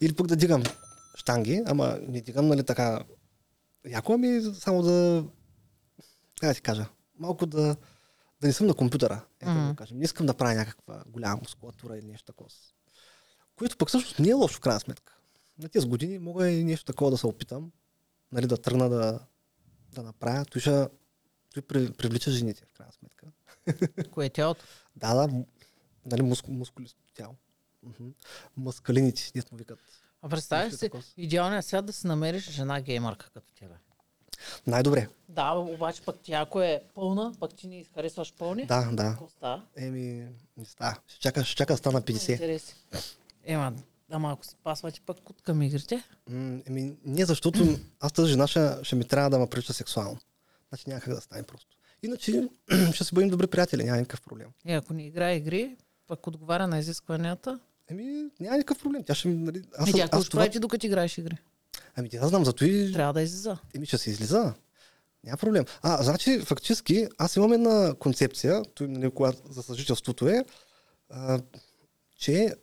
Или 0.00 0.14
пък 0.14 0.26
да 0.26 0.36
дигам 0.36 0.62
штанги, 1.14 1.62
ама 1.66 1.98
не 2.08 2.20
дигам, 2.20 2.48
нали 2.48 2.64
така, 2.64 3.04
яко, 3.86 4.12
ами 4.12 4.42
само 4.54 4.82
да, 4.82 5.24
как 6.40 6.50
да 6.50 6.54
ти 6.54 6.62
кажа, 6.62 6.86
малко 7.18 7.46
да, 7.46 7.76
да 8.40 8.46
не 8.46 8.52
съм 8.52 8.66
на 8.66 8.74
компютъра, 8.74 9.24
е, 9.40 9.44
да 9.44 9.50
Мгм. 9.50 9.68
го 9.68 9.76
кажем. 9.76 9.98
Не 9.98 10.04
искам 10.04 10.26
да 10.26 10.34
правя 10.34 10.54
някаква 10.54 11.04
голяма 11.06 11.36
мускулатура 11.42 11.98
или 11.98 12.06
нещо 12.06 12.26
такова. 12.26 12.50
Което 13.56 13.76
пък 13.76 13.88
всъщност 13.88 14.18
не 14.18 14.28
е 14.28 14.34
лошо 14.34 14.56
в 14.56 14.60
крайна 14.60 14.80
сметка. 14.80 15.16
На 15.58 15.68
тези 15.68 15.86
години 15.86 16.18
мога 16.18 16.50
и 16.50 16.64
нещо 16.64 16.84
такова 16.84 17.10
да 17.10 17.18
се 17.18 17.26
опитам, 17.26 17.70
нали, 18.32 18.46
да 18.46 18.56
тръгна 18.56 18.88
да, 18.88 19.20
да 19.92 20.02
направя. 20.02 20.44
Той 20.44 20.60
ще 20.60 20.86
той 21.54 21.62
при- 21.62 21.92
привлича 21.92 22.30
жените, 22.30 22.64
в 22.64 22.72
крайна 22.72 22.92
сметка. 22.92 23.26
Кое 24.10 24.26
е 24.26 24.30
тялото? 24.30 24.64
Да, 24.96 25.14
да, 25.14 25.44
нали, 26.06 26.22
муск, 26.22 26.48
мускулисто 26.48 26.98
тяло. 27.14 27.34
Маскалините, 28.56 29.30
дето 29.34 29.54
му 29.54 29.58
викат. 29.58 29.78
А 30.22 30.28
представяш 30.28 30.74
си, 30.74 30.90
идеалният 31.16 31.66
свят 31.66 31.86
да 31.86 31.92
си 31.92 32.06
намериш 32.06 32.50
жена 32.50 32.80
геймърка 32.80 33.30
като 33.30 33.52
тебе. 33.54 33.74
Най-добре. 34.66 35.08
Да, 35.28 35.52
обаче 35.52 36.02
пък 36.02 36.16
тя 36.22 36.40
ако 36.40 36.60
е 36.62 36.82
пълна, 36.94 37.32
пък 37.40 37.54
ти 37.54 37.66
не 37.66 37.84
харесваш 37.94 38.34
пълни. 38.38 38.66
Да, 38.66 38.90
да. 38.92 39.02
Какво 39.02 39.28
става? 39.28 39.66
Еми, 39.76 40.28
не 40.56 40.64
става. 40.64 40.96
Ще 41.06 41.20
чака, 41.20 41.44
ще 41.44 41.56
чака 41.56 41.72
да 41.72 41.76
стана 41.76 42.02
50. 42.02 42.32
Интереси. 42.32 42.74
Ема, 43.44 43.72
ама 44.12 44.32
ако 44.32 44.46
си 44.46 44.56
пасвате 44.64 45.00
пък 45.06 45.20
кут 45.24 45.42
към 45.42 45.62
игрите, 45.62 46.02
М, 46.30 46.60
Еми, 46.66 46.96
не, 47.04 47.24
защото 47.24 47.78
аз 48.00 48.12
тази 48.12 48.30
жена 48.30 48.46
ще, 48.46 48.70
ще 48.82 48.96
ми 48.96 49.04
трябва 49.04 49.30
да 49.30 49.38
ме 49.38 49.46
прилича 49.46 49.72
сексуално. 49.72 50.18
Значи 50.68 50.84
няма 50.86 51.00
как 51.00 51.14
да 51.14 51.20
стане 51.20 51.42
просто. 51.42 51.76
Иначе 52.02 52.48
ще 52.92 53.04
си 53.04 53.14
бъдем 53.14 53.30
добри 53.30 53.46
приятели, 53.46 53.84
няма 53.84 53.96
никакъв 53.98 54.20
проблем. 54.20 54.48
и 54.66 54.72
ако 54.72 54.94
не 54.94 55.06
играе 55.06 55.36
игри, 55.36 55.76
пък 56.06 56.26
отговаря 56.26 56.66
на 56.66 56.78
изискванията, 56.78 57.60
Еми, 57.90 58.30
няма 58.40 58.56
никакъв 58.56 58.82
проблем. 58.82 59.04
Тя 59.04 59.14
ще 59.14 59.28
ми, 59.28 59.34
нали, 59.34 59.62
аз, 59.78 59.86
ми 59.86 59.92
тя 59.92 60.04
аз, 60.04 60.10
какво 60.10 60.30
това... 60.30 60.48
ти 60.48 60.58
докато 60.58 60.86
играеш 60.86 61.18
игри. 61.18 61.36
Ами, 61.96 62.08
тя 62.08 62.26
знам, 62.28 62.44
зато 62.44 62.64
и... 62.64 62.92
Трябва 62.92 63.12
да 63.12 63.22
излиза. 63.22 63.58
Еми, 63.74 63.86
ще 63.86 63.98
се 63.98 64.10
излиза. 64.10 64.54
Няма 65.24 65.36
проблем. 65.36 65.64
А, 65.82 66.02
значи, 66.02 66.40
фактически, 66.40 67.06
аз 67.18 67.36
имам 67.36 67.52
една 67.52 67.94
концепция, 67.98 68.62
той, 68.74 68.88
нали, 68.88 69.10
за 69.50 69.62
съжителството 69.62 70.28
е, 70.28 70.44
а, 71.10 71.40
че 72.16 72.54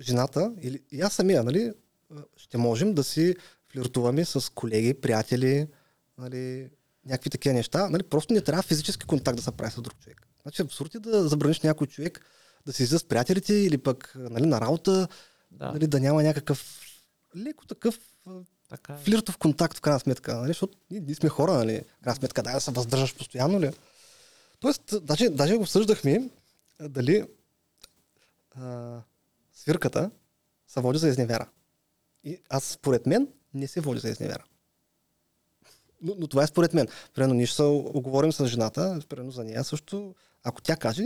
жената, 0.00 0.54
или 0.62 0.82
и 0.90 1.00
аз 1.00 1.12
самия, 1.12 1.44
нали, 1.44 1.72
ще 2.36 2.58
можем 2.58 2.94
да 2.94 3.04
си 3.04 3.36
флиртуваме 3.68 4.24
с 4.24 4.52
колеги, 4.52 4.94
приятели, 4.94 5.66
нали, 6.18 6.70
някакви 7.06 7.30
такива 7.30 7.54
неща. 7.54 7.88
Нали, 7.90 8.02
просто 8.02 8.34
не 8.34 8.40
трябва 8.40 8.62
физически 8.62 9.06
контакт 9.06 9.36
да 9.36 9.42
се 9.42 9.52
прави 9.52 9.70
с 9.70 9.80
друг 9.80 9.98
човек. 10.00 10.26
Значи, 10.42 10.62
абсурд 10.62 10.94
е 10.94 11.00
да 11.00 11.28
забраниш 11.28 11.60
някой 11.60 11.86
човек 11.86 12.26
да 12.66 12.72
се 12.72 12.82
излиза 12.82 12.98
с 12.98 13.04
приятелите 13.04 13.54
или 13.54 13.78
пък 13.78 14.12
нали, 14.16 14.46
на 14.46 14.60
работа, 14.60 15.08
Да, 15.50 15.72
нали, 15.72 15.86
да 15.86 16.00
няма 16.00 16.22
някакъв 16.22 16.82
леко 17.36 17.66
такъв 17.66 17.98
така 18.68 18.92
е. 18.92 18.96
флиртов 18.96 19.38
контакт 19.38 19.76
в 19.76 19.80
крайна 19.80 20.00
сметка, 20.00 20.36
нали? 20.36 20.48
защото 20.48 20.78
ние, 20.90 21.00
ние 21.00 21.14
сме 21.14 21.28
хора, 21.28 21.52
нали? 21.52 21.80
В 22.00 22.04
крайна 22.04 22.16
сметка, 22.16 22.42
да, 22.42 22.52
да 22.52 22.60
се 22.60 22.70
въздържаш 22.70 23.16
постоянно 23.16 23.60
ли? 23.60 23.70
Тоест, 24.60 24.94
даже, 25.02 25.30
даже 25.30 25.56
го 25.56 25.62
обсъждахме 25.62 26.30
дали 26.80 27.24
а, 28.54 29.00
свирката 29.66 30.10
се 30.66 30.80
води 30.80 30.98
за 30.98 31.08
изневера. 31.08 31.48
И 32.24 32.38
аз, 32.48 32.64
според 32.64 33.06
мен, 33.06 33.28
не 33.54 33.68
се 33.68 33.80
води 33.80 34.00
за 34.00 34.08
изневера. 34.08 34.44
Но, 36.02 36.14
но 36.18 36.26
това 36.26 36.42
е 36.42 36.46
според 36.46 36.74
мен. 36.74 36.88
Примерно, 37.14 37.34
ние 37.34 37.46
ще 37.46 37.56
се 37.56 37.62
оговорим 37.62 38.32
с 38.32 38.46
жената, 38.46 39.00
примерно 39.08 39.30
за 39.30 39.44
нея 39.44 39.64
също, 39.64 40.14
ако 40.42 40.62
тя 40.62 40.76
каже, 40.76 41.04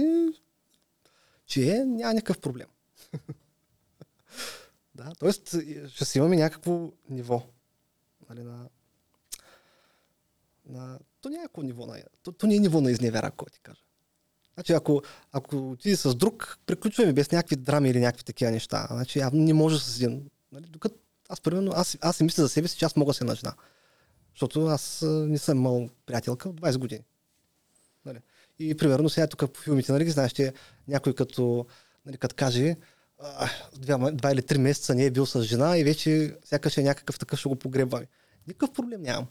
че 1.47 1.77
е, 1.77 1.85
няма 1.85 2.15
никакъв 2.15 2.41
проблем. 2.41 2.69
Да, 4.95 5.15
т.е. 5.15 5.33
ще 5.89 6.05
си 6.05 6.19
имаме 6.19 6.37
някакво 6.37 6.93
ниво. 7.11 7.43
Нали, 8.31 8.43
на, 8.43 8.69
на, 10.67 10.99
то 11.21 11.29
някакво 11.29 11.63
ниво 11.63 11.87
на... 11.87 12.03
То, 12.23 12.33
то 12.33 12.47
не 12.47 12.57
е 12.57 12.59
ниво 12.59 12.81
на 12.81 12.91
изневера, 12.91 13.27
ако 13.27 13.51
ти 13.51 13.61
кажа. 13.61 13.83
Значи, 14.61 14.73
ако, 14.73 15.03
ако 15.33 15.77
ти 15.83 15.97
с 15.97 16.15
друг, 16.15 16.59
приключваме 16.67 17.13
без 17.13 17.33
някакви 17.33 17.57
драми 17.57 17.91
или 17.91 18.01
някакви 18.01 18.25
такива 18.25 18.51
неща. 18.51 18.89
Значи, 18.91 19.23
не 19.33 19.55
може 19.55 19.79
с 19.79 19.97
един. 19.97 20.31
Нали, 20.53 20.67
докато 20.69 20.95
аз, 21.29 21.41
примерно, 21.41 21.73
аз, 21.75 21.99
аз 22.01 22.17
си 22.17 22.25
мисля 22.25 22.43
за 22.43 22.49
себе 22.49 22.69
си, 22.69 22.77
че 22.77 22.85
аз 22.85 22.97
мога 22.97 23.11
да 23.11 23.15
се 23.15 23.25
жена. 23.25 23.55
Защото 24.35 24.67
аз 24.67 25.05
не 25.07 25.39
съм 25.39 25.59
имал 25.59 25.89
приятелка 26.07 26.49
от 26.49 26.61
20 26.61 26.79
години. 26.79 27.03
Нали. 28.07 28.19
И 28.59 28.77
примерно 28.77 29.09
сега 29.09 29.27
тук 29.27 29.53
по 29.53 29.61
филмите, 29.61 29.93
нали, 29.93 30.11
знаеш, 30.11 30.33
че 30.33 30.53
някой 30.89 31.15
като, 31.15 31.67
нали, 32.07 32.17
като 32.17 32.35
каже, 32.35 32.77
два, 33.77 34.11
два 34.11 34.33
или 34.33 34.43
три 34.43 34.59
месеца 34.59 34.95
не 34.95 35.05
е 35.05 35.11
бил 35.11 35.27
с 35.27 35.43
жена 35.43 35.79
и 35.79 35.85
вече 35.85 36.37
сякаш 36.45 36.77
е 36.77 36.83
някакъв 36.83 37.19
такъв 37.19 37.39
ще 37.39 37.49
го 37.49 37.57
погребваме. 37.57 38.07
Никакъв 38.47 38.73
проблем 38.73 39.03
нямам. 39.03 39.27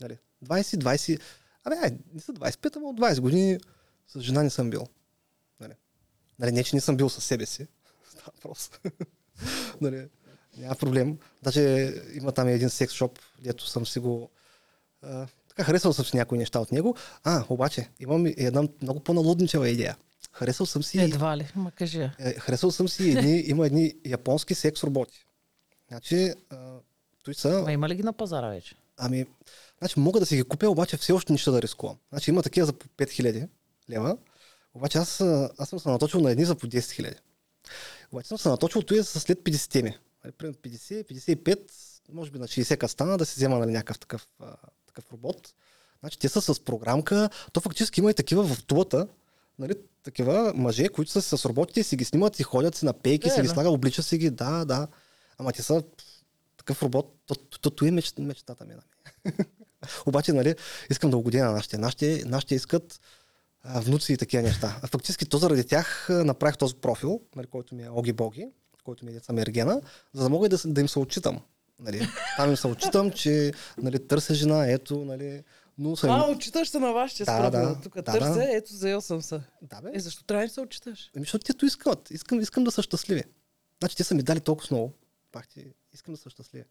Нали. 0.00 0.18
20, 0.44 0.76
20, 0.76 1.20
абе, 1.64 1.96
не 2.14 2.20
са 2.20 2.32
25, 2.32 2.76
ама 2.76 2.88
от 2.88 3.00
20 3.00 3.20
години 3.20 3.58
с 4.08 4.20
жена 4.20 4.42
не 4.42 4.50
съм 4.50 4.70
бил. 4.70 4.86
Нали. 5.60 5.72
Нали, 6.38 6.52
не, 6.52 6.64
че 6.64 6.76
не 6.76 6.80
съм 6.80 6.96
бил 6.96 7.08
със 7.08 7.24
себе 7.24 7.46
си. 7.46 7.66
Става 8.10 8.32
въпрос. 8.34 8.70
нали, 9.80 10.08
няма 10.56 10.74
проблем. 10.74 11.18
Даже 11.42 11.94
има 12.14 12.32
там 12.32 12.48
един 12.48 12.70
секс 12.70 12.94
шоп, 12.94 13.18
дето 13.38 13.66
съм 13.66 13.86
си 13.86 13.98
го... 13.98 14.30
А, 15.02 15.26
така, 15.48 15.64
харесал 15.64 15.92
съм 15.92 16.04
си 16.04 16.16
някои 16.16 16.38
неща 16.38 16.60
от 16.60 16.72
него. 16.72 16.96
А, 17.24 17.44
обаче, 17.48 17.88
имам 18.00 18.26
една 18.26 18.62
много 18.82 19.00
по-налудничава 19.00 19.68
идея. 19.68 19.96
Харесал 20.32 20.66
съм 20.66 20.82
си... 20.82 21.00
Едва 21.00 21.36
ли, 21.36 21.52
ма 21.54 21.70
кажи. 21.70 22.10
Е, 22.18 22.32
харесал 22.32 22.70
съм 22.70 22.88
си 22.88 23.10
едни, 23.10 23.40
има 23.46 23.66
едни 23.66 23.94
японски 24.06 24.54
секс 24.54 24.84
роботи. 24.84 25.26
Значи, 25.88 26.32
а, 26.50 26.74
той 27.24 27.34
са, 27.34 27.62
Ма 27.62 27.72
има 27.72 27.88
ли 27.88 27.94
ги 27.94 28.02
на 28.02 28.12
пазара 28.12 28.48
вече? 28.48 28.74
ами, 28.96 29.26
значи 29.78 30.00
мога 30.00 30.20
да 30.20 30.26
си 30.26 30.36
ги 30.36 30.42
купя, 30.42 30.70
обаче 30.70 30.96
все 30.96 31.12
още 31.12 31.32
нищо 31.32 31.52
да 31.52 31.62
рискувам. 31.62 31.96
Значи 32.12 32.30
има 32.30 32.42
такива 32.42 32.66
за 32.66 32.72
по 32.72 32.86
5000 32.88 33.48
лева, 33.90 34.16
обаче 34.74 34.98
аз, 34.98 35.20
аз 35.58 35.68
съм 35.68 35.78
се 35.78 35.88
наточил 35.88 36.20
на 36.20 36.30
едни 36.30 36.44
за 36.44 36.54
по 36.54 36.66
10 36.66 36.78
000. 36.78 37.16
Обаче 38.12 38.28
съм 38.28 38.38
се 38.38 38.48
наточил 38.48 38.82
той 38.82 38.96
за 38.98 39.20
след 39.20 39.38
50 39.38 39.70
теми. 39.70 39.98
Нали, 40.24 40.32
примерно 40.32 40.58
50, 40.58 41.04
55, 41.04 41.58
може 42.12 42.30
би 42.30 42.38
на 42.38 42.48
60 42.48 42.86
стана 42.86 43.18
да 43.18 43.26
си 43.26 43.34
взема 43.36 43.58
нали, 43.58 43.72
някакъв 43.72 43.98
такъв, 43.98 44.28
а, 44.40 44.56
такъв 44.86 45.12
робот. 45.12 45.54
Значи 46.00 46.18
те 46.18 46.28
са 46.28 46.40
с 46.42 46.60
програмка, 46.60 47.30
то 47.52 47.60
фактически 47.60 48.00
има 48.00 48.10
и 48.10 48.14
такива 48.14 48.44
в 48.44 48.64
тулата, 48.64 49.08
нали, 49.58 49.74
такива 50.02 50.52
мъже, 50.56 50.88
които 50.88 51.10
са 51.10 51.22
с 51.22 51.44
роботите 51.48 51.80
и 51.80 51.84
си 51.84 51.96
ги 51.96 52.04
снимат 52.04 52.40
и 52.40 52.42
ходят 52.42 52.74
си 52.74 52.84
на 52.84 52.92
пейки, 52.92 53.28
Е, 53.28 53.30
си 53.30 53.40
ги 53.40 53.46
да. 53.46 53.52
слага, 53.52 53.70
облича 53.70 54.02
си 54.02 54.18
ги, 54.18 54.30
да, 54.30 54.64
да. 54.64 54.88
Ама 55.38 55.52
те 55.52 55.62
са 55.62 55.82
такъв 56.56 56.82
робот, 56.82 57.14
то, 57.26 57.34
то, 57.34 57.58
то, 57.58 57.70
то 57.70 57.84
е 57.84 57.90
меч, 57.90 58.12
мечтата 58.18 58.64
ми. 58.64 58.74
Нали. 58.74 59.34
Обаче, 60.06 60.32
нали, 60.32 60.54
искам 60.90 61.10
да 61.10 61.16
угодя 61.16 61.44
на 61.44 61.52
нашите. 61.52 61.78
Нашите, 61.78 62.22
нашите 62.26 62.54
искат 62.54 63.00
внуци 63.74 64.12
и 64.12 64.16
такива 64.16 64.42
неща. 64.42 64.80
А 64.82 64.86
фактически 64.86 65.26
то 65.26 65.38
заради 65.38 65.64
тях 65.64 66.06
направих 66.10 66.56
този 66.56 66.74
профил, 66.74 67.20
нали, 67.36 67.46
който 67.46 67.74
ми 67.74 67.82
е 67.82 67.90
Оги 67.90 68.12
Боги, 68.12 68.48
който 68.84 69.04
ми 69.04 69.10
е 69.10 69.14
деца 69.14 69.32
Мергена, 69.32 69.80
за 70.12 70.22
да 70.22 70.28
мога 70.28 70.48
да, 70.48 70.58
да 70.64 70.80
им 70.80 70.88
се 70.88 70.98
отчитам. 70.98 71.40
Нали. 71.78 72.08
Там 72.36 72.50
им 72.50 72.56
се 72.56 72.66
отчитам, 72.66 73.10
че 73.10 73.52
нали, 73.78 74.08
търся 74.08 74.34
жена, 74.34 74.66
ето, 74.70 75.04
нали, 75.04 75.42
но 75.78 75.96
съм... 75.96 76.10
А, 76.10 76.26
отчиташ 76.26 76.68
се 76.68 76.78
на 76.78 76.92
вашите 76.92 77.24
Да, 77.24 77.32
справа. 77.32 77.50
да, 77.50 77.80
Тук 77.82 77.94
да, 77.94 78.02
търся, 78.02 78.34
да. 78.34 78.56
ето 78.56 78.74
заел 78.74 79.00
съм 79.00 79.22
се. 79.22 79.40
Да, 79.62 79.80
бе. 79.80 79.90
Е, 79.94 80.00
защо 80.00 80.24
трябва 80.24 80.46
да 80.46 80.52
се 80.52 80.60
отчиташ? 80.60 81.10
Ами, 81.16 81.24
защото 81.24 81.44
те 81.44 81.54
то 81.54 81.66
искат. 81.66 82.10
Искам, 82.10 82.40
искам 82.40 82.64
да 82.64 82.70
са 82.70 82.82
щастливи. 82.82 83.22
Значи 83.80 83.96
те 83.96 84.04
са 84.04 84.14
ми 84.14 84.22
дали 84.22 84.40
толкова 84.40 84.68
много. 84.70 84.92
Пак 85.32 85.48
ти, 85.48 85.74
искам 85.92 86.14
да 86.14 86.20
са 86.20 86.30
щастливи. 86.30 86.64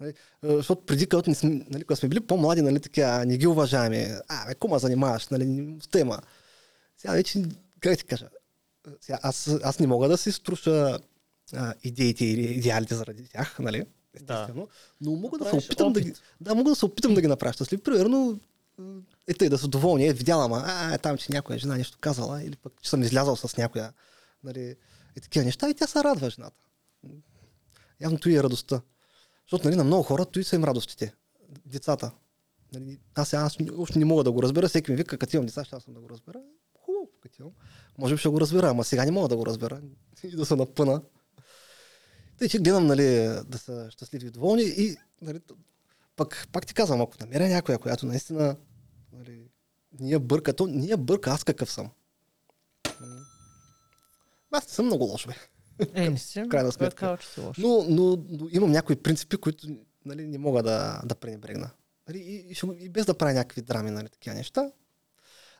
Нали, 0.00 0.14
а, 0.42 0.56
защото 0.56 0.86
преди, 0.86 1.06
когато, 1.06 1.30
не 1.30 1.36
сме, 1.36 1.50
нали, 1.50 1.84
когато 1.84 1.98
сме 1.98 2.08
били 2.08 2.20
по-млади, 2.20 2.62
нали, 2.62 2.80
така, 2.80 3.24
не 3.24 3.36
ги 3.36 3.46
уважаваме. 3.46 4.18
А, 4.28 4.46
бе, 4.46 4.54
кума 4.54 4.78
занимаваш, 4.78 5.28
нали, 5.28 5.76
с 5.82 5.88
тема. 5.88 6.18
Сега 6.98 7.12
вече, 7.12 7.44
как 7.80 7.98
ти 7.98 8.04
кажа, 8.04 8.28
сега, 9.00 9.18
аз, 9.22 9.48
аз 9.62 9.78
не 9.78 9.86
мога 9.86 10.08
да 10.08 10.16
си 10.16 10.32
струша 10.32 10.98
а, 11.52 11.74
идеите 11.82 12.24
или 12.24 12.42
идеалите 12.42 12.94
заради 12.94 13.28
тях, 13.28 13.58
нали? 13.58 13.84
Естествено. 14.14 14.60
Да. 14.62 14.68
Но 15.00 15.16
мога 15.16 15.38
да, 15.38 15.44
да 15.44 15.50
се 15.50 15.56
опитам 15.56 15.90
опит. 15.90 16.04
да 16.04 16.10
ги. 16.10 16.16
Да, 16.40 16.54
мога 16.54 16.70
да 16.70 16.76
се 16.76 16.84
опитам 16.84 17.14
да 17.14 17.20
ги 17.20 17.26
направя 17.26 17.52
щастливи. 17.52 17.82
Примерно, 17.82 18.40
е 19.26 19.34
тъй 19.34 19.48
да 19.48 19.58
са 19.58 19.68
доволни, 19.68 20.06
е 20.06 20.12
видяла, 20.12 20.48
ма, 20.48 20.62
а, 20.66 20.94
е, 20.94 20.98
там, 20.98 21.16
че 21.16 21.32
някоя 21.32 21.58
жена 21.58 21.76
нещо 21.76 21.98
казала, 22.00 22.42
или 22.42 22.56
пък, 22.56 22.72
че 22.82 22.90
съм 22.90 23.02
излязал 23.02 23.36
с 23.36 23.56
някоя, 23.56 23.92
нали, 24.44 24.76
и 25.16 25.20
такива 25.20 25.44
неща, 25.44 25.70
и 25.70 25.74
тя 25.74 25.86
се 25.86 26.04
радва 26.04 26.30
жената. 26.30 26.56
Явно 28.00 28.18
той 28.18 28.32
е 28.32 28.42
радостта. 28.42 28.80
Защото, 29.46 29.68
нали, 29.68 29.76
на 29.76 29.84
много 29.84 30.02
хора 30.02 30.24
той 30.24 30.44
са 30.44 30.56
им 30.56 30.64
радостите. 30.64 31.14
Децата. 31.66 32.10
Нали, 32.72 33.00
аз, 33.14 33.34
аз 33.34 33.56
още 33.78 33.98
не 33.98 34.04
мога 34.04 34.24
да 34.24 34.32
го 34.32 34.42
разбера, 34.42 34.68
всеки 34.68 34.90
ми 34.90 34.96
вика, 34.96 35.18
като 35.18 35.36
имам 35.36 35.46
деца, 35.46 35.64
ще 35.64 35.80
съм 35.80 35.94
да 35.94 36.00
го 36.00 36.08
разбера. 36.08 36.40
Хубаво, 36.78 37.08
като 37.20 37.42
имам. 37.42 37.52
Може 37.98 38.14
би 38.14 38.18
ще 38.18 38.28
го 38.28 38.40
разбера, 38.40 38.68
ама 38.68 38.84
сега 38.84 39.04
не 39.04 39.10
мога 39.10 39.28
да 39.28 39.36
го 39.36 39.46
разбера. 39.46 39.80
И 40.22 40.36
да 40.36 40.46
се 40.46 40.56
напъна. 40.56 41.02
Тъй, 42.38 42.48
че 42.48 42.58
гледам, 42.58 42.86
нали, 42.86 43.04
да 43.46 43.58
са 43.58 43.90
щастливи 43.90 44.26
и 44.26 44.30
доволни 44.30 44.62
и, 44.62 44.96
нали, 45.22 45.40
пък, 46.16 46.48
пак 46.52 46.66
ти 46.66 46.74
казвам, 46.74 47.00
ако 47.00 47.16
намеря 47.20 47.48
някоя, 47.48 47.78
която 47.78 48.06
наистина 48.06 48.56
нали, 49.12 49.50
ние 50.00 50.18
бърка, 50.18 50.52
то 50.52 50.66
ние 50.66 50.96
бърка 50.96 51.30
аз 51.30 51.44
какъв 51.44 51.72
съм. 51.72 51.90
Аз 54.50 54.66
не 54.66 54.72
съм 54.72 54.86
много 54.86 55.04
лош, 55.04 55.26
бе. 55.26 55.34
Е, 55.94 56.10
не 56.10 56.18
си. 56.18 56.42
Крайна 56.48 56.72
сметка. 56.72 57.18
Но, 57.58 57.84
но, 57.88 58.24
но, 58.28 58.48
имам 58.50 58.70
някои 58.70 58.96
принципи, 58.96 59.36
които 59.36 59.66
нали, 60.06 60.26
не 60.26 60.38
мога 60.38 60.62
да, 60.62 61.02
да 61.04 61.14
пренебрегна. 61.14 61.70
Нали, 62.08 62.18
и, 62.18 62.36
и, 62.36 62.84
и, 62.84 62.88
без 62.88 63.06
да 63.06 63.14
правя 63.14 63.32
някакви 63.32 63.62
драми, 63.62 63.90
нали, 63.90 64.08
такива 64.08 64.36
неща. 64.36 64.70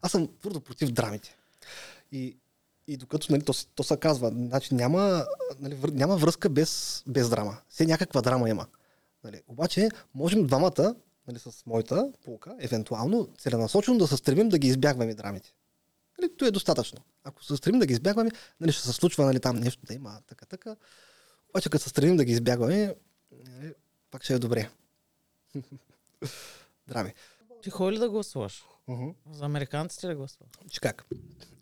Аз 0.02 0.12
съм 0.12 0.28
твърдо 0.40 0.60
против 0.60 0.90
драмите. 0.90 1.36
И, 2.12 2.36
и 2.86 2.96
докато 2.96 3.32
нали, 3.32 3.42
то, 3.42 3.52
то 3.74 3.82
се 3.82 3.96
казва, 3.96 4.28
значи 4.28 4.74
няма, 4.74 5.26
нали, 5.60 5.74
вър, 5.74 5.88
няма 5.88 6.16
връзка 6.16 6.48
без, 6.48 7.02
без 7.06 7.30
драма. 7.30 7.56
Все 7.68 7.86
някаква 7.86 8.22
драма 8.22 8.50
има. 8.50 8.66
Нали. 9.24 9.42
Обаче, 9.48 9.88
можем 10.14 10.46
двамата, 10.46 10.94
нали, 11.28 11.38
с 11.38 11.66
моята 11.66 12.12
полка, 12.24 12.56
евентуално, 12.60 13.28
целенасочено 13.38 13.98
да 13.98 14.06
се 14.06 14.16
стремим 14.16 14.48
да 14.48 14.58
ги 14.58 14.68
избягваме 14.68 15.14
драмите. 15.14 15.54
Нали, 16.20 16.36
то 16.36 16.46
е 16.46 16.50
достатъчно. 16.50 16.98
Ако 17.24 17.44
се 17.44 17.56
стремим 17.56 17.80
да 17.80 17.86
ги 17.86 17.92
избягваме, 17.92 18.30
нали, 18.60 18.72
ще 18.72 18.82
се 18.82 18.92
случва 18.92 19.24
нали, 19.24 19.40
там 19.40 19.56
нещо 19.56 19.86
да 19.86 19.94
има, 19.94 20.20
така, 20.26 20.46
така. 20.46 20.76
Обаче, 21.48 21.70
като 21.70 21.84
се 21.84 21.90
стремим 21.90 22.16
да 22.16 22.24
ги 22.24 22.32
избягваме, 22.32 22.94
нали, 23.32 23.74
пак 24.10 24.24
ще 24.24 24.34
е 24.34 24.38
добре. 24.38 24.70
Драми. 26.88 27.14
Ти 27.62 27.70
ходи 27.70 27.96
ли 27.96 28.00
да 28.00 28.10
гласуваш? 28.10 28.64
Uh-huh. 28.88 29.14
За 29.32 29.44
американците 29.44 30.08
ли 30.08 30.14
гласуваш? 30.14 30.52
Че 30.70 30.80
как? 30.80 31.06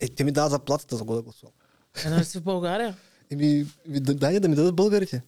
Е, 0.00 0.09
те 0.09 0.24
ми 0.24 0.32
дават 0.32 0.50
заплатата 0.50 0.96
за 0.96 1.05
го 1.05 1.14
да 1.14 1.22
гласувам. 1.22 1.55
Е, 2.05 2.09
нали 2.09 2.24
си 2.24 2.38
в 2.38 2.42
България? 2.42 2.96
Еми, 3.30 3.66
дай 3.86 4.40
да 4.40 4.48
ми 4.48 4.55
дадат 4.55 4.76
българите. 4.76 5.22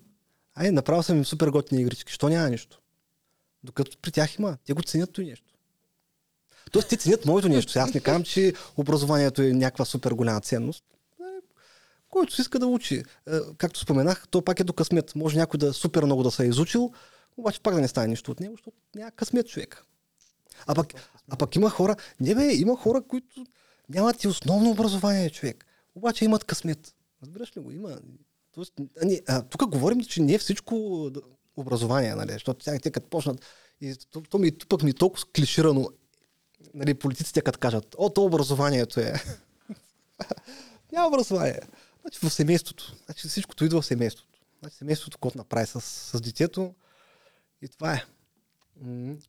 Ай, 0.55 0.71
направил 0.71 1.03
съм 1.03 1.17
им 1.17 1.25
супер 1.25 1.49
готини 1.49 1.83
игрички. 1.83 2.13
Що 2.13 2.29
няма 2.29 2.51
нищо? 2.51 2.81
Докато 3.65 3.99
при 3.99 4.13
тях 4.13 4.39
има. 4.39 4.57
Те 4.65 4.73
го 4.73 4.83
ценят 4.83 5.13
това 5.13 5.29
нещо. 5.29 5.54
Тоест, 6.75 6.89
те 6.89 6.97
ценят 6.97 7.25
моето 7.25 7.49
нещо. 7.49 7.79
Аз 7.79 7.95
не 7.95 8.01
казвам, 8.01 8.23
че 8.23 8.53
образованието 8.77 9.43
е 9.43 9.53
някаква 9.53 9.85
супер 9.85 10.13
голяма 10.13 10.41
ценност. 10.41 10.85
Е, 11.21 11.25
който 12.11 12.35
си 12.35 12.41
иска 12.41 12.59
да 12.59 12.67
учи. 12.67 12.95
Е, 12.97 13.03
както 13.59 13.81
споменах, 13.81 14.29
то 14.31 14.43
пак 14.43 14.61
е 14.61 14.65
до 14.65 14.73
късмет. 14.73 15.15
Може 15.15 15.39
някой 15.39 15.59
да 15.59 15.73
супер 15.73 16.05
много 16.05 16.23
да 16.23 16.31
се 16.31 16.45
е 16.45 16.49
изучил, 16.49 16.93
обаче 17.37 17.61
пак 17.61 17.75
да 17.75 17.81
не 17.81 17.89
стане 17.89 18.07
нищо 18.07 18.31
от 18.31 18.41
него, 18.41 18.55
защото 18.55 18.77
няма 18.95 19.11
късмет 19.11 19.49
човек. 19.49 19.85
А 20.67 20.75
пък, 20.75 20.95
а 21.31 21.37
пък 21.37 21.57
има 21.57 21.71
хора, 21.71 21.97
не 22.21 22.35
бе, 22.35 22.55
има 22.55 22.77
хора, 22.77 23.03
които 23.03 23.47
нямат 23.89 24.25
и 24.25 24.29
основно 24.29 24.71
образование, 24.71 25.31
човек. 25.31 25.65
Обаче 25.95 26.25
имат 26.25 26.45
късмет. 26.45 26.95
Разбираш 27.23 27.57
ли 27.57 27.61
го? 27.61 27.71
Има. 27.71 27.99
Тоест, 28.55 28.73
а, 29.03 29.05
не, 29.05 29.21
а, 29.29 29.43
тук 29.43 29.67
говорим, 29.67 30.01
че 30.01 30.23
не 30.23 30.35
е 30.35 30.39
всичко 30.39 31.11
образование, 31.57 32.15
нали? 32.15 32.33
Защото 32.33 32.65
тя, 32.65 32.79
те 32.79 32.91
като 32.91 33.09
почнат, 33.09 33.45
и 33.81 33.95
то, 34.11 34.21
то 34.21 34.39
ми, 34.39 34.53
пък 34.69 34.83
ми 34.83 34.91
е 34.91 34.95
толкова 34.95 35.25
клиширано, 35.37 35.89
нали, 36.75 36.95
политиците 36.95 37.41
като 37.41 37.59
кажат, 37.59 37.95
о, 37.99 38.11
то 38.11 38.25
образованието 38.25 39.01
е. 39.01 39.13
Няма 40.93 41.09
образование. 41.09 41.61
Значи 42.01 42.19
в 42.23 42.31
семейството. 42.31 42.97
Значи 43.05 43.29
всичкото 43.29 43.65
идва 43.65 43.83
в 43.83 43.87
семейството. 43.87 44.39
Значи 44.61 44.77
семейството, 44.77 45.19
което 45.19 45.39
направи 45.39 45.67
с, 45.67 45.81
с 45.81 46.21
детето. 46.21 46.75
И 47.63 47.69
това 47.69 47.95
е. 47.95 48.05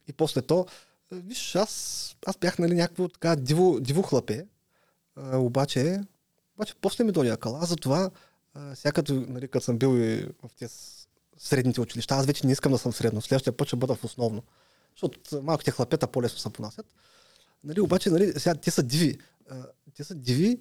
И 0.08 0.14
после 0.18 0.42
то, 0.42 0.66
виж, 1.12 1.56
аз, 1.56 2.16
аз 2.26 2.38
бях 2.38 2.60
нали, 2.60 2.76
някакво 2.76 3.08
така 3.08 3.36
диво, 3.36 3.80
диво 3.80 4.02
хлапе. 4.02 4.46
А, 5.16 5.38
обаче, 5.38 6.02
обаче 6.56 6.74
после 6.82 7.04
ми 7.04 7.12
дойде 7.12 7.32
акъл. 7.32 7.56
Аз 7.56 7.70
затова, 7.70 8.12
като, 8.94 9.14
нали, 9.14 9.48
като 9.48 9.66
съм 9.66 9.78
бил 9.78 9.98
и 9.98 10.28
в 10.44 10.50
тези 10.60 10.74
средните 11.38 11.82
училища. 11.82 12.16
Аз 12.16 12.26
вече 12.26 12.46
не 12.46 12.52
искам 12.52 12.72
да 12.72 12.78
съм 12.78 12.94
средно. 12.94 13.22
Следващия 13.22 13.58
път 13.58 13.68
ще 13.68 13.76
бъда 13.76 13.96
в 13.96 14.04
основно. 14.04 14.44
Защото 14.96 15.42
малките 15.44 15.72
хлапета 15.72 16.08
по-лесно 16.08 16.40
се 16.40 16.50
понасят. 16.50 16.86
Нали, 17.66 17.82
обаче, 17.82 18.10
нали, 18.10 18.34
сега, 18.38 18.56
те 18.56 18.72
са 18.72 18.84
диви. 18.84 19.18
А, 19.50 19.66
те 19.96 20.04
са 20.04 20.16
диви 20.16 20.60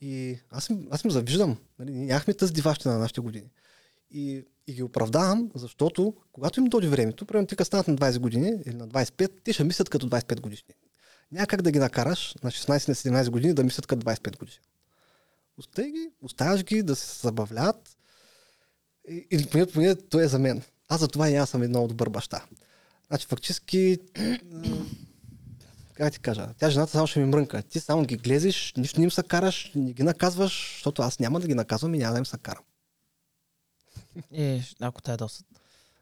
и 0.00 0.38
аз 0.50 0.70
им, 0.70 0.88
аз 0.90 1.04
им 1.04 1.10
завиждам. 1.10 1.56
Нали, 1.78 1.92
нямахме 1.92 2.34
тази 2.34 2.52
диващина 2.52 2.94
на 2.94 3.00
нашите 3.00 3.20
години. 3.20 3.50
И, 4.10 4.44
и 4.66 4.72
ги 4.72 4.82
оправдавам, 4.82 5.50
защото 5.54 6.14
когато 6.32 6.60
им 6.60 6.66
дойде 6.66 6.88
времето, 6.88 7.26
примерно 7.26 7.46
ти 7.46 7.64
станат 7.64 7.88
на 7.88 7.96
20 7.96 8.18
години 8.18 8.52
или 8.66 8.74
на 8.74 8.88
25, 8.88 9.30
те 9.44 9.52
ще 9.52 9.64
мислят 9.64 9.88
като 9.88 10.08
25 10.08 10.40
годишни. 10.40 10.74
Няма 11.32 11.46
как 11.46 11.62
да 11.62 11.70
ги 11.70 11.78
накараш 11.78 12.34
на 12.42 12.50
16 12.50 12.88
на 12.88 12.94
17 12.94 13.30
години 13.30 13.54
да 13.54 13.64
мислят 13.64 13.86
като 13.86 14.06
25 14.06 14.38
годишни. 14.38 14.64
Остави 15.58 15.90
ги, 15.90 16.10
оставяш 16.22 16.64
ги 16.64 16.82
да 16.82 16.96
се 16.96 17.20
забавляват, 17.26 17.96
или 19.30 19.46
поне, 19.46 19.66
поне 19.66 19.94
той 19.94 20.24
е 20.24 20.28
за 20.28 20.38
мен. 20.38 20.62
Аз 20.88 21.00
за 21.00 21.08
това 21.08 21.30
и 21.30 21.36
аз 21.36 21.50
съм 21.50 21.62
един 21.62 21.86
добър 21.86 22.08
баща. 22.08 22.44
Значи 23.06 23.26
фактически, 23.26 23.98
как 25.96 26.12
ти 26.12 26.18
кажа, 26.18 26.48
тя 26.58 26.70
жената 26.70 26.92
само 26.92 27.06
ще 27.06 27.20
ми 27.20 27.26
мрънка. 27.26 27.62
Ти 27.62 27.80
само 27.80 28.04
ги 28.04 28.16
глезиш, 28.16 28.72
нищо 28.76 29.00
не 29.00 29.04
им 29.04 29.10
се 29.10 29.22
караш, 29.22 29.72
не 29.74 29.92
ги 29.92 30.02
наказваш, 30.02 30.72
защото 30.74 31.02
аз 31.02 31.18
няма 31.18 31.40
да 31.40 31.46
ги 31.46 31.54
наказвам 31.54 31.94
и 31.94 31.98
няма 31.98 32.12
да 32.12 32.18
им 32.18 32.26
се 32.26 32.38
карам. 32.38 32.64
Е, 34.32 34.62
ако 34.80 35.02
те 35.02 35.16
досът? 35.16 35.46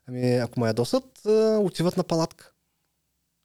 Ами, 0.06 0.34
ако 0.34 0.60
ме 0.60 0.72
досът, 0.72 1.26
отиват 1.58 1.96
на 1.96 2.04
палатка. 2.04 2.52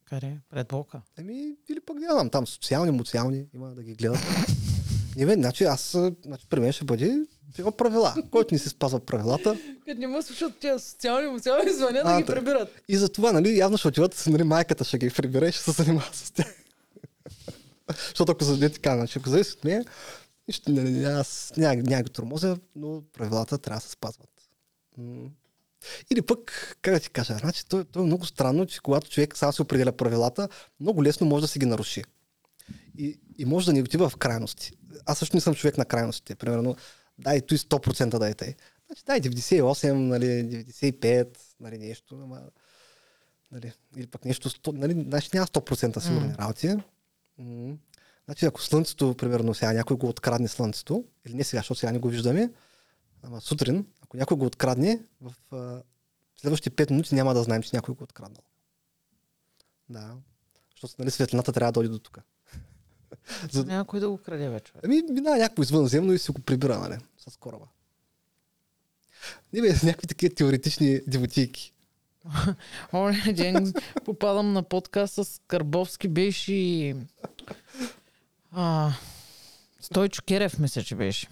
Къде? 0.04 0.38
Пред 0.50 0.68
блока? 0.68 1.02
Ами, 1.18 1.56
или 1.68 1.80
пък 1.86 1.96
гледам 1.96 2.30
там 2.30 2.46
социални, 2.46 2.88
емоциални, 2.88 3.46
има 3.54 3.74
да 3.74 3.82
ги 3.82 3.94
гледат. 3.94 4.20
Не 5.16 5.26
бе, 5.26 5.34
значи 5.34 5.64
аз, 5.64 5.96
значи 6.24 6.46
при 6.50 6.60
мен 6.60 6.72
ще 6.72 6.84
бъде 6.84 7.26
има 7.58 7.72
правила. 7.72 8.14
Който 8.30 8.54
не 8.54 8.58
си 8.58 8.68
спазва 8.68 9.00
правилата. 9.00 9.58
Като 9.86 10.00
не 10.00 10.06
му 10.06 10.22
слушат 10.22 10.58
тия 10.58 10.78
социални 10.78 11.26
емоциални 11.26 11.72
звъня 11.72 12.02
да 12.04 12.20
ги 12.20 12.26
прибират. 12.26 12.68
И 12.88 12.96
за 12.96 13.08
това, 13.08 13.32
нали, 13.32 13.58
явно 13.58 13.78
ще 13.78 13.88
отиват, 13.88 14.24
нали, 14.26 14.42
майката 14.42 14.84
ще 14.84 14.98
ги 14.98 15.10
прибира 15.10 15.48
и 15.48 15.52
ще 15.52 15.62
се 15.62 15.70
занимава 15.70 16.10
с 16.12 16.30
тях. 16.30 16.54
Защото 18.08 18.32
ако 18.32 18.44
зададе 18.44 18.68
така, 18.68 18.96
значи, 18.96 19.18
ако 19.18 19.28
зависи 19.28 19.52
от 19.52 19.64
мен, 19.64 19.84
ще, 20.48 20.72
нали, 20.72 21.04
аз 21.04 21.52
няма, 21.56 21.82
няма 21.82 22.02
ги 22.02 22.10
тормозя, 22.10 22.56
но 22.76 23.02
правилата 23.12 23.58
трябва 23.58 23.78
да 23.78 23.86
се 23.86 23.90
спазват. 23.90 24.30
Или 26.10 26.22
пък, 26.22 26.76
как 26.82 26.94
да 26.94 27.00
ти 27.00 27.10
кажа, 27.10 27.36
значи, 27.40 27.66
то, 27.66 27.84
то 27.84 28.00
е 28.00 28.02
много 28.02 28.26
странно, 28.26 28.66
че 28.66 28.80
когато 28.80 29.10
човек 29.10 29.36
сам 29.36 29.52
се 29.52 29.62
определя 29.62 29.92
правилата, 29.92 30.48
много 30.80 31.04
лесно 31.04 31.26
може 31.26 31.42
да 31.42 31.48
си 31.48 31.58
ги 31.58 31.66
наруши. 31.66 32.04
И, 32.98 33.20
и 33.38 33.44
може 33.44 33.66
да 33.66 33.72
ни 33.72 33.82
отива 33.82 34.08
в 34.08 34.16
крайности. 34.16 34.72
Аз 35.06 35.18
също 35.18 35.36
не 35.36 35.40
съм 35.40 35.54
човек 35.54 35.78
на 35.78 35.84
крайностите. 35.84 36.34
Примерно, 36.34 36.76
дай 37.20 37.40
той 37.40 37.58
100% 37.58 38.18
дай 38.18 38.34
тъй. 38.34 38.54
Значи 38.86 39.02
дай 39.06 39.20
98, 39.20 39.92
нали, 39.92 40.26
95, 40.26 41.38
нали, 41.60 41.78
нещо, 41.78 42.20
ама, 42.22 42.40
нали, 43.52 43.72
или 43.96 44.06
пък 44.06 44.24
нещо, 44.24 44.50
100, 44.50 44.72
нали, 44.72 44.92
значи 45.08 45.30
няма 45.34 45.46
100% 45.46 45.98
сигурни 45.98 46.28
mm. 46.28 46.38
работи. 46.38 46.76
Mm. 47.40 47.76
Значи 48.24 48.46
ако 48.46 48.62
слънцето, 48.62 49.14
примерно 49.14 49.54
сега 49.54 49.72
някой 49.72 49.96
го 49.96 50.08
открадне 50.08 50.48
слънцето, 50.48 51.04
или 51.26 51.34
не 51.34 51.44
сега, 51.44 51.60
защото 51.60 51.80
сега 51.80 51.92
не 51.92 51.98
го 51.98 52.08
виждаме, 52.08 52.52
ама 53.22 53.40
сутрин, 53.40 53.86
ако 54.02 54.16
някой 54.16 54.36
го 54.36 54.46
открадне, 54.46 55.00
в 55.20 55.34
а, 55.52 55.82
следващите 56.36 56.86
5 56.86 56.90
минути 56.90 57.14
няма 57.14 57.34
да 57.34 57.42
знаем, 57.42 57.62
че 57.62 57.76
някой 57.76 57.94
го 57.94 58.02
е 58.02 58.04
откраднал. 58.04 58.42
Да. 59.88 60.16
Защото 60.74 60.94
нали, 60.98 61.10
светлината 61.10 61.52
трябва 61.52 61.72
да 61.72 61.80
дойде 61.80 61.88
до 61.88 61.98
тук. 61.98 62.18
За... 63.52 63.64
Някой 63.64 64.00
да 64.00 64.10
го 64.10 64.18
краде 64.18 64.48
вече. 64.48 64.72
Ами, 64.84 65.02
минава 65.10 65.36
някакво 65.36 65.62
извънземно 65.62 66.12
и 66.12 66.18
си 66.18 66.30
го 66.30 66.40
прибира, 66.40 66.78
нали, 66.78 66.98
с 67.30 67.36
кораба. 67.36 67.66
Не 69.52 69.60
бе, 69.60 69.68
някакви 69.68 70.06
такива 70.06 70.34
теоретични 70.34 71.00
дивотийки. 71.06 71.72
Оня 72.92 73.32
ден 73.32 73.74
попадам 74.04 74.52
на 74.52 74.62
подкаст 74.62 75.14
с 75.14 75.40
Карбовски, 75.46 76.08
беше 76.08 76.52
и... 76.52 76.96
А, 78.52 78.92
Стойчо 79.80 80.22
Керев, 80.22 80.58
мисля, 80.58 80.82
че 80.82 80.94
беше. 80.94 81.28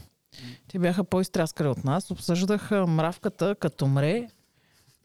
Те 0.68 0.78
бяха 0.78 1.05
по-изтряскали 1.05 1.68
от 1.68 1.84
нас. 1.84 2.11
Обсъждаха 2.11 2.86
мравката, 2.86 3.57
като 3.61 3.86
мре, 3.86 4.28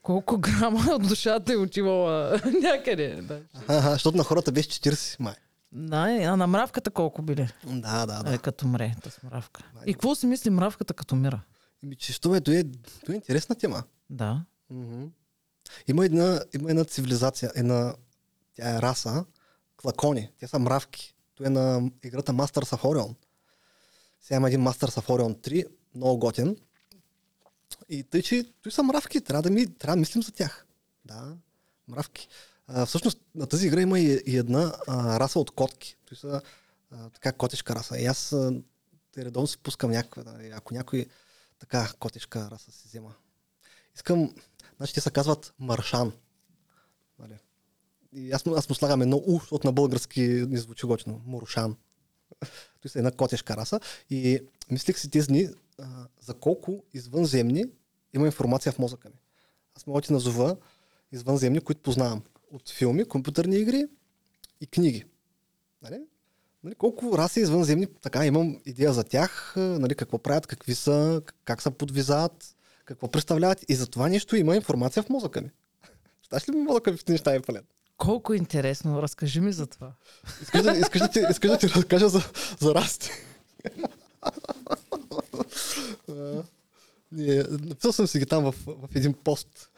Колко 0.04 0.38
грама 0.38 0.86
от 0.92 1.08
душата 1.08 1.54
е 1.54 1.58
отивала 1.58 2.42
някъде. 2.62 3.22
Да. 3.22 3.40
Ага, 3.68 3.92
защото 3.92 4.18
на 4.18 4.24
хората 4.24 4.52
беше 4.52 4.70
40 4.70 5.20
май. 5.20 5.34
Да, 5.76 5.98
а 6.24 6.36
на 6.36 6.48
мравката 6.48 6.92
колко 6.92 7.22
били? 7.22 7.50
Да, 7.66 8.06
да, 8.06 8.24
Е, 8.28 8.32
да. 8.32 8.38
като 8.40 8.68
мре, 8.68 8.96
с 9.10 9.24
мравка. 9.24 9.64
И 9.86 9.94
какво 9.94 10.16
си 10.16 10.26
мисли 10.26 10.50
мравката 10.50 10.94
като 10.94 11.16
мира? 11.16 11.42
Еми, 11.84 11.96
бе, 12.30 12.42
то 12.42 12.52
е, 12.52 12.64
то 13.06 13.12
е 13.12 13.16
интересна 13.16 13.56
тема. 13.56 13.84
Да. 14.10 14.46
Мгм. 14.70 15.06
Има 15.88 16.06
една, 16.06 16.42
има 16.56 16.70
една 16.70 16.84
цивилизация, 16.84 17.52
една, 17.56 17.96
тя 18.56 18.76
е 18.78 18.82
раса, 18.82 19.26
клакони, 19.82 20.32
те 20.40 20.48
са 20.48 20.60
мравки. 20.60 21.16
То 21.36 21.44
е 21.44 21.50
на 21.50 21.92
играта 22.04 22.34
Masters 22.34 22.76
of 22.76 22.82
Orion. 22.84 23.16
Сега 24.22 24.36
има 24.38 24.48
един 24.48 24.62
Masters 24.62 25.02
of 25.02 25.08
Orion 25.08 25.50
3, 25.50 25.66
много 25.96 26.18
готен. 26.20 26.58
И 27.90 28.04
тъй, 28.04 28.22
че 28.22 28.46
той 28.62 28.72
са 28.72 28.84
мравки, 28.84 29.22
трябва 29.22 29.42
да, 29.42 29.50
ми, 29.50 29.74
трябва 29.74 29.96
да 29.96 30.00
мислим 30.00 30.24
за 30.24 30.32
тях. 30.32 30.66
Да, 31.06 31.36
мравки. 31.88 32.28
Всъщност 32.86 33.20
на 33.36 33.48
тази 33.48 33.68
игра 33.68 33.82
има 33.82 34.00
и, 34.00 34.22
и 34.26 34.38
една 34.38 34.74
а, 34.88 35.20
раса 35.20 35.40
от 35.40 35.52
котки. 35.52 35.98
Той 36.06 36.18
са 36.18 36.42
а, 36.92 37.10
така 37.10 37.32
котешка 37.32 37.76
раса. 37.76 38.00
И 38.00 38.06
аз 38.06 38.34
а, 38.34 38.62
редовно 39.18 39.48
си 39.48 39.58
пускам 39.58 39.92
някаква, 39.92 40.24
да, 40.24 40.50
ако 40.52 40.74
някой 40.74 41.06
така 41.60 41.92
котешка 42.00 42.48
раса 42.52 42.72
си 42.72 42.88
взема. 42.88 43.16
Искам, 43.96 44.34
значи 44.78 44.94
те 44.94 45.02
се 45.02 45.12
казват 45.12 45.54
маршан. 45.60 46.12
Нали? 47.20 47.40
И 48.14 48.32
аз, 48.32 48.48
аз 48.48 48.70
му 48.70 48.76
слагам 48.76 49.02
едно 49.02 49.18
у, 49.26 49.40
защото 49.40 49.68
на 49.68 49.74
български 49.74 50.22
не 50.22 50.58
звучи 50.58 50.86
готино. 50.86 51.22
Мурушан. 51.26 51.76
Той 52.82 52.90
са 52.90 53.00
една 53.00 53.12
котешка 53.12 53.58
раса. 53.58 53.80
И 54.10 54.40
мислих 54.72 55.00
си 55.00 55.10
тези 55.10 55.28
дни 55.28 55.50
а, 55.80 56.08
за 56.22 56.34
колко 56.34 56.84
извънземни 56.94 57.66
има 58.14 58.26
информация 58.26 58.72
в 58.72 58.80
мозъка 58.80 59.10
ми. 59.10 59.16
Аз 59.76 59.88
мога 59.88 60.02
да 60.02 60.08
ти 60.08 60.14
назова 60.14 60.58
извънземни, 61.12 61.62
които 61.62 61.82
познавам. 61.82 62.24
От 62.54 62.70
филми, 62.70 63.06
компютърни 63.06 63.56
игри 63.56 63.86
и 64.62 64.68
книги. 64.68 65.04
Нали? 65.82 66.02
Нали, 66.64 66.76
колко 66.76 67.18
раси 67.18 67.40
извънземни, 67.40 67.88
така 68.02 68.26
имам 68.26 68.62
идея 68.66 68.94
за 68.94 69.04
тях, 69.04 69.54
нали, 69.58 69.96
какво 69.96 70.18
правят, 70.18 70.48
какви 70.48 70.76
са, 70.76 71.22
как 71.46 71.62
се 71.62 71.72
подвизават, 71.72 72.56
какво 72.86 73.08
представляват. 73.08 73.66
И 73.70 73.76
за 73.76 73.88
това 73.88 74.10
нещо 74.10 74.36
има 74.36 74.56
информация 74.56 75.04
в 75.04 75.10
мозъка 75.10 75.42
ми. 75.42 75.50
Щаш 76.22 76.50
ли 76.50 76.56
ми 76.56 76.62
мозъка 76.62 76.98
в 76.98 77.08
неща 77.08 77.36
е 77.36 77.40
пълен? 77.40 77.64
Колко 77.98 78.34
интересно, 78.34 79.02
разкажи 79.02 79.40
ми 79.40 79.54
за 79.54 79.68
това. 79.68 79.94
Искаш 80.42 80.62
да, 80.62 80.72
искаш 80.72 81.02
да, 81.02 81.10
ти, 81.10 81.20
искаш 81.30 81.52
да 81.52 81.58
ти 81.58 81.70
разкажа 81.70 82.10
за, 82.10 82.22
за 82.60 82.76
расти. 82.76 83.12
Написал 87.50 87.92
съм 87.92 88.08
си 88.08 88.20
ги 88.20 88.26
там 88.26 88.44
в, 88.44 88.56
в 88.66 88.96
един 88.96 89.14
пост. 89.14 89.70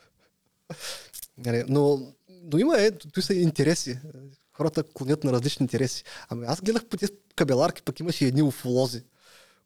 Нали, 1.37 1.63
Но, 1.67 2.13
но 2.51 2.57
има 2.57 2.81
е, 2.81 2.91
той 2.91 3.23
са 3.23 3.33
интереси. 3.33 3.99
Хората 4.53 4.83
клонят 4.83 5.23
на 5.23 5.33
различни 5.33 5.63
интереси. 5.63 6.03
Ами 6.29 6.45
аз 6.45 6.61
гледах 6.61 6.85
по 6.85 6.97
тези 6.97 7.11
кабеларки, 7.35 7.83
пък 7.83 7.99
имаше 7.99 8.25
едни 8.25 8.41
уфолози, 8.41 9.03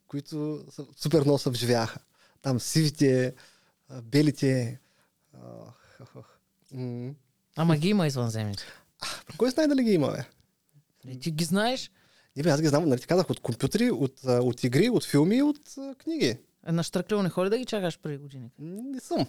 които 0.06 0.64
супер 0.96 1.20
много 1.20 1.38
се 1.38 1.50
вживяха. 1.50 2.00
Там 2.42 2.60
сивите, 2.60 3.34
белите. 4.02 4.80
Ама 7.56 7.76
ги 7.76 7.88
има 7.88 8.06
извънземните. 8.06 8.64
Кой 9.36 9.50
знае 9.50 9.68
дали 9.68 9.82
ги 9.82 9.92
има, 9.92 10.12
бе? 10.12 10.24
И 11.10 11.18
ти 11.18 11.30
ги 11.30 11.44
знаеш? 11.44 11.90
Не 12.36 12.42
бе, 12.42 12.50
аз 12.50 12.62
ги 12.62 12.68
знам, 12.68 12.88
нали 12.88 13.00
ти 13.00 13.06
казах, 13.06 13.30
от 13.30 13.40
компютри, 13.40 13.90
от, 13.90 14.24
от 14.24 14.64
игри, 14.64 14.90
от 14.90 15.04
филми 15.04 15.36
и 15.36 15.42
от 15.42 15.58
книги. 15.98 16.38
Е, 16.66 16.72
на 16.72 16.82
Штръклево 16.82 17.22
не 17.22 17.30
ходи 17.30 17.50
да 17.50 17.58
ги 17.58 17.64
чакаш 17.64 17.98
преди 17.98 18.18
години. 18.18 18.50
Не 18.58 19.00
съм. 19.00 19.26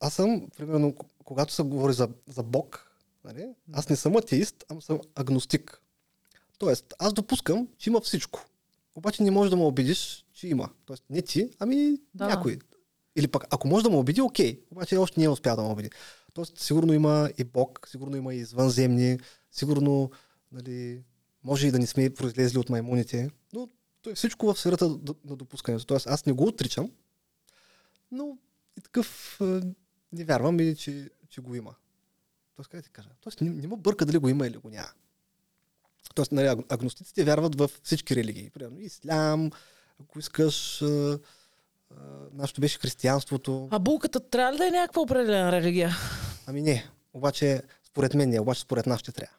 Аз 0.00 0.14
съм, 0.14 0.48
примерно, 0.56 0.94
когато 1.24 1.52
се 1.52 1.62
говори 1.62 1.92
за, 1.92 2.08
за 2.26 2.42
Бог, 2.42 2.90
нали, 3.24 3.48
аз 3.72 3.88
не 3.88 3.96
съм 3.96 4.16
атеист, 4.16 4.64
ама 4.68 4.82
съм 4.82 5.00
агностик. 5.14 5.82
Тоест, 6.58 6.94
аз 6.98 7.12
допускам, 7.12 7.68
че 7.78 7.90
има 7.90 8.00
всичко. 8.00 8.44
Обаче 8.94 9.22
не 9.22 9.30
можеш 9.30 9.50
да 9.50 9.56
ме 9.56 9.64
убедиш, 9.64 10.24
че 10.32 10.48
има. 10.48 10.70
Тоест, 10.84 11.04
не 11.10 11.22
ти, 11.22 11.50
ами 11.58 11.98
Да. 12.14 12.26
някой. 12.26 12.58
Или 13.16 13.28
пък, 13.28 13.44
ако 13.50 13.68
може 13.68 13.84
да 13.84 13.90
ме 13.90 13.96
убеди, 13.96 14.20
окей. 14.20 14.60
Обаче 14.70 14.96
още 14.96 15.20
не 15.20 15.26
е 15.26 15.28
успял 15.28 15.56
да 15.56 15.62
ме 15.62 15.68
убеди. 15.68 15.90
Тоест, 16.32 16.58
сигурно 16.58 16.92
има 16.92 17.30
и 17.38 17.44
Бог, 17.44 17.88
сигурно 17.90 18.16
има 18.16 18.34
и 18.34 18.38
извънземни, 18.38 19.18
сигурно, 19.52 20.10
нали, 20.52 21.02
може 21.44 21.66
и 21.66 21.70
да 21.70 21.78
не 21.78 21.86
сме 21.86 22.10
произлезли 22.10 22.58
от 22.58 22.68
маймуните, 22.70 23.30
но 23.52 23.68
то 24.02 24.10
е 24.10 24.14
всичко 24.14 24.46
в 24.54 24.58
сферата 24.60 24.88
на 25.24 25.36
допускането. 25.36 25.86
Тоест, 25.86 26.06
аз 26.06 26.26
не 26.26 26.32
го 26.32 26.44
отричам, 26.46 26.90
но 28.10 28.38
и 28.78 28.80
такъв 28.80 29.38
е, 29.40 29.60
не 30.12 30.24
вярвам 30.24 30.60
и 30.60 30.76
че, 30.76 31.10
че 31.28 31.40
го 31.40 31.54
има. 31.54 31.74
Тоест, 32.56 32.70
как 32.70 32.84
ти 32.84 32.90
кажа? 32.90 33.08
Тоест, 33.20 33.40
не, 33.40 33.50
не 33.50 33.66
ме 33.66 33.76
бърка 33.76 34.06
дали 34.06 34.18
го 34.18 34.28
има 34.28 34.46
или 34.46 34.56
го 34.56 34.70
няма. 34.70 34.88
Тоест, 36.14 36.32
нали, 36.32 36.46
аг- 36.46 36.72
агностиците 36.72 37.24
вярват 37.24 37.54
в 37.54 37.70
всички 37.82 38.16
религии. 38.16 38.50
Примерно, 38.50 38.80
ислям, 38.80 39.50
ако 40.00 40.18
искаш, 40.18 40.82
а, 40.82 40.86
а, 40.86 41.18
нашето 42.32 42.60
беше 42.60 42.78
християнството. 42.78 43.68
А 43.70 43.78
булката 43.78 44.20
трябва 44.20 44.52
ли 44.52 44.58
да 44.58 44.66
е 44.66 44.70
някаква 44.70 45.02
определена 45.02 45.52
религия? 45.52 45.90
Ами 46.46 46.62
не, 46.62 46.90
обаче 47.12 47.62
според 47.84 48.14
мен 48.14 48.30
не, 48.30 48.40
обаче 48.40 48.60
според 48.60 48.86
нас 48.86 49.00
ще 49.00 49.12
трябва. 49.12 49.34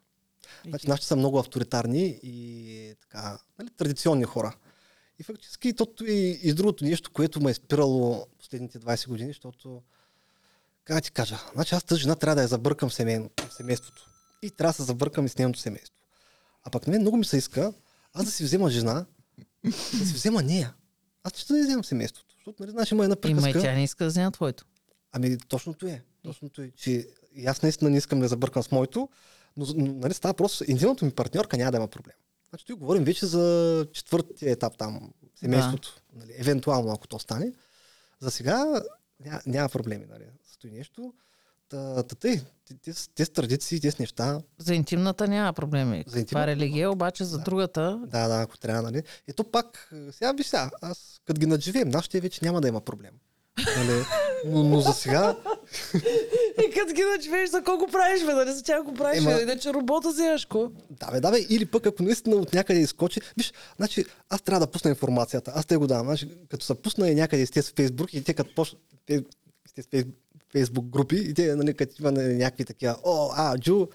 Значи 0.65 0.89
нашите 0.89 1.07
са 1.07 1.15
много 1.15 1.39
авторитарни 1.39 2.19
и 2.23 2.95
така, 3.01 3.39
нали, 3.59 3.69
традиционни 3.69 4.23
хора. 4.23 4.55
И 5.19 5.23
фактически 5.23 5.73
тото 5.73 6.05
и, 6.05 6.39
и 6.43 6.53
другото 6.53 6.85
нещо, 6.85 7.11
което 7.11 7.41
ме 7.41 7.51
е 7.51 7.53
спирало 7.53 8.27
последните 8.39 8.79
20 8.79 9.07
години, 9.07 9.29
защото, 9.29 9.81
как 10.83 10.95
да 10.95 11.01
ти 11.01 11.11
кажа, 11.11 11.39
значи 11.53 11.75
аз 11.75 11.83
тази 11.83 12.01
жена 12.01 12.15
трябва 12.15 12.35
да 12.35 12.41
я 12.41 12.47
забъркам 12.47 12.89
в, 12.89 12.93
семей, 12.93 13.19
в 13.19 13.53
семейството. 13.53 14.09
И 14.41 14.51
трябва 14.51 14.69
да 14.69 14.73
се 14.73 14.83
забъркам 14.83 15.25
и 15.25 15.29
с 15.29 15.37
нейното 15.37 15.59
семейство. 15.59 15.95
А 16.63 16.69
пък 16.69 16.87
на 16.87 16.91
мен 16.91 17.01
много 17.01 17.17
ми 17.17 17.25
се 17.25 17.37
иска 17.37 17.73
аз 18.13 18.25
да 18.25 18.31
си 18.31 18.43
взема 18.43 18.69
жена, 18.69 19.05
да 19.63 20.05
си 20.05 20.13
взема 20.13 20.41
нея. 20.41 20.73
Аз 21.23 21.33
ще 21.33 21.53
да 21.53 21.59
я 21.59 21.65
вземам 21.65 21.83
в 21.83 21.87
семейството. 21.87 22.35
Защото, 22.35 22.63
нали, 22.63 22.71
знаеш, 22.71 22.91
има 22.91 23.03
една 23.03 23.15
Има 23.25 23.41
приказка. 23.41 23.59
и 23.59 23.61
тя 23.61 23.73
не 23.73 23.83
иска 23.83 24.03
да 24.03 24.09
взема 24.09 24.31
твоето. 24.31 24.65
Ами 25.11 25.37
точното 25.37 25.87
е. 25.87 26.03
Точното 26.23 26.61
е, 26.61 26.71
че 26.71 27.07
и 27.35 27.45
аз 27.45 27.61
наистина 27.61 27.89
не 27.89 27.97
искам 27.97 28.19
да 28.19 28.27
забъркам 28.27 28.63
с 28.63 28.71
моето, 28.71 29.09
но, 29.57 29.65
но 29.75 29.93
нали, 29.93 30.13
става 30.13 30.33
просто, 30.33 30.71
интимната 30.71 31.05
ми 31.05 31.11
партньорка 31.11 31.57
няма 31.57 31.71
да 31.71 31.77
има 31.77 31.87
проблем. 31.87 32.15
Значи 32.49 32.65
тук 32.65 32.79
говорим 32.79 33.03
вече 33.03 33.25
за 33.25 33.87
четвъртия 33.93 34.51
етап 34.51 34.77
там, 34.77 35.13
семейството. 35.35 36.01
Нали, 36.13 36.33
евентуално, 36.37 36.91
ако 36.91 37.07
то 37.07 37.19
стане. 37.19 37.53
За 38.19 38.31
сега 38.31 38.81
ня, 39.25 39.41
няма 39.45 39.69
проблеми, 39.69 40.05
нали, 40.09 40.23
стои 40.61 40.71
нещо. 40.71 41.13
Та, 41.69 42.03
та 42.03 42.15
тъй, 42.15 42.41
тези, 42.83 43.09
тези 43.09 43.31
традиции, 43.31 43.81
тези 43.81 43.95
неща, 43.99 44.41
За 44.57 44.75
интимната 44.75 45.27
няма 45.27 45.53
проблеми. 45.53 45.97
За 45.97 46.03
Това 46.07 46.19
интимната- 46.19 46.43
е 46.43 46.55
религия, 46.55 46.91
обаче 46.91 47.23
за 47.23 47.37
Да. 47.37 47.43
другата... 47.43 48.01
да, 48.03 48.27
да, 48.27 48.35
ако 48.35 48.57
трябва, 48.57 48.81
нали. 48.81 49.03
Ето 49.27 49.43
пак, 49.43 49.89
сега 50.11 50.31
виж 50.31 50.45
сега, 50.45 50.71
аз 50.81 51.21
като 51.25 51.39
ги 51.39 51.45
надживеем, 51.45 51.89
нашите 51.89 52.19
вече 52.19 52.39
няма 52.43 52.61
да 52.61 52.67
има 52.67 52.81
проблем. 52.81 53.11
Нали? 53.77 54.03
Но, 54.45 54.63
но 54.63 54.81
за 54.81 54.93
сега, 54.93 55.37
И 56.59 56.71
като 56.71 56.93
ги 56.93 57.03
начвеш, 57.07 57.49
за 57.49 57.63
колко 57.63 57.87
правиш, 57.87 58.21
бе, 58.21 58.33
нали 58.33 58.51
за 58.51 58.63
тях 58.63 58.83
го 58.83 58.93
правиш, 58.93 59.19
Ема- 59.19 59.41
иначе 59.41 59.73
робота 59.73 60.09
вземаш 60.09 60.45
ко. 60.45 60.71
Да, 60.91 61.11
бе, 61.11 61.19
да, 61.19 61.31
бе, 61.31 61.39
или 61.41 61.65
пък 61.65 61.85
ако 61.85 62.03
наистина 62.03 62.35
от 62.35 62.53
някъде 62.53 62.79
изкочи, 62.79 63.21
виж, 63.37 63.53
значи 63.77 64.05
аз 64.29 64.41
трябва 64.41 64.59
да 64.59 64.71
пусна 64.71 64.89
информацията, 64.89 65.51
аз 65.55 65.65
те 65.65 65.77
го 65.77 65.87
давам, 65.87 66.05
значи, 66.05 66.29
като 66.49 66.65
се 66.65 66.75
пусна 66.75 67.09
и 67.09 67.15
някъде 67.15 67.45
с 67.45 67.51
тези 67.51 67.67
в 67.67 67.75
Фейсбук 67.75 68.13
и 68.13 68.23
те 68.23 68.33
като 68.33 68.55
почнат 68.55 68.81
те- 69.05 69.23
с 69.67 69.73
тези 69.73 69.87
Фейс- 69.87 70.07
Фейсбук 70.51 70.85
групи 70.85 71.15
и 71.15 71.33
те, 71.33 71.55
нали, 71.55 71.73
като 71.73 71.95
има 71.99 72.11
нали, 72.11 72.37
някакви 72.37 72.65
такива, 72.65 72.97
о, 73.03 73.29
а, 73.35 73.57
Джу, 73.57 73.87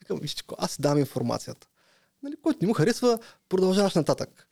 викам, 0.00 0.18
виж, 0.18 0.30
че 0.30 0.44
аз 0.58 0.76
дам 0.80 0.98
информацията. 0.98 1.66
Нали, 2.22 2.36
който 2.42 2.58
не 2.62 2.68
му 2.68 2.74
харесва, 2.74 3.18
продължаваш 3.48 3.94
нататък. 3.94 4.48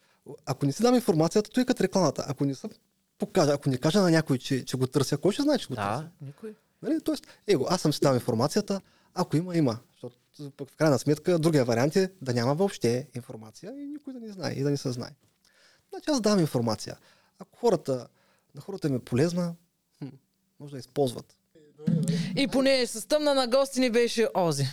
Ако 0.47 0.67
не 0.67 0.73
си 0.73 0.83
дам 0.83 0.95
информацията, 0.95 1.51
той 1.51 1.63
е 1.63 1.67
като 1.67 1.83
рекламата. 1.83 2.25
Ако 2.29 2.45
не 2.45 2.55
съм 2.55 2.71
покажа, 3.19 3.53
ако 3.53 3.71
не 3.71 3.79
кажа 3.79 4.01
на 4.01 4.11
някой, 4.11 4.39
че, 4.39 4.65
че 4.65 4.77
го 4.77 4.87
търся, 4.87 5.19
кой 5.19 5.33
ще 5.33 5.43
знае, 5.43 5.59
че 5.59 5.69
го 5.69 5.75
търся? 5.75 5.89
Да, 5.89 6.11
никой. 6.27 6.55
Нали? 6.83 7.01
Тоест, 7.01 7.27
его, 7.47 7.67
аз 7.69 7.81
съм 7.81 7.93
си 7.93 8.01
дал 8.01 8.15
информацията, 8.15 8.81
ако 9.15 9.37
има, 9.37 9.57
има. 9.57 9.79
Защото 9.93 10.17
пък 10.57 10.71
в 10.71 10.77
крайна 10.77 10.99
сметка 10.99 11.39
другия 11.39 11.65
вариант 11.65 11.97
е 11.97 12.13
да 12.23 12.35
няма 12.35 12.55
въобще 12.55 13.09
информация 13.15 13.73
и 13.79 13.87
никой 13.87 14.13
да 14.13 14.21
не 14.21 14.33
знае 14.33 14.53
и 14.53 14.63
да 14.63 14.71
не 14.71 14.77
се 14.77 14.93
знае. 14.93 15.11
Значи 15.91 16.11
аз 16.11 16.21
давам 16.21 16.41
информация. 16.41 16.97
Ако 17.39 17.59
хората, 17.59 18.09
на 18.55 18.61
хората 18.61 18.89
им 18.89 18.95
е 18.95 18.99
полезна, 18.99 19.55
хм, 19.99 20.09
може 20.61 20.73
да 20.73 20.79
използват. 20.79 21.37
И 22.37 22.49
поне 22.49 22.87
с 22.87 23.09
тъмна 23.09 23.35
на 23.35 23.47
гости 23.47 23.81
ни 23.81 23.91
беше 23.91 24.28
Ози. 24.35 24.66